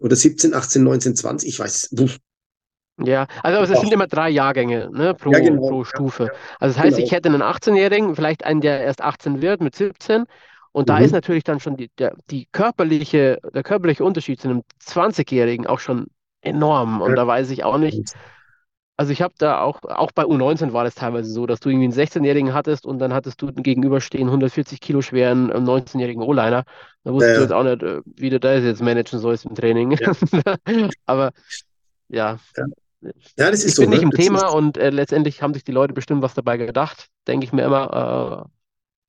oder 0.00 0.16
17, 0.16 0.54
18, 0.54 0.82
19, 0.82 1.16
20, 1.16 1.48
ich 1.48 1.58
weiß 1.58 1.90
es. 1.92 2.18
Ja, 3.00 3.28
also 3.42 3.72
es 3.72 3.80
sind 3.80 3.92
immer 3.92 4.08
drei 4.08 4.28
Jahrgänge 4.30 4.90
ne, 4.92 5.14
pro, 5.14 5.30
ja, 5.30 5.38
genau. 5.38 5.68
pro 5.68 5.84
Stufe. 5.84 6.30
Also 6.58 6.74
das 6.74 6.82
heißt, 6.82 6.96
genau. 6.96 7.06
ich 7.06 7.12
hätte 7.12 7.28
einen 7.28 7.42
18-Jährigen, 7.42 8.16
vielleicht 8.16 8.44
einen, 8.44 8.60
der 8.60 8.80
erst 8.80 9.02
18 9.02 9.40
wird 9.40 9.60
mit 9.60 9.76
17 9.76 10.24
und 10.72 10.88
da 10.88 10.98
mhm. 10.98 11.04
ist 11.04 11.12
natürlich 11.12 11.44
dann 11.44 11.60
schon 11.60 11.76
die, 11.76 11.90
der, 11.98 12.14
die 12.30 12.46
körperliche, 12.52 13.38
der 13.54 13.62
körperliche 13.62 14.04
Unterschied 14.04 14.40
zu 14.40 14.48
einem 14.48 14.62
20-Jährigen 14.84 15.66
auch 15.66 15.80
schon 15.80 16.08
enorm. 16.40 17.00
Und 17.00 17.10
ja. 17.10 17.16
da 17.16 17.26
weiß 17.26 17.50
ich 17.50 17.64
auch 17.64 17.78
nicht. 17.78 18.14
Also 18.96 19.12
ich 19.12 19.22
habe 19.22 19.34
da 19.38 19.60
auch, 19.60 19.82
auch 19.84 20.10
bei 20.12 20.24
U19 20.24 20.72
war 20.72 20.82
das 20.82 20.96
teilweise 20.96 21.30
so, 21.30 21.46
dass 21.46 21.60
du 21.60 21.68
irgendwie 21.68 21.84
einen 21.84 21.94
16-Jährigen 21.94 22.52
hattest 22.52 22.84
und 22.84 22.98
dann 22.98 23.12
hattest 23.12 23.40
du 23.40 23.46
einen 23.46 23.62
gegenüberstehen 23.62 24.26
140 24.26 24.80
Kilo 24.80 25.02
schweren 25.02 25.52
19-jährigen 25.52 26.22
ähm, 26.22 26.28
O-Liner. 26.28 26.64
Da 27.04 27.12
wusstest 27.12 27.32
ja, 27.32 27.36
du 27.36 27.42
jetzt 27.42 27.52
auch 27.52 27.62
nicht, 27.62 27.82
äh, 27.84 28.00
wie 28.16 28.30
du 28.30 28.40
das 28.40 28.64
jetzt 28.64 28.82
managen 28.82 29.20
sollst 29.20 29.44
im 29.44 29.54
Training. 29.54 29.92
Ja. 29.92 30.12
Aber 31.06 31.30
ja. 32.08 32.38
Ja, 33.00 33.50
das 33.50 33.60
ist 33.60 33.66
ich 33.66 33.74
so. 33.76 33.82
bin 33.82 33.90
nicht 33.90 34.00
ne? 34.00 34.04
im 34.06 34.10
das 34.10 34.20
Thema 34.20 34.48
und 34.48 34.76
äh, 34.76 34.90
letztendlich 34.90 35.42
haben 35.42 35.54
sich 35.54 35.62
die 35.62 35.70
Leute 35.70 35.94
bestimmt 35.94 36.22
was 36.22 36.34
dabei 36.34 36.56
gedacht, 36.56 37.06
denke 37.28 37.44
ich 37.44 37.52
mir 37.52 37.62
immer. 37.62 38.48
Äh, 38.48 38.57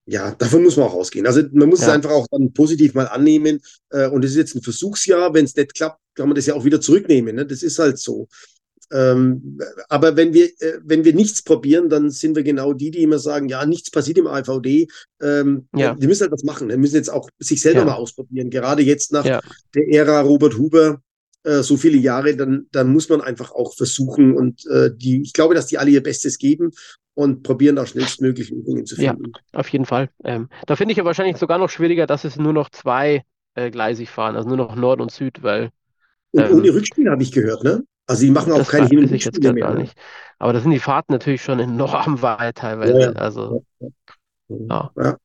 ja, 0.10 0.32
davon 0.32 0.64
muss 0.64 0.76
man 0.76 0.88
auch 0.88 0.96
ausgehen. 0.96 1.28
Also 1.28 1.44
man 1.52 1.70
muss 1.70 1.82
ja. 1.82 1.88
es 1.88 1.94
einfach 1.94 2.10
auch 2.10 2.26
dann 2.32 2.52
positiv 2.52 2.96
mal 2.96 3.08
annehmen. 3.08 3.62
Äh, 3.92 4.08
und 4.08 4.26
es 4.26 4.32
ist 4.32 4.38
jetzt 4.38 4.56
ein 4.56 4.64
Versuchsjahr. 4.64 5.34
Wenn 5.36 5.46
es 5.46 5.56
nicht 5.56 5.76
klappt, 5.76 6.00
kann 6.16 6.28
man 6.28 6.36
das 6.36 6.48
ja 6.48 6.56
auch 6.56 6.66
wieder 6.66 6.82
zurücknehmen. 6.82 7.36
Ne? 7.36 7.46
Das 7.46 7.62
ist 7.62 7.78
halt 7.78 8.00
so. 8.00 8.28
Ähm, 8.92 9.60
aber 9.88 10.16
wenn 10.16 10.34
wir, 10.34 10.46
äh, 10.46 10.80
wenn 10.84 11.06
wir 11.06 11.14
nichts 11.14 11.44
probieren, 11.44 11.90
dann 11.90 12.10
sind 12.10 12.36
wir 12.36 12.42
genau 12.42 12.74
die, 12.74 12.90
die 12.90 13.04
immer 13.04 13.20
sagen, 13.20 13.50
ja, 13.50 13.64
nichts 13.68 13.92
passiert 13.92 14.18
im 14.18 14.26
AVD. 14.26 14.88
Ähm, 15.22 15.68
ja. 15.76 15.94
Die 15.94 16.08
müssen 16.08 16.22
halt 16.22 16.32
was 16.32 16.44
machen. 16.44 16.70
Die 16.70 16.78
müssen 16.78 16.96
jetzt 16.96 17.12
auch 17.12 17.30
sich 17.38 17.62
selber 17.62 17.82
ja. 17.82 17.86
mal 17.86 17.94
ausprobieren. 17.94 18.50
Gerade 18.50 18.82
jetzt 18.82 19.14
nach 19.14 19.26
ja. 19.26 19.42
der 19.76 19.88
Ära 19.90 20.22
Robert 20.22 20.58
Huber, 20.58 21.04
äh, 21.44 21.62
so 21.62 21.78
viele 21.78 21.98
Jahre, 21.98 22.36
dann, 22.36 22.66
dann 22.72 22.92
muss 22.92 23.10
man 23.10 23.22
einfach 23.22 23.52
auch 23.52 23.76
versuchen. 23.76 24.36
Und 24.36 24.66
äh, 24.66 24.90
die, 24.92 25.22
ich 25.22 25.34
glaube, 25.34 25.54
dass 25.54 25.68
die 25.68 25.78
alle 25.78 25.92
ihr 25.92 26.02
Bestes 26.02 26.40
geben 26.40 26.72
und 27.20 27.44
probieren 27.44 27.76
da 27.76 27.86
schnellstmöglich 27.86 28.50
Lösungen 28.50 28.86
zu 28.86 28.96
finden. 28.96 29.34
Ja, 29.36 29.60
auf 29.60 29.68
jeden 29.68 29.84
Fall. 29.84 30.10
Ähm, 30.24 30.48
da 30.68 30.78
finde 30.78 30.94
ich 30.94 30.98
ja 30.98 31.04
wahrscheinlich 31.04 31.36
sogar 31.36 31.58
noch 31.58 31.70
schwieriger, 31.70 32.08
dass 32.08 32.24
es 32.24 32.38
nur 32.38 32.54
noch 32.54 32.70
zwei 32.70 33.26
äh, 33.56 33.70
gleisig 33.72 34.10
fahren, 34.10 34.38
also 34.38 34.48
nur 34.48 34.56
noch 34.56 34.74
Nord 34.78 35.02
und 35.02 35.12
Süd, 35.12 35.44
weil. 35.44 35.72
Und 36.32 36.44
ähm, 36.44 36.58
ohne 36.60 36.74
Rückspiel 36.74 37.10
habe 37.10 37.22
ich 37.22 37.34
gehört, 37.34 37.66
ne? 37.66 37.84
Also 38.08 38.26
die 38.26 38.32
machen 38.32 38.54
auch 38.54 38.66
keine 38.66 38.88
Hin- 38.88 39.00
und 39.00 39.12
Rückspiele 39.12 39.52
mehr. 39.52 39.66
Gar 39.66 39.74
ne? 39.74 39.82
nicht. 39.82 39.98
Aber 40.38 40.54
da 40.54 40.62
sind 40.62 40.72
die 40.72 40.80
Fahrten 40.80 41.12
natürlich 41.12 41.44
schon 41.44 41.60
enorm 41.60 42.22
weit 42.22 42.56
teilweise. 42.56 42.94
Ja, 42.94 43.12
ja. 43.12 43.12
Also, 43.12 43.66
ja. 44.48 44.92
ja. 44.96 45.18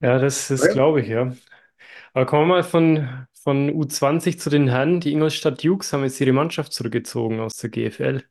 ja 0.00 0.18
das, 0.18 0.48
das 0.48 0.68
glaube 0.70 1.02
ich, 1.02 1.08
ja. 1.08 1.32
Aber 2.14 2.26
kommen 2.26 2.48
wir 2.48 2.56
mal 2.56 2.64
von, 2.64 3.26
von 3.32 3.70
U20 3.70 4.38
zu 4.38 4.50
den 4.50 4.66
Herren. 4.66 4.98
Die 4.98 5.12
Ingolstadt 5.12 5.62
Dukes 5.62 5.92
haben 5.92 6.02
jetzt 6.02 6.20
ihre 6.20 6.32
Mannschaft 6.32 6.72
zurückgezogen 6.72 7.38
aus 7.38 7.54
der 7.58 7.70
GFL. 7.70 8.24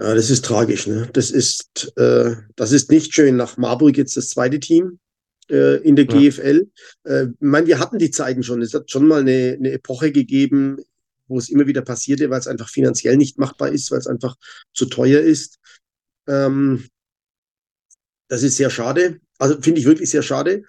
Ja, 0.00 0.14
das 0.14 0.30
ist 0.30 0.46
tragisch. 0.46 0.86
Ne? 0.86 1.10
Das, 1.12 1.30
ist, 1.30 1.92
äh, 1.96 2.34
das 2.56 2.72
ist 2.72 2.90
nicht 2.90 3.12
schön. 3.12 3.36
Nach 3.36 3.58
Marburg 3.58 3.98
jetzt 3.98 4.16
das 4.16 4.30
zweite 4.30 4.58
Team 4.58 4.98
äh, 5.50 5.76
in 5.82 5.94
der 5.94 6.06
ja. 6.06 6.30
GFL. 6.30 6.70
Äh, 7.04 7.24
ich 7.24 7.30
meine, 7.40 7.66
wir 7.66 7.78
hatten 7.78 7.98
die 7.98 8.10
Zeiten 8.10 8.42
schon. 8.42 8.62
Es 8.62 8.72
hat 8.72 8.90
schon 8.90 9.06
mal 9.06 9.20
eine, 9.20 9.56
eine 9.58 9.72
Epoche 9.72 10.10
gegeben, 10.10 10.78
wo 11.28 11.36
es 11.36 11.50
immer 11.50 11.66
wieder 11.66 11.82
passierte, 11.82 12.30
weil 12.30 12.40
es 12.40 12.46
einfach 12.46 12.70
finanziell 12.70 13.18
nicht 13.18 13.38
machbar 13.38 13.72
ist, 13.72 13.90
weil 13.90 13.98
es 13.98 14.06
einfach 14.06 14.36
zu 14.72 14.86
teuer 14.86 15.20
ist. 15.20 15.58
Ähm, 16.26 16.88
das 18.28 18.42
ist 18.42 18.56
sehr 18.56 18.70
schade. 18.70 19.20
Also 19.38 19.60
finde 19.60 19.80
ich 19.80 19.86
wirklich 19.86 20.08
sehr 20.08 20.22
schade. 20.22 20.62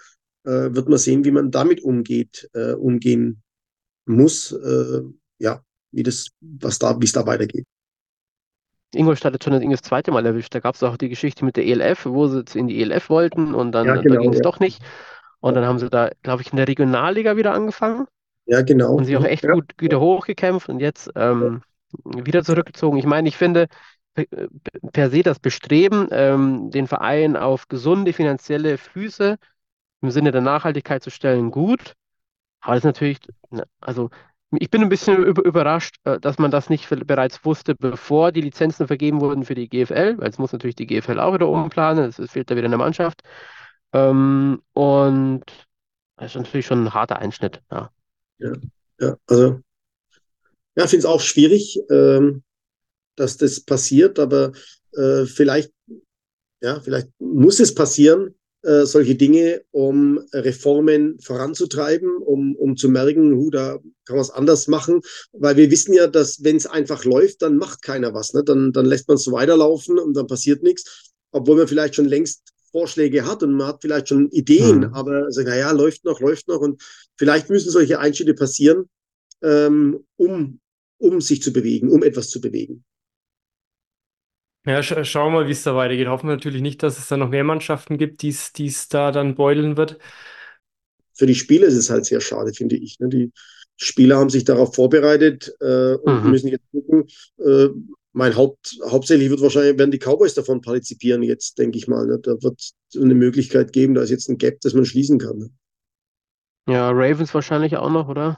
Äh, 0.44 0.74
wird 0.76 0.90
man 0.90 0.98
sehen, 0.98 1.24
wie 1.24 1.32
man 1.32 1.52
damit 1.52 1.82
umgeht, 1.82 2.50
äh, 2.54 2.74
umgehen 2.74 3.42
muss. 4.06 4.52
Äh, 4.52 5.04
ja, 5.40 5.64
wie 5.92 6.04
das, 6.04 6.32
was 6.42 6.80
da, 6.80 7.00
wie 7.00 7.06
es 7.06 7.14
da 7.14 7.26
weitergeht. 7.26 7.66
Ingolstadt 8.94 9.34
hat 9.34 9.44
schon 9.44 9.72
das 9.72 9.82
zweite 9.82 10.12
Mal 10.12 10.26
erwischt. 10.26 10.54
Da 10.54 10.60
gab 10.60 10.76
es 10.76 10.84
auch 10.84 10.98
die 10.98 11.10
Geschichte 11.10 11.46
mit 11.46 11.56
der 11.56 11.66
ELF, 11.66 12.06
wo 12.06 12.28
sie 12.28 12.44
in 12.56 12.68
die 12.68 12.82
ELF 12.82 13.10
wollten 13.10 13.54
und 13.54 13.72
dann 13.72 13.88
ja, 13.88 13.96
genau, 13.96 14.16
da 14.16 14.22
ging 14.22 14.32
es 14.32 14.38
ja. 14.38 14.44
doch 14.44 14.60
nicht. 14.60 14.82
Und 15.40 15.56
dann 15.56 15.66
haben 15.66 15.80
sie 15.80 15.90
da, 15.90 16.10
glaube 16.22 16.42
ich, 16.42 16.52
in 16.52 16.58
der 16.58 16.68
Regionalliga 16.68 17.36
wieder 17.36 17.54
angefangen. 17.54 18.06
Ja, 18.46 18.62
genau. 18.62 18.94
Und 18.94 19.06
sich 19.06 19.18
auch 19.18 19.24
echt 19.24 19.44
ja. 19.44 19.54
gut 19.54 19.74
wieder 19.80 20.00
hochgekämpft 20.00 20.70
und 20.70 20.80
jetzt 20.80 21.10
ähm, 21.16 21.62
wieder 22.04 22.44
zurückgezogen. 22.44 22.98
Ich 22.98 23.06
meine, 23.06 23.28
ich 23.28 23.38
finde 23.38 23.68
per 24.92 25.10
se 25.10 25.24
das 25.24 25.40
Bestreben, 25.40 26.08
ähm, 26.12 26.70
den 26.70 26.88
Verein 26.88 27.38
auf 27.38 27.68
gesunde 27.68 28.14
finanzielle 28.14 28.78
Füße 28.78 29.38
im 30.02 30.12
Sinne 30.12 30.32
der 30.32 30.42
Nachhaltigkeit 30.42 31.02
zu 31.02 31.12
stellen, 31.12 31.52
gut. 31.52 31.94
Aber 32.60 32.76
das 32.76 32.82
ist 32.82 32.86
natürlich, 32.86 33.20
also 33.80 34.10
ich 34.60 34.70
bin 34.70 34.82
ein 34.82 34.90
bisschen 34.90 35.24
überrascht, 35.24 35.96
äh, 36.04 36.20
dass 36.20 36.38
man 36.38 36.52
das 36.52 36.70
nicht 36.70 36.88
bereits 36.90 37.44
wusste, 37.46 37.76
bevor 37.76 38.32
die 38.32 38.42
Lizenzen 38.42 38.88
vergeben 38.88 39.22
wurden 39.22 39.46
für 39.46 39.56
die 39.56 39.70
GFL, 39.70 40.18
weil 40.18 40.30
es 40.30 40.38
muss 40.38 40.52
natürlich 40.52 40.76
die 40.76 40.88
GFL 40.88 41.20
auch 41.20 41.34
wieder 41.34 41.48
umplanen, 41.48 42.06
es 42.06 42.32
fehlt 42.32 42.52
da 42.52 42.56
wieder 42.56 42.68
eine 42.68 42.78
Mannschaft. 42.78 43.22
Ähm, 43.94 44.62
und 44.74 45.44
das 46.18 46.32
ist 46.32 46.36
natürlich 46.36 46.66
schon 46.66 46.86
ein 46.86 46.94
harter 46.94 47.20
Einschnitt. 47.20 47.62
Ja, 47.72 47.90
ja, 48.40 48.54
ja 49.00 49.16
also 49.28 49.62
ja, 50.76 50.88
finde 50.88 51.00
es 51.00 51.06
auch 51.06 51.22
schwierig, 51.22 51.80
ähm, 51.90 52.44
dass 53.16 53.38
das 53.38 53.60
passiert, 53.62 54.20
aber 54.20 54.54
äh, 54.94 55.26
vielleicht, 55.26 55.72
ja, 56.62 56.80
vielleicht 56.80 57.10
muss 57.20 57.60
es 57.60 57.76
passieren, 57.76 58.36
äh, 58.64 58.86
solche 58.86 59.16
Dinge, 59.16 59.64
um 59.72 60.20
Reformen 60.34 61.20
voranzutreiben, 61.20 62.18
um, 62.18 62.56
um 62.56 62.78
zu 62.78 62.90
merken, 62.90 63.36
hu, 63.36 63.50
da 63.50 63.80
kann 64.06 64.16
man 64.16 64.22
es 64.22 64.30
anders 64.30 64.68
machen. 64.68 65.02
Weil 65.32 65.58
wir 65.58 65.72
wissen 65.72 65.94
ja, 65.94 66.08
dass 66.08 66.44
wenn 66.44 66.58
es 66.58 66.68
einfach 66.68 67.04
läuft, 67.04 67.42
dann 67.42 67.58
macht 67.58 67.82
keiner 67.82 68.14
was. 68.14 68.34
Ne? 68.34 68.44
Dann, 68.44 68.72
dann 68.72 68.86
lässt 68.86 69.08
man 69.08 69.16
es 69.16 69.24
so 69.24 69.32
weiterlaufen 69.32 69.98
und 69.98 70.16
dann 70.16 70.28
passiert 70.28 70.62
nichts. 70.64 71.12
Obwohl 71.32 71.58
man 71.58 71.68
vielleicht 71.68 71.96
schon 71.96 72.06
längst 72.06 72.44
Vorschläge 72.72 73.26
hat 73.26 73.44
und 73.44 73.54
man 73.54 73.68
hat 73.68 73.82
vielleicht 73.82 74.10
schon 74.10 74.30
Ideen, 74.30 74.80
mhm. 74.80 74.94
aber 74.94 75.26
also, 75.26 75.42
naja, 75.42 75.72
läuft 75.72 76.06
noch, 76.06 76.20
läuft 76.20 76.48
noch. 76.48 76.60
Und 76.60 76.82
vielleicht 77.18 77.50
müssen 77.50 77.72
solche 77.72 78.00
Einschnitte 78.00 78.34
passieren, 78.34 78.90
ähm, 79.42 80.06
um, 80.18 80.60
um 80.98 81.20
sich 81.20 81.42
zu 81.42 81.52
bewegen, 81.52 81.90
um 81.90 82.04
etwas 82.04 82.30
zu 82.30 82.40
bewegen. 82.40 82.84
Ja, 84.66 84.84
sch 84.84 84.94
schauen 85.04 85.34
wir 85.34 85.42
mal, 85.42 85.48
wie 85.48 85.52
es 85.52 85.64
da 85.64 85.76
weitergeht. 85.76 86.08
Hoffen 86.08 86.28
wir 86.28 86.36
natürlich 86.36 86.62
nicht, 86.62 86.84
dass 86.84 87.00
es 87.00 87.08
da 87.08 87.18
noch 87.18 87.30
mehr 87.30 87.44
Mannschaften 87.44 87.98
gibt, 87.98 88.22
die 88.22 88.30
es 88.30 88.88
da 88.90 89.12
dann 89.12 89.36
beuteln 89.36 89.76
wird. 89.78 89.98
Für 91.14 91.26
die 91.26 91.36
Spieler 91.36 91.68
ist 91.68 91.76
es 91.76 91.90
halt 91.90 92.06
sehr 92.06 92.22
schade, 92.22 92.54
finde 92.54 92.76
ich. 92.76 93.00
Ne? 93.00 93.10
Die 93.10 93.32
Spieler 93.78 94.18
haben 94.18 94.30
sich 94.30 94.44
darauf 94.44 94.76
vorbereitet 94.76 95.52
äh, 95.60 95.96
und 95.96 96.24
mhm. 96.24 96.32
müssen 96.32 96.48
jetzt 96.50 96.66
gucken. 96.72 97.08
Äh, 97.40 97.70
mein 98.14 98.36
Haupt, 98.36 98.78
hauptsächlich 98.88 99.30
wird 99.30 99.42
wahrscheinlich 99.42 99.78
werden 99.78 99.92
die 99.92 100.00
Cowboys 100.00 100.34
davon 100.34 100.62
partizipieren 100.62 101.24
jetzt, 101.24 101.58
denke 101.58 101.78
ich 101.78 101.88
mal. 101.88 102.06
Ne? 102.06 102.20
Da 102.20 102.32
wird 102.42 102.60
es 102.60 102.74
eine 103.02 103.16
Möglichkeit 103.16 103.74
geben, 103.74 103.94
da 103.94 104.02
ist 104.02 104.10
jetzt 104.10 104.30
ein 104.30 104.38
Gap, 104.38 104.60
das 104.62 104.74
man 104.74 104.86
schließen 104.86 105.18
kann. 105.18 105.38
Ne? 105.38 105.50
Ja, 106.68 106.90
Ravens 106.92 107.34
wahrscheinlich 107.34 107.78
auch 107.78 107.90
noch, 107.90 108.10
oder? 108.10 108.38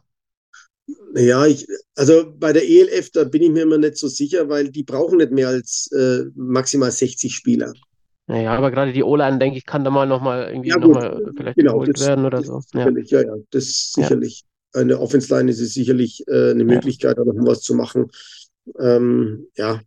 Ja, 1.15 1.45
ich, 1.45 1.67
also 1.95 2.33
bei 2.37 2.53
der 2.53 2.67
ELF, 2.67 3.11
da 3.11 3.23
bin 3.23 3.43
ich 3.43 3.51
mir 3.51 3.63
immer 3.63 3.77
nicht 3.77 3.97
so 3.97 4.07
sicher, 4.07 4.49
weil 4.49 4.69
die 4.69 4.83
brauchen 4.83 5.17
nicht 5.17 5.31
mehr 5.31 5.47
als 5.47 5.89
äh, 5.91 6.25
maximal 6.35 6.91
60 6.91 7.33
Spieler. 7.33 7.73
Naja, 8.27 8.53
aber 8.55 8.71
gerade 8.71 8.93
die 8.93 9.03
O-Line, 9.03 9.37
denke 9.37 9.57
ich, 9.57 9.65
kann 9.65 9.83
da 9.83 9.91
mal 9.91 10.07
nochmal 10.07 10.49
irgendwie 10.49 10.69
ja, 10.69 10.77
noch 10.77 10.89
mal 10.89 11.31
vielleicht 11.35 11.57
genau, 11.57 11.73
geholt 11.73 11.97
das, 11.97 12.07
werden 12.07 12.25
oder 12.25 12.41
so. 12.41 12.61
Sicherlich, 12.61 13.11
ja, 13.11 13.21
ja, 13.21 13.35
ja 13.35 13.41
das 13.51 13.91
sicherlich. 13.93 14.43
Ja. 14.73 14.81
Eine 14.81 14.99
Offense-Line 14.99 15.51
ist 15.51 15.59
es 15.59 15.73
sicherlich 15.75 16.23
äh, 16.27 16.51
eine 16.51 16.63
Möglichkeit, 16.63 17.17
da 17.17 17.23
noch 17.23 17.35
was 17.45 17.61
zu 17.61 17.75
machen. 17.75 18.09
Ähm, 18.79 19.47
ja. 19.55 19.81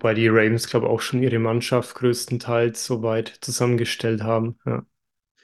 Weil 0.00 0.16
die 0.16 0.28
Ravens, 0.28 0.66
glaube 0.66 0.86
ich, 0.86 0.92
auch 0.92 1.00
schon 1.00 1.22
ihre 1.22 1.38
Mannschaft 1.38 1.94
größtenteils 1.94 2.84
soweit 2.84 3.38
zusammengestellt 3.40 4.22
haben. 4.22 4.58
Ja 4.66 4.84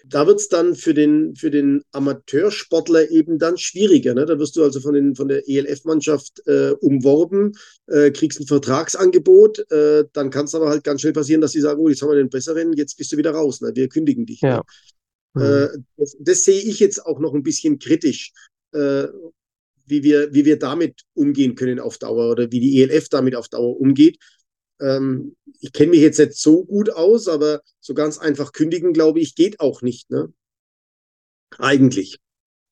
da 0.05 0.27
wird 0.27 0.41
es 0.41 0.49
dann 0.49 0.75
für 0.75 0.95
den, 0.95 1.35
für 1.35 1.51
den 1.51 1.83
Amateursportler 1.93 3.11
eben 3.11 3.39
dann 3.39 3.57
schwieriger. 3.57 4.15
Ne? 4.15 4.27
Da 4.27 4.39
wirst 4.39 4.57
du 4.57 4.63
also 4.63 4.81
von, 4.81 4.95
den, 4.95 5.15
von 5.15 5.29
der 5.29 5.49
ELF-Mannschaft 5.49 6.43
äh, 6.47 6.73
umworben, 6.81 7.53
äh, 7.87 8.11
kriegst 8.11 8.41
ein 8.41 8.47
Vertragsangebot, 8.47 9.71
äh, 9.71 10.05
dann 10.13 10.31
kann 10.31 10.47
es 10.47 10.55
aber 10.55 10.69
halt 10.69 10.85
ganz 10.85 11.01
schnell 11.01 11.13
passieren, 11.13 11.41
dass 11.41 11.53
sie 11.53 11.61
sagen, 11.61 11.81
oh, 11.81 11.89
jetzt 11.89 12.03
haben 12.03 12.11
wir 12.11 12.17
den 12.17 12.31
besseren, 12.31 12.73
jetzt 12.73 12.97
bist 12.97 13.13
du 13.13 13.17
wieder 13.17 13.33
raus, 13.33 13.61
ne? 13.61 13.73
wir 13.75 13.89
kündigen 13.89 14.27
dich. 14.27 14.41
Ja. 14.41 14.63
Ne? 15.35 15.71
Mhm. 15.75 15.85
Das, 15.97 16.17
das, 16.19 16.45
sehe 16.45 16.61
ich 16.61 16.81
jetzt 16.81 17.05
auch 17.05 17.19
noch 17.19 17.35
ein 17.35 17.43
bisschen 17.43 17.79
kritisch. 17.79 18.33
Äh, 18.73 19.09
wie 19.87 20.03
wir, 20.03 20.33
wie 20.33 20.45
wir 20.45 20.59
damit 20.59 21.03
umgehen 21.15 21.55
können 21.55 21.81
auf 21.81 21.99
Dauer 21.99 22.31
oder 22.31 22.51
wie 22.51 22.61
die 22.61 22.83
ELF 22.83 23.09
damit 23.09 23.35
auf 23.35 23.49
Dauer 23.49 23.79
umgeht. 23.81 24.19
Ähm, 24.83 25.37
ich 25.61 25.73
kenne 25.73 25.91
mich 25.91 26.01
jetzt 26.01 26.19
nicht 26.19 26.37
so 26.37 26.65
gut 26.65 26.91
aus, 26.91 27.29
aber 27.29 27.63
so 27.81 27.95
ganz 27.95 28.19
einfach 28.19 28.53
kündigen, 28.53 28.93
glaube 28.93 29.21
ich, 29.21 29.35
geht 29.35 29.61
auch 29.61 29.81
nicht. 29.81 30.11
Ne? 30.11 30.33
Eigentlich. 31.59 32.19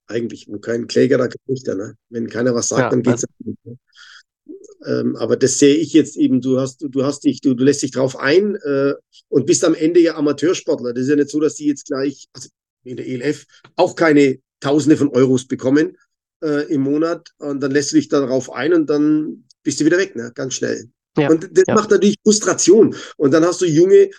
Eigentlich. 0.07 0.49
Wo 0.49 0.59
kein 0.59 0.89
Kläger, 0.89 1.19
da 1.19 1.29
kann 1.29 1.41
nicht. 1.47 1.67
Ne? 1.67 1.95
Wenn 2.09 2.29
keiner 2.29 2.55
was 2.55 2.69
sagt, 2.69 2.81
ja, 2.81 2.91
dann 2.91 3.03
geht 3.03 3.15
es 3.15 3.25
nicht. 3.45 3.65
Ne? 3.65 3.79
Ähm, 4.87 5.17
aber 5.17 5.37
das 5.37 5.59
sehe 5.59 5.77
ich 5.77 5.93
jetzt 5.93 6.17
eben, 6.17 6.41
du 6.41 6.59
hast, 6.59 6.85
du 6.89 7.05
hast 7.05 7.25
dich, 7.25 7.41
du, 7.41 7.55
du 7.55 7.65
lässt 7.65 7.83
dich 7.83 7.91
drauf 7.91 8.17
ein 8.19 8.57
äh, 8.57 8.95
und 9.29 9.47
bist 9.47 9.65
am 9.65 9.75
Ende 9.75 10.01
ja 10.01 10.17
Amateursportler. 10.17 10.93
Das 10.93 11.05
ist 11.05 11.11
ja 11.11 11.17
nicht 11.17 11.31
so, 11.31 11.39
dass 11.39 11.55
die 11.55 11.67
jetzt 11.67 11.87
gleich, 11.87 12.29
also 12.33 12.49
in 12.83 12.97
der 12.97 13.07
ELF, 13.07 13.47
auch 13.77 13.95
keine 13.95 14.41
Tausende 14.61 14.97
von 14.97 15.11
Euros 15.11 15.47
bekommen 15.47 15.97
äh, 16.43 16.73
im 16.73 16.81
Monat 16.81 17.31
und 17.39 17.61
dann 17.61 17.71
lässt 17.73 17.93
du 17.93 17.97
dich 17.97 18.09
darauf 18.09 18.51
ein 18.53 18.73
und 18.73 18.89
dann 18.89 19.45
bist 19.63 19.81
du 19.81 19.85
wieder 19.85 19.99
weg, 19.99 20.17
ne? 20.17 20.33
ganz 20.35 20.55
schnell. 20.55 20.91
Ja, 21.17 21.29
und 21.29 21.51
das 21.53 21.65
ja. 21.67 21.75
macht 21.75 21.91
natürlich 21.91 22.19
Frustration. 22.23 22.95
Und 23.17 23.33
dann 23.33 23.45
hast 23.45 23.61
du 23.61 23.67
junge 23.67 24.11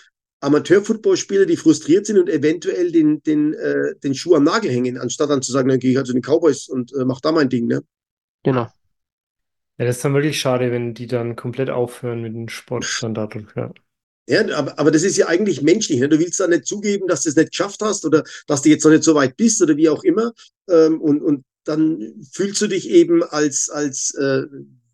Amateurfootballspieler, 0.42 1.46
die 1.46 1.56
frustriert 1.58 2.06
sind 2.06 2.18
und 2.18 2.30
eventuell 2.30 2.92
den, 2.92 3.22
den, 3.24 3.54
äh, 3.54 3.96
den 4.04 4.16
Schuh 4.16 4.36
am 4.36 4.44
Nagel 4.44 4.72
hängen, 4.72 4.98
anstatt 4.98 5.30
dann 5.30 5.42
zu 5.42 5.52
sagen, 5.52 5.70
dann 5.70 5.80
gehe 5.80 5.92
ich 5.92 5.98
halt 5.98 6.08
zu 6.08 6.14
den 6.14 6.24
Cowboys 6.24 6.68
und 6.68 6.92
äh, 6.94 7.06
mach 7.06 7.22
da 7.22 7.32
mein 7.32 7.50
Ding. 7.50 7.68
Ne? 7.68 7.84
Genau. 8.44 8.68
Ja, 9.78 9.86
das 9.86 9.98
ist 9.98 10.06
dann 10.06 10.14
wirklich 10.14 10.40
schade, 10.40 10.72
wenn 10.72 10.94
die 10.94 11.08
dann 11.08 11.36
komplett 11.36 11.70
aufhören 11.70 12.22
mit 12.22 12.34
dem 12.34 12.50
Sportstandard. 12.50 13.36
Ja. 13.56 13.72
Ja, 14.28 14.48
aber, 14.56 14.80
aber 14.80 14.92
das 14.92 15.04
ist 15.04 15.18
ja 15.18 15.28
eigentlich 15.28 15.62
menschlich. 15.62 16.00
Ne? 16.00 16.08
Du 16.08 16.20
willst 16.20 16.40
da 16.40 16.48
nicht 16.48 16.66
zugeben, 16.66 17.08
dass 17.08 17.24
du 17.24 17.30
es 17.30 17.36
nicht 17.36 17.50
geschafft 17.50 17.82
hast 17.82 18.06
oder 18.06 18.24
dass 18.48 18.62
du 18.62 18.70
jetzt 18.70 18.84
noch 18.84 18.92
nicht 18.92 19.04
so 19.04 19.16
weit 19.16 19.36
bist 19.36 19.62
oder 19.62 19.76
wie 19.78 19.90
auch 19.90 20.04
immer. 20.04 20.34
Ähm, 20.70 21.02
und, 21.02 21.22
und 21.22 21.44
dann 21.64 22.14
fühlst 22.32 22.62
du 22.62 22.68
dich 22.68 22.90
eben 22.90 23.24
als, 23.24 23.70
als 23.70 24.14
äh, 24.16 24.44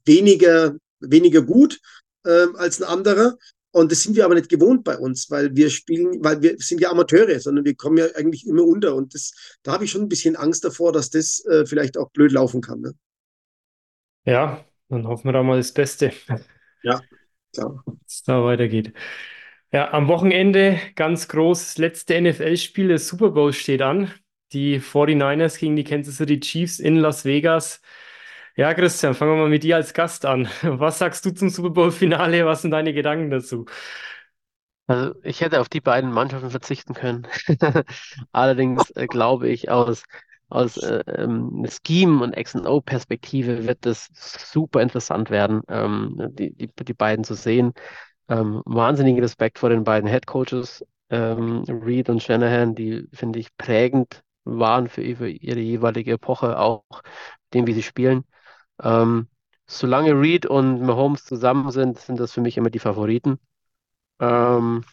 weniger 0.05 0.75
weniger 0.99 1.41
gut 1.41 1.79
ähm, 2.25 2.55
als 2.55 2.81
ein 2.81 2.87
anderer. 2.87 3.37
Und 3.71 3.91
das 3.91 4.01
sind 4.01 4.15
wir 4.15 4.25
aber 4.25 4.35
nicht 4.35 4.49
gewohnt 4.49 4.83
bei 4.83 4.97
uns, 4.97 5.29
weil 5.29 5.55
wir 5.55 5.69
spielen, 5.69 6.23
weil 6.23 6.41
wir 6.41 6.57
sind 6.57 6.81
ja 6.81 6.89
Amateure, 6.89 7.39
sondern 7.39 7.65
wir 7.65 7.75
kommen 7.75 7.97
ja 7.97 8.05
eigentlich 8.15 8.47
immer 8.47 8.63
unter. 8.63 8.95
Und 8.95 9.13
das, 9.13 9.57
da 9.61 9.73
habe 9.73 9.85
ich 9.85 9.91
schon 9.91 10.01
ein 10.01 10.09
bisschen 10.09 10.35
Angst 10.35 10.63
davor, 10.63 10.91
dass 10.91 11.09
das 11.09 11.45
äh, 11.45 11.65
vielleicht 11.65 11.97
auch 11.97 12.09
blöd 12.11 12.31
laufen 12.31 12.61
kann. 12.61 12.81
Ne? 12.81 12.93
Ja, 14.25 14.65
dann 14.89 15.07
hoffen 15.07 15.25
wir 15.25 15.33
da 15.33 15.43
mal 15.43 15.57
das 15.57 15.71
Beste. 15.73 16.11
Ja, 16.83 17.01
klar. 17.53 17.83
Dass 17.85 17.95
es 18.07 18.23
da 18.23 18.43
weitergeht. 18.43 18.93
Ja, 19.71 19.91
am 19.91 20.07
Wochenende 20.07 20.79
ganz 20.95 21.27
groß, 21.27 21.59
das 21.59 21.77
letzte 21.77 22.21
NFL-Spiel 22.21 22.87
des 22.87 23.07
Super 23.07 23.31
Bowl 23.31 23.51
steht 23.51 23.81
an. 23.81 24.11
Die 24.53 24.79
49ers 24.79 25.59
gegen 25.59 25.75
die 25.75 25.83
Kansas 25.83 26.17
City 26.17 26.39
Chiefs 26.39 26.79
in 26.79 26.95
Las 26.95 27.25
Vegas. 27.25 27.81
Ja, 28.57 28.73
Christian, 28.73 29.13
fangen 29.13 29.33
wir 29.33 29.37
mal 29.43 29.49
mit 29.49 29.63
dir 29.63 29.75
als 29.75 29.93
Gast 29.93 30.25
an. 30.25 30.47
Was 30.63 30.97
sagst 30.99 31.23
du 31.25 31.31
zum 31.31 31.49
Super 31.49 31.69
Bowl-Finale? 31.69 32.45
Was 32.45 32.63
sind 32.63 32.71
deine 32.71 32.91
Gedanken 32.93 33.29
dazu? 33.29 33.65
Also 34.87 35.15
ich 35.23 35.41
hätte 35.41 35.59
auf 35.59 35.69
die 35.69 35.81
beiden 35.81 36.11
Mannschaften 36.11 36.49
verzichten 36.49 36.93
können. 36.93 37.27
Allerdings 38.31 38.89
äh, 38.91 39.07
glaube 39.07 39.49
ich, 39.49 39.69
aus, 39.69 40.03
aus 40.49 40.77
äh, 40.77 41.03
ähm, 41.07 41.65
Scheme- 41.85 42.23
und 42.23 42.37
X&O-Perspektive 42.37 43.65
wird 43.67 43.85
das 43.85 44.07
super 44.13 44.81
interessant 44.81 45.29
werden, 45.29 45.61
ähm, 45.67 46.15
die, 46.31 46.53
die, 46.53 46.69
die 46.85 46.93
beiden 46.93 47.25
zu 47.25 47.33
sehen. 47.33 47.73
Ähm, 48.29 48.61
wahnsinnigen 48.65 49.21
Respekt 49.21 49.59
vor 49.59 49.69
den 49.69 49.83
beiden 49.85 50.09
Head 50.09 50.27
Coaches, 50.27 50.85
ähm, 51.09 51.63
Reed 51.67 52.09
und 52.09 52.23
Shanahan, 52.23 52.75
die, 52.75 53.07
finde 53.13 53.39
ich, 53.39 53.55
prägend 53.57 54.21
waren 54.45 54.87
für, 54.89 55.03
für 55.17 55.29
ihre 55.29 55.59
jeweilige 55.61 56.13
Epoche, 56.13 56.59
auch 56.59 56.83
dem, 57.53 57.67
wie 57.67 57.73
sie 57.73 57.83
spielen. 57.83 58.25
Ähm, 58.83 59.27
solange 59.67 60.13
Reed 60.19 60.45
und 60.45 60.81
Mahomes 60.81 61.25
zusammen 61.25 61.71
sind, 61.71 61.99
sind 61.99 62.19
das 62.19 62.33
für 62.33 62.41
mich 62.41 62.57
immer 62.57 62.69
die 62.69 62.79
Favoriten. 62.79 63.39
Ähm, 64.19 64.83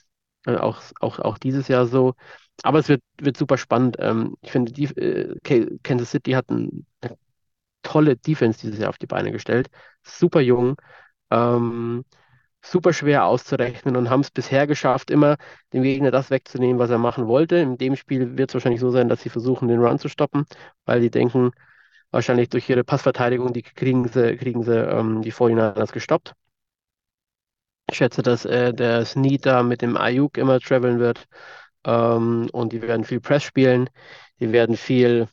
äh, 0.47 0.57
auch, 0.57 0.82
auch, 1.01 1.18
auch 1.20 1.39
dieses 1.39 1.68
Jahr 1.68 1.87
so. 1.87 2.14
Aber 2.62 2.78
es 2.80 2.89
wird, 2.89 3.03
wird 3.20 3.37
super 3.37 3.59
spannend. 3.59 3.97
Ähm, 4.01 4.37
ich 4.43 4.53
finde, 4.53 4.72
die, 4.72 4.85
äh, 4.87 5.78
Kansas 5.82 6.11
City 6.12 6.32
hat 6.32 6.51
ein, 6.51 6.87
eine 7.01 7.18
tolle 7.82 8.16
Defense 8.16 8.61
dieses 8.61 8.78
Jahr 8.80 8.91
auf 8.91 8.99
die 8.99 9.07
Beine 9.07 9.32
gestellt. 9.32 9.70
Super 10.03 10.41
jung. 10.41 10.76
Ähm, 11.30 12.05
super 12.62 12.93
schwer 12.93 13.26
auszurechnen 13.26 13.97
und 13.97 14.11
haben 14.11 14.20
es 14.20 14.30
bisher 14.30 14.66
geschafft, 14.66 15.11
immer 15.11 15.37
dem 15.72 15.82
Gegner 15.82 16.11
das 16.11 16.30
wegzunehmen, 16.30 16.78
was 16.78 16.91
er 16.91 16.99
machen 16.99 17.26
wollte. 17.28 17.57
In 17.57 17.78
dem 17.78 17.97
Spiel 17.97 18.39
wird 18.39 18.51
es 18.51 18.55
wahrscheinlich 18.55 18.80
so 18.80 18.91
sein, 18.91 19.09
dass 19.09 19.22
sie 19.22 19.30
versuchen, 19.30 19.68
den 19.68 19.80
Run 19.80 19.99
zu 19.99 20.09
stoppen, 20.09 20.47
weil 20.87 21.01
die 21.01 21.11
denken, 21.11 21.53
wahrscheinlich 22.15 22.49
durch 22.49 22.69
ihre 22.71 22.85
Passverteidigung, 22.85 23.53
die 23.53 23.62
kriegen 23.62 24.09
sie, 24.09 24.37
kriegen 24.37 24.62
sie 24.62 24.77
ähm, 24.77 25.23
die 25.23 25.33
49ers 25.33 25.93
gestoppt. 25.93 26.33
Ich 27.91 27.99
schätze, 27.99 28.23
dass 28.23 28.45
äh, 28.45 28.73
der 28.73 29.05
Snead 29.05 29.45
da 29.47 29.62
mit 29.62 29.83
dem 29.83 29.97
Ayuk 29.97 30.39
immer 30.39 30.59
traveln 30.61 30.99
wird 31.01 31.27
ähm, 31.85 32.49
und 32.53 32.73
die 32.73 32.83
werden 32.83 33.05
viel 33.05 33.21
Press 33.21 33.43
spielen. 33.43 33.91
Die 34.41 34.53
werden 34.53 34.77
viel 34.77 35.29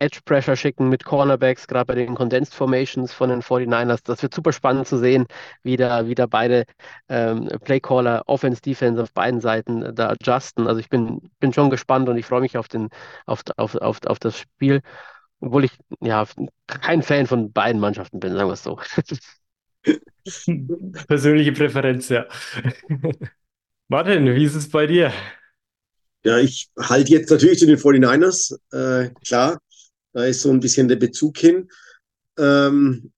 Edge 0.00 0.20
Pressure 0.24 0.56
schicken 0.56 0.88
mit 0.88 1.04
Cornerbacks, 1.04 1.66
gerade 1.66 1.86
bei 1.86 1.94
den 1.94 2.14
Condensed 2.14 2.54
Formations 2.54 3.12
von 3.12 3.30
den 3.30 3.42
49ers. 3.42 4.02
Das 4.04 4.22
wird 4.22 4.34
super 4.34 4.52
spannend 4.52 4.86
zu 4.86 4.98
sehen, 4.98 5.26
wie 5.62 5.76
da, 5.76 6.06
wie 6.06 6.14
da 6.14 6.26
beide 6.26 6.64
ähm, 7.08 7.48
Playcaller, 7.64 8.22
Offense, 8.26 8.60
Defense 8.60 9.02
auf 9.02 9.12
beiden 9.12 9.40
Seiten 9.40 9.94
da 9.94 10.10
adjusten. 10.10 10.66
Also 10.66 10.80
ich 10.80 10.88
bin, 10.88 11.30
bin 11.40 11.52
schon 11.52 11.70
gespannt 11.70 12.08
und 12.08 12.16
ich 12.18 12.26
freue 12.26 12.40
mich 12.40 12.58
auf, 12.58 12.68
den, 12.68 12.88
auf, 13.26 13.42
auf, 13.56 13.74
auf, 13.76 14.00
auf 14.06 14.18
das 14.18 14.38
Spiel. 14.38 14.80
Obwohl 15.44 15.64
ich 15.64 15.72
ja 16.00 16.26
kein 16.66 17.02
Fan 17.02 17.26
von 17.26 17.52
beiden 17.52 17.78
Mannschaften 17.80 18.18
bin, 18.18 18.32
sagen 18.32 18.48
wir 18.48 18.54
es 18.54 18.62
so. 18.62 18.78
Persönliche 21.06 21.52
Präferenz, 21.52 22.08
ja. 22.08 22.26
Martin, 23.88 24.24
wie 24.34 24.44
ist 24.44 24.54
es 24.54 24.70
bei 24.70 24.86
dir? 24.86 25.12
Ja, 26.24 26.38
ich 26.38 26.70
halte 26.78 27.12
jetzt 27.12 27.30
natürlich 27.30 27.58
zu 27.58 27.66
den 27.66 27.76
49ers. 27.76 28.56
Äh, 28.72 29.10
klar, 29.26 29.60
da 30.14 30.24
ist 30.24 30.40
so 30.40 30.50
ein 30.50 30.60
bisschen 30.60 30.88
der 30.88 30.96
Bezug 30.96 31.36
hin. 31.36 31.68
Ähm, 32.38 33.12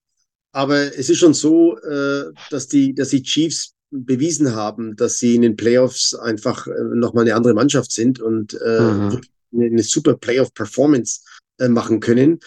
aber 0.51 0.97
es 0.97 1.09
ist 1.09 1.19
schon 1.19 1.33
so, 1.33 1.77
äh, 1.79 2.25
dass, 2.49 2.67
die, 2.67 2.93
dass 2.93 3.09
die 3.09 3.23
Chiefs 3.23 3.73
bewiesen 3.89 4.53
haben, 4.53 4.97
dass 4.97 5.19
sie 5.19 5.35
in 5.35 5.43
den 5.43 5.55
Playoffs 5.55 6.13
einfach 6.13 6.67
äh, 6.67 6.71
nochmal 6.93 7.23
eine 7.23 7.35
andere 7.35 7.53
Mannschaft 7.53 7.93
sind 7.93 8.19
und 8.19 8.53
äh, 8.61 8.81
mhm. 8.81 9.21
eine, 9.53 9.65
eine 9.67 9.83
super 9.83 10.17
Playoff-Performance 10.17 11.21
äh, 11.59 11.69
machen 11.69 11.99
können. 11.99 12.39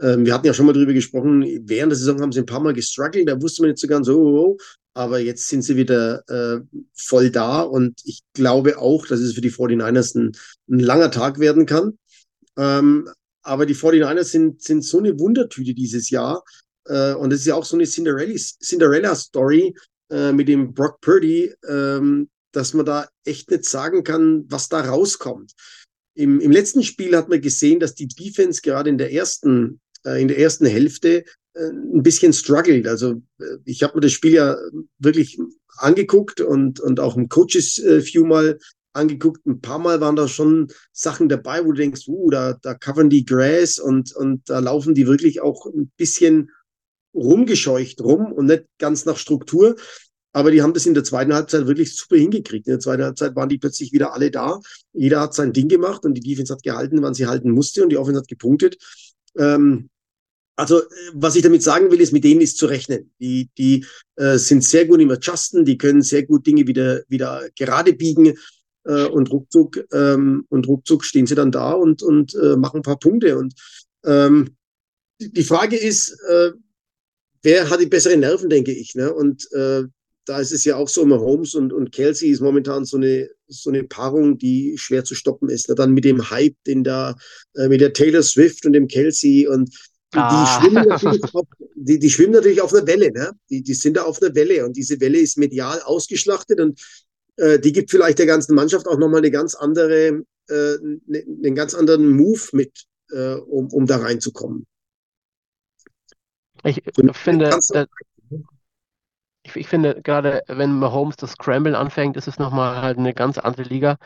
Ähm, 0.00 0.26
wir 0.26 0.34
hatten 0.34 0.46
ja 0.46 0.54
schon 0.54 0.66
mal 0.66 0.72
darüber 0.72 0.92
gesprochen, 0.92 1.42
während 1.64 1.92
der 1.92 1.98
Saison 1.98 2.20
haben 2.20 2.32
sie 2.32 2.40
ein 2.40 2.46
paar 2.46 2.60
Mal 2.60 2.72
gestruggelt, 2.72 3.28
da 3.28 3.40
wusste 3.40 3.62
man 3.62 3.70
nicht 3.70 3.80
so 3.80 3.86
ganz, 3.86 4.08
oh, 4.08 4.14
oh, 4.14 4.38
oh. 4.38 4.56
aber 4.94 5.20
jetzt 5.20 5.48
sind 5.48 5.62
sie 5.62 5.76
wieder 5.76 6.22
äh, 6.28 6.60
voll 6.94 7.30
da 7.30 7.62
und 7.62 8.00
ich 8.04 8.20
glaube 8.34 8.78
auch, 8.78 9.06
dass 9.06 9.20
es 9.20 9.34
für 9.34 9.40
die 9.40 9.52
49ers 9.52 10.18
ein, 10.18 10.32
ein 10.68 10.78
langer 10.80 11.10
Tag 11.10 11.38
werden 11.38 11.66
kann. 11.66 11.98
Ähm, 12.56 13.08
aber 13.42 13.66
die 13.66 13.74
49ers 13.74 14.24
sind, 14.24 14.62
sind 14.62 14.84
so 14.84 14.98
eine 14.98 15.18
Wundertüte 15.18 15.74
dieses 15.74 16.10
Jahr. 16.10 16.44
Äh, 16.86 17.14
und 17.14 17.32
es 17.32 17.40
ist 17.40 17.46
ja 17.46 17.54
auch 17.54 17.64
so 17.64 17.76
eine 17.76 17.86
Cinderella-Story 17.86 19.74
äh, 20.10 20.32
mit 20.32 20.48
dem 20.48 20.74
Brock 20.74 21.00
Purdy, 21.00 21.52
ähm, 21.68 22.28
dass 22.52 22.74
man 22.74 22.86
da 22.86 23.08
echt 23.24 23.50
nicht 23.50 23.64
sagen 23.64 24.04
kann, 24.04 24.44
was 24.48 24.68
da 24.68 24.80
rauskommt. 24.80 25.52
Im, 26.14 26.40
Im 26.40 26.50
letzten 26.50 26.82
Spiel 26.82 27.16
hat 27.16 27.28
man 27.28 27.40
gesehen, 27.40 27.80
dass 27.80 27.94
die 27.94 28.08
Defense 28.08 28.60
gerade 28.62 28.90
in 28.90 28.98
der 28.98 29.12
ersten, 29.12 29.80
äh, 30.04 30.20
in 30.20 30.28
der 30.28 30.38
ersten 30.38 30.66
Hälfte 30.66 31.24
äh, 31.54 31.68
ein 31.68 32.02
bisschen 32.02 32.32
struggelt. 32.32 32.86
Also 32.86 33.22
äh, 33.38 33.56
ich 33.64 33.82
habe 33.82 33.94
mir 33.96 34.00
das 34.00 34.12
Spiel 34.12 34.32
ja 34.32 34.56
wirklich 34.98 35.38
angeguckt 35.78 36.40
und, 36.40 36.80
und 36.80 37.00
auch 37.00 37.16
im 37.16 37.28
Coaches 37.28 37.78
äh, 37.78 38.04
View 38.04 38.24
mal 38.24 38.58
angeguckt. 38.92 39.46
Ein 39.46 39.60
paar 39.60 39.78
Mal 39.78 40.00
waren 40.00 40.16
da 40.16 40.28
schon 40.28 40.68
Sachen 40.92 41.28
dabei, 41.28 41.64
wo 41.64 41.72
du 41.72 41.78
denkst, 41.78 42.06
uh, 42.08 42.30
da, 42.30 42.58
da 42.62 42.74
covern 42.74 43.10
die 43.10 43.24
Grass 43.24 43.78
und, 43.78 44.14
und 44.14 44.48
da 44.48 44.58
laufen 44.58 44.94
die 44.94 45.06
wirklich 45.06 45.40
auch 45.40 45.66
ein 45.66 45.90
bisschen 45.96 46.50
rumgescheucht 47.14 48.00
rum 48.00 48.32
und 48.32 48.46
nicht 48.46 48.64
ganz 48.78 49.04
nach 49.04 49.16
Struktur. 49.16 49.76
Aber 50.32 50.50
die 50.50 50.62
haben 50.62 50.74
das 50.74 50.86
in 50.86 50.94
der 50.94 51.04
zweiten 51.04 51.34
Halbzeit 51.34 51.66
wirklich 51.66 51.94
super 51.94 52.16
hingekriegt. 52.16 52.66
In 52.66 52.72
der 52.72 52.80
zweiten 52.80 53.02
Halbzeit 53.02 53.36
waren 53.36 53.48
die 53.48 53.58
plötzlich 53.58 53.92
wieder 53.92 54.14
alle 54.14 54.30
da. 54.30 54.60
Jeder 54.92 55.20
hat 55.20 55.34
sein 55.34 55.52
Ding 55.52 55.68
gemacht 55.68 56.04
und 56.04 56.14
die 56.14 56.20
Defense 56.20 56.52
hat 56.52 56.62
gehalten, 56.62 57.02
wann 57.02 57.14
sie 57.14 57.26
halten 57.26 57.50
musste 57.50 57.82
und 57.82 57.90
die 57.90 57.98
Offense 57.98 58.20
hat 58.20 58.28
gepunktet. 58.28 58.78
Ähm, 59.36 59.90
also, 60.56 60.80
äh, 60.80 60.84
was 61.14 61.36
ich 61.36 61.42
damit 61.42 61.62
sagen 61.62 61.90
will, 61.90 62.00
ist, 62.00 62.12
mit 62.12 62.24
denen 62.24 62.40
ist 62.40 62.58
zu 62.58 62.66
rechnen. 62.66 63.12
Die, 63.20 63.50
die 63.58 63.84
äh, 64.16 64.38
sind 64.38 64.64
sehr 64.64 64.86
gut 64.86 65.00
im 65.00 65.10
Adjusten, 65.10 65.64
die 65.64 65.78
können 65.78 66.02
sehr 66.02 66.24
gut 66.24 66.46
Dinge 66.46 66.66
wieder, 66.66 67.02
wieder 67.08 67.48
gerade 67.56 67.92
biegen 67.92 68.34
äh, 68.84 69.04
und 69.04 69.30
ruckzuck 69.30 69.84
ähm, 69.92 70.46
und 70.48 70.66
ruckzuck 70.66 71.04
stehen 71.04 71.26
sie 71.26 71.34
dann 71.34 71.52
da 71.52 71.72
und 71.72 72.02
und 72.02 72.34
äh, 72.34 72.56
machen 72.56 72.78
ein 72.78 72.82
paar 72.82 72.98
Punkte 72.98 73.38
und 73.38 73.54
ähm, 74.04 74.56
die 75.20 75.44
Frage 75.44 75.76
ist, 75.76 76.18
äh, 76.28 76.50
wer 77.42 77.70
hat 77.70 77.80
die 77.80 77.86
besseren 77.86 78.20
Nerven, 78.20 78.50
denke 78.50 78.72
ich, 78.72 78.94
ne? 78.94 79.12
Und 79.12 79.50
äh, 79.52 79.84
da 80.24 80.38
ist 80.38 80.52
es 80.52 80.64
ja 80.64 80.76
auch 80.76 80.88
so, 80.88 81.04
Mahomes 81.04 81.54
und, 81.54 81.72
und 81.72 81.92
Kelsey 81.92 82.30
ist 82.30 82.40
momentan 82.40 82.84
so 82.84 82.96
eine, 82.96 83.28
so 83.48 83.70
eine 83.70 83.84
Paarung, 83.84 84.38
die 84.38 84.76
schwer 84.78 85.04
zu 85.04 85.14
stoppen 85.14 85.48
ist. 85.48 85.68
Ne? 85.68 85.74
Dann 85.74 85.92
mit 85.92 86.04
dem 86.04 86.30
Hype, 86.30 86.56
den 86.66 86.84
da, 86.84 87.16
äh, 87.54 87.68
mit 87.68 87.80
der 87.80 87.92
Taylor 87.92 88.22
Swift 88.22 88.64
und 88.64 88.72
dem 88.72 88.86
Kelsey 88.86 89.48
und 89.48 89.70
die, 90.14 90.18
ah. 90.18 90.60
schwimmen 90.60 90.86
natürlich 90.86 91.22
auf, 91.34 91.46
die, 91.74 91.98
die 91.98 92.10
schwimmen 92.10 92.34
natürlich 92.34 92.60
auf 92.60 92.74
einer 92.74 92.86
Welle, 92.86 93.10
ne? 93.12 93.30
Die, 93.48 93.62
die 93.62 93.72
sind 93.72 93.96
da 93.96 94.02
auf 94.02 94.20
einer 94.20 94.34
Welle 94.34 94.66
und 94.66 94.76
diese 94.76 95.00
Welle 95.00 95.18
ist 95.18 95.38
medial 95.38 95.80
ausgeschlachtet 95.80 96.60
und 96.60 96.78
äh, 97.36 97.58
die 97.58 97.72
gibt 97.72 97.90
vielleicht 97.90 98.18
der 98.18 98.26
ganzen 98.26 98.54
Mannschaft 98.54 98.86
auch 98.86 98.98
nochmal 98.98 99.18
eine 99.18 99.30
ganz 99.30 99.54
andere, 99.54 100.22
äh, 100.48 100.76
ne, 101.06 101.24
einen 101.44 101.54
ganz 101.54 101.74
anderen 101.74 102.10
Move 102.10 102.42
mit, 102.52 102.84
äh, 103.10 103.36
um, 103.36 103.68
um 103.72 103.86
da 103.86 103.96
reinzukommen. 103.96 104.66
Ich 106.64 106.80
finde, 106.94 107.58
ich, 109.42 109.56
ich, 109.56 109.68
finde 109.68 110.00
gerade, 110.02 110.42
wenn 110.46 110.78
Mahomes 110.78 111.16
das 111.16 111.32
Scramble 111.32 111.76
anfängt, 111.76 112.16
ist 112.16 112.28
es 112.28 112.38
nochmal 112.38 112.80
halt 112.80 112.98
eine 112.98 113.14
ganz 113.14 113.38
andere 113.38 113.64
Liga. 113.64 113.96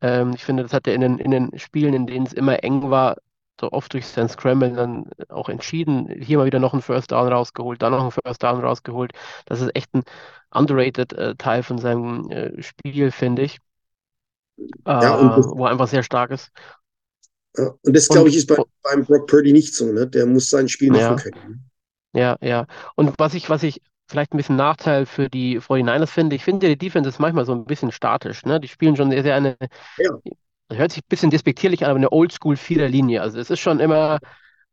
Ähm, 0.00 0.32
ich 0.34 0.44
finde, 0.44 0.62
das 0.62 0.72
hat 0.72 0.86
er 0.86 0.94
in 0.94 1.00
den, 1.00 1.18
in 1.18 1.30
den 1.30 1.58
Spielen, 1.58 1.94
in 1.94 2.06
denen 2.06 2.26
es 2.26 2.32
immer 2.32 2.62
eng 2.64 2.90
war, 2.90 3.16
so 3.60 3.70
oft 3.70 3.92
durch 3.92 4.06
sein 4.06 4.28
Scramble 4.28 4.72
dann 4.72 5.10
auch 5.28 5.48
entschieden. 5.48 6.08
Hier 6.20 6.38
mal 6.38 6.46
wieder 6.46 6.58
noch 6.58 6.74
ein 6.74 6.82
First 6.82 7.12
Down 7.12 7.32
rausgeholt, 7.32 7.80
dann 7.82 7.92
noch 7.92 8.04
ein 8.04 8.10
First 8.10 8.42
Down 8.42 8.60
rausgeholt. 8.60 9.12
Das 9.46 9.60
ist 9.60 9.74
echt 9.76 9.94
ein 9.94 10.02
underrated 10.50 11.12
äh, 11.12 11.34
Teil 11.36 11.62
von 11.62 11.78
seinem 11.78 12.30
äh, 12.30 12.62
Spiel, 12.62 13.10
finde 13.10 13.42
ich. 13.42 13.58
Ja, 14.86 15.20
äh, 15.20 15.36
das, 15.36 15.46
wo 15.46 15.64
er 15.64 15.70
einfach 15.70 15.88
sehr 15.88 16.02
stark 16.02 16.30
ist. 16.32 16.50
und 17.56 17.96
das, 17.96 18.08
glaube 18.08 18.28
ich, 18.28 18.36
ist 18.36 18.46
bei, 18.46 18.56
beim 18.82 19.04
Brock 19.04 19.28
Purdy 19.28 19.52
nicht 19.52 19.74
so. 19.74 19.92
Ne? 19.92 20.06
Der 20.06 20.26
muss 20.26 20.50
sein 20.50 20.68
Spiel 20.68 20.90
machen 20.90 21.16
können. 21.16 21.70
Ja, 22.12 22.36
ja. 22.40 22.66
Und 22.94 23.14
was 23.18 23.34
ich, 23.34 23.50
was 23.50 23.62
ich 23.62 23.80
vielleicht 24.06 24.34
ein 24.34 24.36
bisschen 24.36 24.56
Nachteil 24.56 25.06
für 25.06 25.28
die 25.28 25.60
49ers 25.60 26.06
finde, 26.06 26.36
ich 26.36 26.44
finde, 26.44 26.68
die 26.68 26.78
Defense 26.78 27.08
ist 27.08 27.18
manchmal 27.18 27.44
so 27.44 27.52
ein 27.52 27.64
bisschen 27.64 27.92
statisch. 27.92 28.44
Ne? 28.44 28.60
Die 28.60 28.68
spielen 28.68 28.96
schon 28.96 29.10
sehr, 29.10 29.22
sehr 29.22 29.36
eine, 29.36 29.56
ja. 29.98 30.10
hört 30.70 30.92
sich 30.92 31.02
ein 31.02 31.08
bisschen 31.08 31.30
despektierlich 31.30 31.84
an, 31.84 31.90
aber 31.90 31.98
eine 31.98 32.12
Oldschool-Vierer-Linie. 32.12 33.22
Also 33.22 33.38
es 33.38 33.50
ist 33.50 33.60
schon 33.60 33.80
immer 33.80 34.18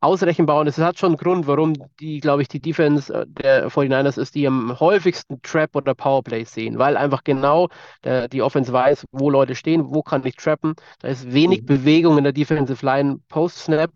ausrechenbar 0.02 0.60
und 0.60 0.68
es 0.68 0.80
hat 0.80 0.98
schon 0.98 1.12
einen 1.12 1.18
Grund, 1.18 1.46
warum 1.48 1.74
die, 2.00 2.20
glaube 2.20 2.42
ich, 2.42 2.48
die 2.48 2.60
Defense 2.60 3.14
äh, 3.14 3.26
der 3.28 3.70
49ers 3.70 4.20
ist, 4.20 4.34
die 4.34 4.48
am 4.48 4.80
häufigsten 4.80 5.42
Trap 5.44 5.76
oder 5.76 5.94
Powerplay 5.94 6.44
sehen, 6.44 6.80
weil 6.80 6.98
einfach 6.98 7.24
genau 7.24 7.70
der, 8.04 8.28
die 8.28 8.42
Offense 8.42 8.74
weiß, 8.74 9.06
wo 9.12 9.30
Leute 9.30 9.54
stehen, 9.56 9.94
wo 9.94 10.02
kann 10.02 10.26
ich 10.26 10.36
trappen. 10.36 10.74
Da 11.00 11.08
ist 11.10 11.32
wenig 11.32 11.62
mhm. 11.62 11.66
Bewegung 11.68 12.18
in 12.18 12.24
der 12.24 12.34
Defensive 12.34 12.84
Line 12.84 13.20
Post-Snap, 13.30 13.92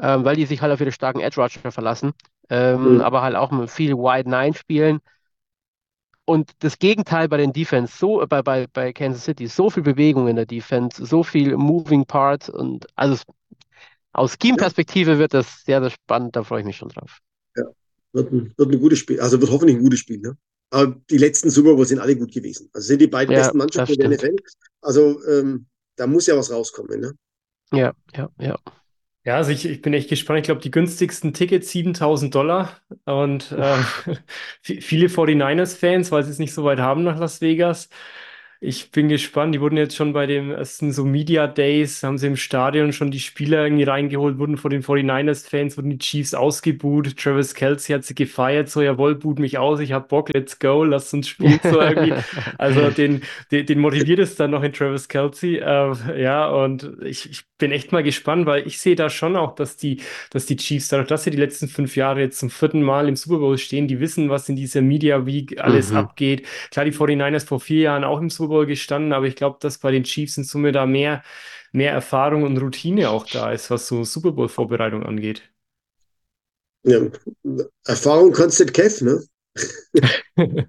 ähm, 0.00 0.24
weil 0.24 0.36
die 0.36 0.46
sich 0.46 0.62
halt 0.62 0.72
auf 0.72 0.80
ihre 0.80 0.90
starken 0.90 1.20
Edge-Rusher 1.20 1.70
verlassen, 1.70 2.12
ähm, 2.52 2.96
mhm. 2.96 3.00
aber 3.00 3.22
halt 3.22 3.34
auch 3.34 3.50
mit 3.50 3.70
viel 3.70 3.94
Wide 3.94 4.28
Nine 4.28 4.52
spielen. 4.52 5.00
Und 6.26 6.50
das 6.58 6.78
Gegenteil 6.78 7.26
bei 7.28 7.38
den 7.38 7.54
Defense, 7.54 7.96
so 7.96 8.24
bei, 8.28 8.42
bei, 8.42 8.66
bei 8.70 8.92
Kansas 8.92 9.24
City, 9.24 9.46
so 9.46 9.70
viel 9.70 9.82
Bewegung 9.82 10.28
in 10.28 10.36
der 10.36 10.44
Defense, 10.44 11.04
so 11.04 11.22
viel 11.22 11.56
Moving 11.56 12.04
Parts 12.04 12.50
und 12.50 12.86
also 12.94 13.22
aus 14.12 14.36
Scheme-Perspektive 14.40 15.18
wird 15.18 15.32
das 15.32 15.64
sehr, 15.64 15.80
sehr 15.80 15.90
spannend, 15.90 16.36
da 16.36 16.44
freue 16.44 16.60
ich 16.60 16.66
mich 16.66 16.76
schon 16.76 16.90
drauf. 16.90 17.20
Ja, 17.56 17.64
wird 18.12 18.30
ein, 18.30 18.52
wird 18.58 18.70
ein 18.70 18.80
gutes 18.80 18.98
Spiel, 18.98 19.18
also 19.18 19.40
wird 19.40 19.50
hoffentlich 19.50 19.78
ein 19.78 19.82
gutes 19.82 20.00
Spiel. 20.00 20.20
Ne? 20.20 20.36
Aber 20.68 20.94
die 21.10 21.18
letzten 21.18 21.48
Super 21.48 21.74
Bowl 21.74 21.86
sind 21.86 22.00
alle 22.00 22.16
gut 22.16 22.32
gewesen. 22.32 22.68
Also 22.74 22.88
sind 22.88 23.00
die 23.00 23.06
beiden 23.06 23.32
ja, 23.32 23.40
besten 23.40 23.56
Mannschaften 23.56 23.96
der 23.96 24.10
NFL. 24.10 24.36
Also 24.82 25.24
ähm, 25.26 25.66
da 25.96 26.06
muss 26.06 26.26
ja 26.26 26.36
was 26.36 26.50
rauskommen. 26.50 27.00
Ne? 27.00 27.12
Ja, 27.72 27.94
ja, 28.14 28.28
ja. 28.38 28.58
Ja, 29.24 29.36
also 29.36 29.52
ich, 29.52 29.64
ich 29.66 29.80
bin 29.82 29.94
echt 29.94 30.08
gespannt. 30.08 30.40
Ich 30.40 30.44
glaube, 30.46 30.60
die 30.60 30.70
günstigsten 30.72 31.32
Tickets 31.32 31.70
7000 31.70 32.34
Dollar 32.34 32.76
und 33.04 33.52
äh, 33.52 33.76
viele 34.62 35.08
49ers-Fans, 35.08 36.10
weil 36.10 36.24
sie 36.24 36.30
es 36.32 36.40
nicht 36.40 36.52
so 36.52 36.64
weit 36.64 36.80
haben 36.80 37.04
nach 37.04 37.18
Las 37.20 37.40
Vegas. 37.40 37.88
ich 38.60 38.90
bin 38.92 39.08
gespannt. 39.08 39.54
Die 39.54 39.60
wurden 39.60 39.76
jetzt 39.76 39.96
schon 39.96 40.12
bei 40.14 40.26
dem 40.26 40.50
ersten 40.52 40.92
so 40.92 41.04
Media 41.04 41.46
Days, 41.48 42.02
haben 42.04 42.18
sie 42.18 42.28
im 42.28 42.36
Stadion 42.36 42.92
schon 42.92 43.10
die 43.12 43.20
Spieler 43.20 43.64
irgendwie 43.64 43.84
reingeholt, 43.84 44.38
wurden 44.38 44.58
von 44.58 44.70
den 44.72 44.82
49ers-Fans, 44.82 45.76
wurden 45.76 45.90
die 45.90 45.98
Chiefs 45.98 46.34
ausgebuht. 46.34 47.16
Travis 47.18 47.54
Kelsey 47.54 47.94
hat 47.94 48.04
sie 48.04 48.14
gefeiert, 48.16 48.70
so 48.70 48.82
jawohl, 48.82 49.16
boot 49.16 49.38
mich 49.40 49.58
aus, 49.58 49.80
ich 49.80 49.92
hab 49.92 50.08
Bock, 50.08 50.30
let's 50.34 50.58
go, 50.60 50.84
lasst 50.84 51.14
uns 51.14 51.28
spielen, 51.28 51.60
so 51.64 51.80
irgendwie. 51.80 52.14
Also 52.58 52.90
den, 52.90 53.22
den, 53.52 53.66
den 53.66 53.80
motiviert 53.80 54.20
es 54.20 54.36
dann 54.36 54.50
noch 54.52 54.62
in 54.62 54.72
Travis 54.72 55.08
Kelsey. 55.08 55.58
Äh, 55.58 56.22
ja, 56.22 56.48
und 56.48 56.98
ich, 57.04 57.30
ich 57.30 57.44
bin 57.62 57.70
echt 57.70 57.92
mal 57.92 58.02
gespannt, 58.02 58.44
weil 58.44 58.66
ich 58.66 58.80
sehe 58.80 58.96
da 58.96 59.08
schon 59.08 59.36
auch, 59.36 59.54
dass 59.54 59.76
die, 59.76 60.02
dass 60.30 60.46
die 60.46 60.56
Chiefs, 60.56 60.88
dadurch, 60.88 61.06
dass 61.06 61.22
sie 61.22 61.30
die 61.30 61.36
letzten 61.36 61.68
fünf 61.68 61.94
Jahre 61.94 62.18
jetzt 62.18 62.40
zum 62.40 62.50
vierten 62.50 62.82
Mal 62.82 63.08
im 63.08 63.14
Super 63.14 63.38
Bowl 63.38 63.56
stehen, 63.56 63.86
die 63.86 64.00
wissen, 64.00 64.30
was 64.30 64.48
in 64.48 64.56
dieser 64.56 64.82
Media 64.82 65.26
Week 65.26 65.60
alles 65.60 65.92
mhm. 65.92 65.98
abgeht. 65.98 66.44
Klar, 66.72 66.86
die 66.86 66.92
49ers 66.92 67.46
vor 67.46 67.60
vier 67.60 67.82
Jahren 67.82 68.02
auch 68.02 68.18
im 68.18 68.30
Super 68.30 68.48
Bowl 68.48 68.66
gestanden, 68.66 69.12
aber 69.12 69.26
ich 69.26 69.36
glaube, 69.36 69.58
dass 69.60 69.78
bei 69.78 69.92
den 69.92 70.02
Chiefs 70.02 70.36
in 70.38 70.42
Summe 70.42 70.72
da 70.72 70.86
mehr, 70.86 71.22
mehr 71.70 71.92
Erfahrung 71.92 72.42
und 72.42 72.58
Routine 72.58 73.10
auch 73.10 73.28
da 73.28 73.52
ist, 73.52 73.70
was 73.70 73.86
so 73.86 74.02
Super 74.02 74.32
Bowl-Vorbereitung 74.32 75.06
angeht. 75.06 75.48
Ja, 76.82 76.98
Erfahrung 77.86 78.32
kostet 78.32 78.74
Kev, 78.74 79.04
ne? 79.04 79.22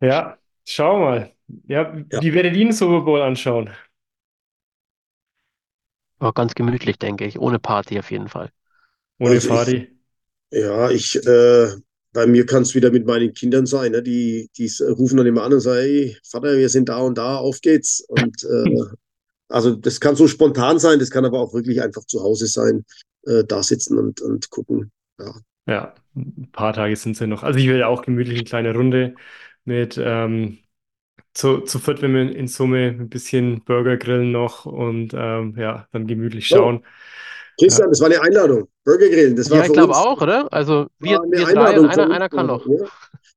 ja, 0.00 0.36
schau 0.66 0.98
mal. 0.98 1.32
Ja, 1.68 1.94
ja. 2.10 2.20
wie 2.20 2.34
werdet 2.34 2.56
ihr 2.56 2.64
den 2.64 2.72
Super 2.72 3.02
Bowl 3.02 3.22
anschauen? 3.22 3.70
Oh, 6.20 6.32
ganz 6.32 6.54
gemütlich, 6.54 6.98
denke 6.98 7.26
ich. 7.26 7.38
Ohne 7.38 7.58
Party 7.58 7.98
auf 7.98 8.10
jeden 8.10 8.28
Fall. 8.28 8.50
Ohne 9.18 9.34
also 9.34 9.48
Party? 9.48 9.88
Ich, 10.50 10.60
ja, 10.60 10.90
ich, 10.90 11.16
äh, 11.26 11.68
bei 12.12 12.26
mir 12.26 12.46
kann 12.46 12.62
es 12.62 12.74
wieder 12.74 12.90
mit 12.90 13.06
meinen 13.06 13.32
Kindern 13.32 13.66
sein. 13.66 13.92
Ne? 13.92 14.02
Die, 14.02 14.50
die 14.56 14.70
rufen 14.82 15.16
dann 15.18 15.26
immer 15.26 15.44
an 15.44 15.52
und 15.52 15.60
sagen, 15.60 15.80
hey, 15.80 16.16
Vater, 16.24 16.56
wir 16.56 16.68
sind 16.68 16.88
da 16.88 16.98
und 16.98 17.18
da, 17.18 17.36
auf 17.36 17.60
geht's. 17.60 18.00
Und 18.08 18.42
äh, 18.44 18.84
also 19.48 19.74
das 19.74 20.00
kann 20.00 20.16
so 20.16 20.26
spontan 20.28 20.78
sein, 20.78 20.98
das 20.98 21.10
kann 21.10 21.24
aber 21.24 21.40
auch 21.40 21.54
wirklich 21.54 21.82
einfach 21.82 22.04
zu 22.04 22.22
Hause 22.22 22.46
sein, 22.46 22.84
äh, 23.26 23.44
da 23.44 23.62
sitzen 23.62 23.98
und, 23.98 24.20
und 24.20 24.50
gucken. 24.50 24.90
Ja. 25.18 25.34
ja, 25.66 25.94
ein 26.16 26.48
paar 26.52 26.72
Tage 26.72 26.96
sind 26.96 27.12
es 27.12 27.20
ja 27.20 27.26
noch. 27.26 27.42
Also 27.42 27.58
ich 27.58 27.68
will 27.68 27.82
auch 27.82 28.02
gemütlich 28.02 28.38
eine 28.38 28.44
kleine 28.44 28.74
Runde 28.74 29.14
mit 29.64 30.00
ähm, 30.02 30.58
zu, 31.34 31.60
zu 31.60 31.78
viert, 31.78 32.02
wenn 32.02 32.14
wir 32.14 32.34
in 32.34 32.48
Summe 32.48 32.88
ein 32.88 33.08
bisschen 33.08 33.62
Burger 33.64 33.96
grillen 33.96 34.32
noch 34.32 34.66
und 34.66 35.14
ähm, 35.14 35.54
ja, 35.56 35.86
dann 35.92 36.06
gemütlich 36.06 36.48
schauen. 36.48 36.82
Oh. 36.82 36.88
Christian, 37.60 37.86
ja. 37.86 37.90
das 37.90 38.00
war 38.00 38.06
eine 38.08 38.20
Einladung. 38.20 38.68
Burger 38.84 39.08
grillen, 39.08 39.36
das 39.36 39.50
war 39.50 39.58
Ja, 39.58 39.64
ich 39.64 39.72
glaube 39.72 39.94
auch, 39.94 40.20
oder? 40.20 40.52
Also 40.52 40.86
wir, 40.98 41.18
wir 41.30 41.44
drei 41.44 41.78
und 41.78 41.88
einer, 41.88 42.10
einer 42.10 42.28
kann 42.28 42.46
noch. 42.46 42.64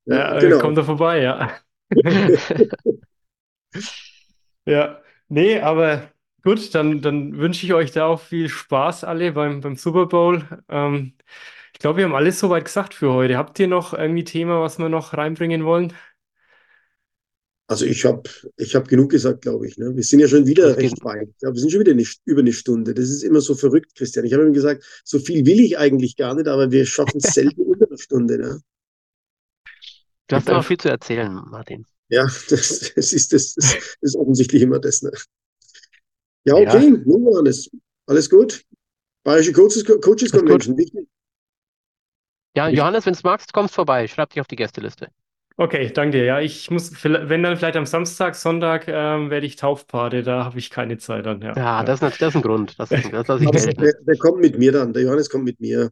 Ja, 0.05 0.15
ja, 0.15 0.33
ja 0.33 0.39
genau. 0.39 0.59
kommt 0.59 0.77
da 0.77 0.83
vorbei, 0.83 1.21
ja. 1.21 1.51
ja, 4.65 4.99
nee, 5.27 5.59
aber 5.59 6.03
gut, 6.43 6.73
dann, 6.73 7.01
dann 7.01 7.37
wünsche 7.37 7.65
ich 7.65 7.73
euch 7.73 7.91
da 7.91 8.05
auch 8.05 8.19
viel 8.19 8.49
Spaß 8.49 9.03
alle 9.03 9.31
beim, 9.33 9.61
beim 9.61 9.75
Super 9.75 10.05
Bowl. 10.05 10.43
Ähm, 10.69 11.13
ich 11.73 11.79
glaube, 11.79 11.97
wir 11.97 12.05
haben 12.05 12.15
alles 12.15 12.39
soweit 12.39 12.65
gesagt 12.65 12.93
für 12.93 13.11
heute. 13.11 13.37
Habt 13.37 13.57
ihr 13.59 13.67
noch 13.67 13.93
irgendwie 13.93 14.23
Thema, 14.23 14.61
was 14.61 14.77
wir 14.77 14.89
noch 14.89 15.13
reinbringen 15.13 15.65
wollen? 15.65 15.93
Also 17.71 17.85
ich 17.85 18.03
habe 18.03 18.29
ich 18.57 18.75
hab 18.75 18.89
genug 18.89 19.11
gesagt, 19.11 19.43
glaube 19.43 19.65
ich. 19.65 19.77
Ne? 19.77 19.95
Wir 19.95 20.03
sind 20.03 20.19
ja 20.19 20.27
schon 20.27 20.45
wieder 20.45 20.75
recht 20.75 21.01
weit. 21.05 21.29
Ja, 21.41 21.53
wir 21.53 21.57
sind 21.57 21.71
schon 21.71 21.79
wieder 21.79 21.93
nicht 21.93 22.19
über 22.25 22.41
eine 22.41 22.51
Stunde. 22.51 22.93
Das 22.93 23.05
ist 23.05 23.23
immer 23.23 23.39
so 23.39 23.55
verrückt, 23.55 23.95
Christian. 23.95 24.25
Ich 24.25 24.33
habe 24.33 24.45
ihm 24.45 24.51
gesagt, 24.51 24.83
so 25.05 25.19
viel 25.19 25.45
will 25.45 25.61
ich 25.61 25.77
eigentlich 25.77 26.17
gar 26.17 26.35
nicht, 26.35 26.49
aber 26.49 26.69
wir 26.69 26.85
schaffen 26.85 27.21
es 27.23 27.33
selten 27.33 27.61
unter 27.61 27.87
einer 27.87 27.97
Stunde. 27.97 28.37
Ne? 28.37 28.61
Du 30.27 30.35
hast 30.35 30.49
auch 30.49 30.65
viel 30.65 30.79
zu 30.79 30.89
erzählen, 30.89 31.33
Martin. 31.33 31.85
Ja, 32.09 32.23
das, 32.49 32.91
das, 32.93 33.13
ist, 33.13 33.31
das, 33.31 33.55
das 33.55 33.77
ist 34.01 34.17
offensichtlich 34.17 34.63
immer 34.63 34.79
das. 34.79 35.01
Ne? 35.01 35.11
Ja, 36.43 36.55
okay, 36.55 36.89
ja. 36.89 36.97
nun 37.05 37.37
alles. 37.37 37.71
Alles 38.05 38.29
gut. 38.29 38.65
Bayerische 39.23 39.53
Coaches, 39.53 39.85
Coaches 39.85 40.33
Convention, 40.33 40.77
wichtig. 40.77 41.07
Ja, 42.53 42.67
Johannes, 42.67 43.05
wenn 43.05 43.13
du 43.13 43.19
magst, 43.23 43.53
kommst 43.53 43.75
vorbei. 43.75 44.09
Schreib 44.09 44.31
dich 44.31 44.41
auf 44.41 44.47
die 44.47 44.57
Gästeliste. 44.57 45.07
Okay, 45.57 45.91
danke 45.93 46.17
dir. 46.17 46.25
Ja, 46.25 46.39
ich 46.39 46.71
muss, 46.71 46.91
wenn 47.03 47.43
dann 47.43 47.57
vielleicht 47.57 47.75
am 47.75 47.85
Samstag, 47.85 48.35
Sonntag 48.35 48.87
ähm, 48.87 49.29
werde 49.29 49.45
ich 49.45 49.57
Taufpate, 49.57 50.23
da 50.23 50.45
habe 50.45 50.57
ich 50.57 50.69
keine 50.69 50.97
Zeit 50.97 51.25
dann. 51.25 51.41
Ja, 51.41 51.55
ja, 51.55 51.83
Das, 51.83 52.01
ist, 52.01 52.21
das 52.21 52.29
ist 52.29 52.35
ein 52.35 52.41
Grund. 52.41 52.79
Das, 52.79 52.89
das, 52.89 53.01
das 53.11 53.39
der, 53.41 53.93
der, 54.01 54.17
kommt 54.17 54.39
mit 54.39 54.57
mir 54.57 54.71
dann, 54.71 54.93
der 54.93 55.03
Johannes 55.03 55.29
kommt 55.29 55.43
mit 55.43 55.59
mir. 55.59 55.89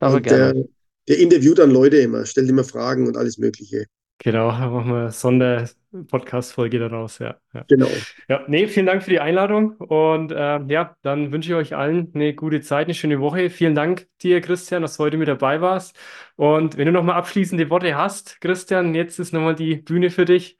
Aber 0.00 0.20
gerne. 0.20 0.54
Der, 0.54 0.64
der 1.08 1.18
interviewt 1.18 1.58
dann 1.58 1.70
Leute 1.70 1.98
immer, 1.98 2.26
stellt 2.26 2.48
immer 2.48 2.64
Fragen 2.64 3.06
und 3.06 3.16
alles 3.16 3.38
Mögliche. 3.38 3.86
Genau, 4.22 4.46
machen 4.52 4.92
wir 4.92 5.10
Sonder-Podcast-Folge 5.10 6.78
daraus, 6.78 7.18
ja, 7.18 7.36
ja. 7.52 7.64
Genau. 7.68 7.88
Ja, 8.28 8.44
nee, 8.46 8.68
vielen 8.68 8.86
Dank 8.86 9.02
für 9.02 9.10
die 9.10 9.18
Einladung 9.18 9.72
und 9.78 10.30
äh, 10.30 10.60
ja, 10.68 10.96
dann 11.02 11.32
wünsche 11.32 11.50
ich 11.50 11.54
euch 11.56 11.74
allen 11.74 12.12
eine 12.14 12.32
gute 12.34 12.60
Zeit, 12.60 12.86
eine 12.86 12.94
schöne 12.94 13.20
Woche. 13.20 13.50
Vielen 13.50 13.74
Dank 13.74 14.06
dir, 14.22 14.40
Christian, 14.40 14.82
dass 14.82 14.96
du 14.96 15.02
heute 15.02 15.16
mit 15.16 15.26
dabei 15.26 15.60
warst. 15.60 15.98
Und 16.36 16.76
wenn 16.76 16.86
du 16.86 16.92
nochmal 16.92 17.16
abschließende 17.16 17.68
Worte 17.68 17.96
hast, 17.96 18.40
Christian, 18.40 18.94
jetzt 18.94 19.18
ist 19.18 19.32
nochmal 19.32 19.56
die 19.56 19.76
Bühne 19.76 20.10
für 20.10 20.24
dich. 20.24 20.56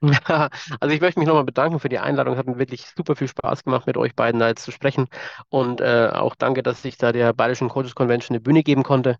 Ja, 0.00 0.50
also 0.80 0.94
ich 0.94 1.00
möchte 1.00 1.18
mich 1.18 1.26
nochmal 1.26 1.44
bedanken 1.44 1.80
für 1.80 1.88
die 1.88 1.98
Einladung. 1.98 2.34
Es 2.34 2.38
hat 2.38 2.46
mir 2.46 2.58
wirklich 2.58 2.86
super 2.96 3.16
viel 3.16 3.28
Spaß 3.28 3.64
gemacht, 3.64 3.88
mit 3.88 3.96
euch 3.96 4.14
beiden 4.14 4.38
da 4.38 4.48
jetzt 4.48 4.64
zu 4.64 4.70
sprechen. 4.70 5.08
Und 5.48 5.80
äh, 5.80 6.10
auch 6.12 6.36
danke, 6.36 6.62
dass 6.62 6.84
ich 6.84 6.96
da 6.96 7.10
der 7.10 7.32
Bayerischen 7.32 7.68
Coaches 7.68 7.96
Convention 7.96 8.36
eine 8.36 8.40
Bühne 8.40 8.62
geben 8.62 8.84
konnte. 8.84 9.16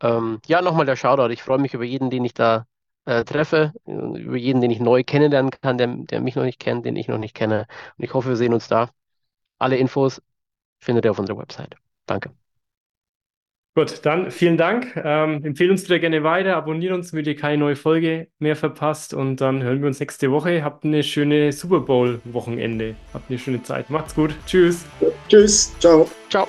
Ähm, 0.00 0.40
ja, 0.46 0.62
nochmal 0.62 0.86
der 0.86 0.96
Shoutout. 0.96 1.30
Ich 1.30 1.42
freue 1.42 1.58
mich 1.58 1.74
über 1.74 1.84
jeden, 1.84 2.08
den 2.10 2.24
ich 2.24 2.34
da 2.34 2.66
äh, 3.08 3.24
treffe, 3.24 3.72
über 3.86 4.36
jeden, 4.36 4.60
den 4.60 4.70
ich 4.70 4.80
neu 4.80 5.02
kennenlernen 5.02 5.50
kann, 5.50 5.78
der, 5.78 5.88
der 5.88 6.20
mich 6.20 6.36
noch 6.36 6.44
nicht 6.44 6.60
kennt, 6.60 6.84
den 6.84 6.96
ich 6.96 7.08
noch 7.08 7.18
nicht 7.18 7.34
kenne. 7.34 7.66
Und 7.96 8.04
ich 8.04 8.12
hoffe, 8.12 8.28
wir 8.28 8.36
sehen 8.36 8.52
uns 8.52 8.68
da. 8.68 8.90
Alle 9.58 9.76
Infos 9.76 10.22
findet 10.78 11.06
ihr 11.06 11.10
auf 11.10 11.18
unserer 11.18 11.38
Website. 11.38 11.76
Danke. 12.06 12.30
Gut, 13.74 14.04
dann 14.04 14.30
vielen 14.30 14.56
Dank. 14.56 14.92
Ähm, 14.96 15.42
empfehle 15.44 15.70
uns 15.70 15.84
wieder 15.84 16.00
gerne 16.00 16.22
weiter, 16.22 16.56
abonniert 16.56 16.92
uns, 16.92 17.12
damit 17.12 17.28
ihr 17.28 17.36
keine 17.36 17.58
neue 17.58 17.76
Folge 17.76 18.28
mehr 18.40 18.56
verpasst. 18.56 19.14
Und 19.14 19.36
dann 19.40 19.62
hören 19.62 19.80
wir 19.80 19.86
uns 19.86 20.00
nächste 20.00 20.30
Woche. 20.30 20.62
Habt 20.62 20.84
eine 20.84 21.02
schöne 21.02 21.52
Super 21.52 21.80
Bowl-Wochenende. 21.80 22.96
Habt 23.14 23.30
eine 23.30 23.38
schöne 23.38 23.62
Zeit. 23.62 23.88
Macht's 23.88 24.14
gut. 24.14 24.34
Tschüss. 24.46 24.84
Tschüss. 25.28 25.78
Ciao. 25.78 26.10
Ciao. 26.28 26.46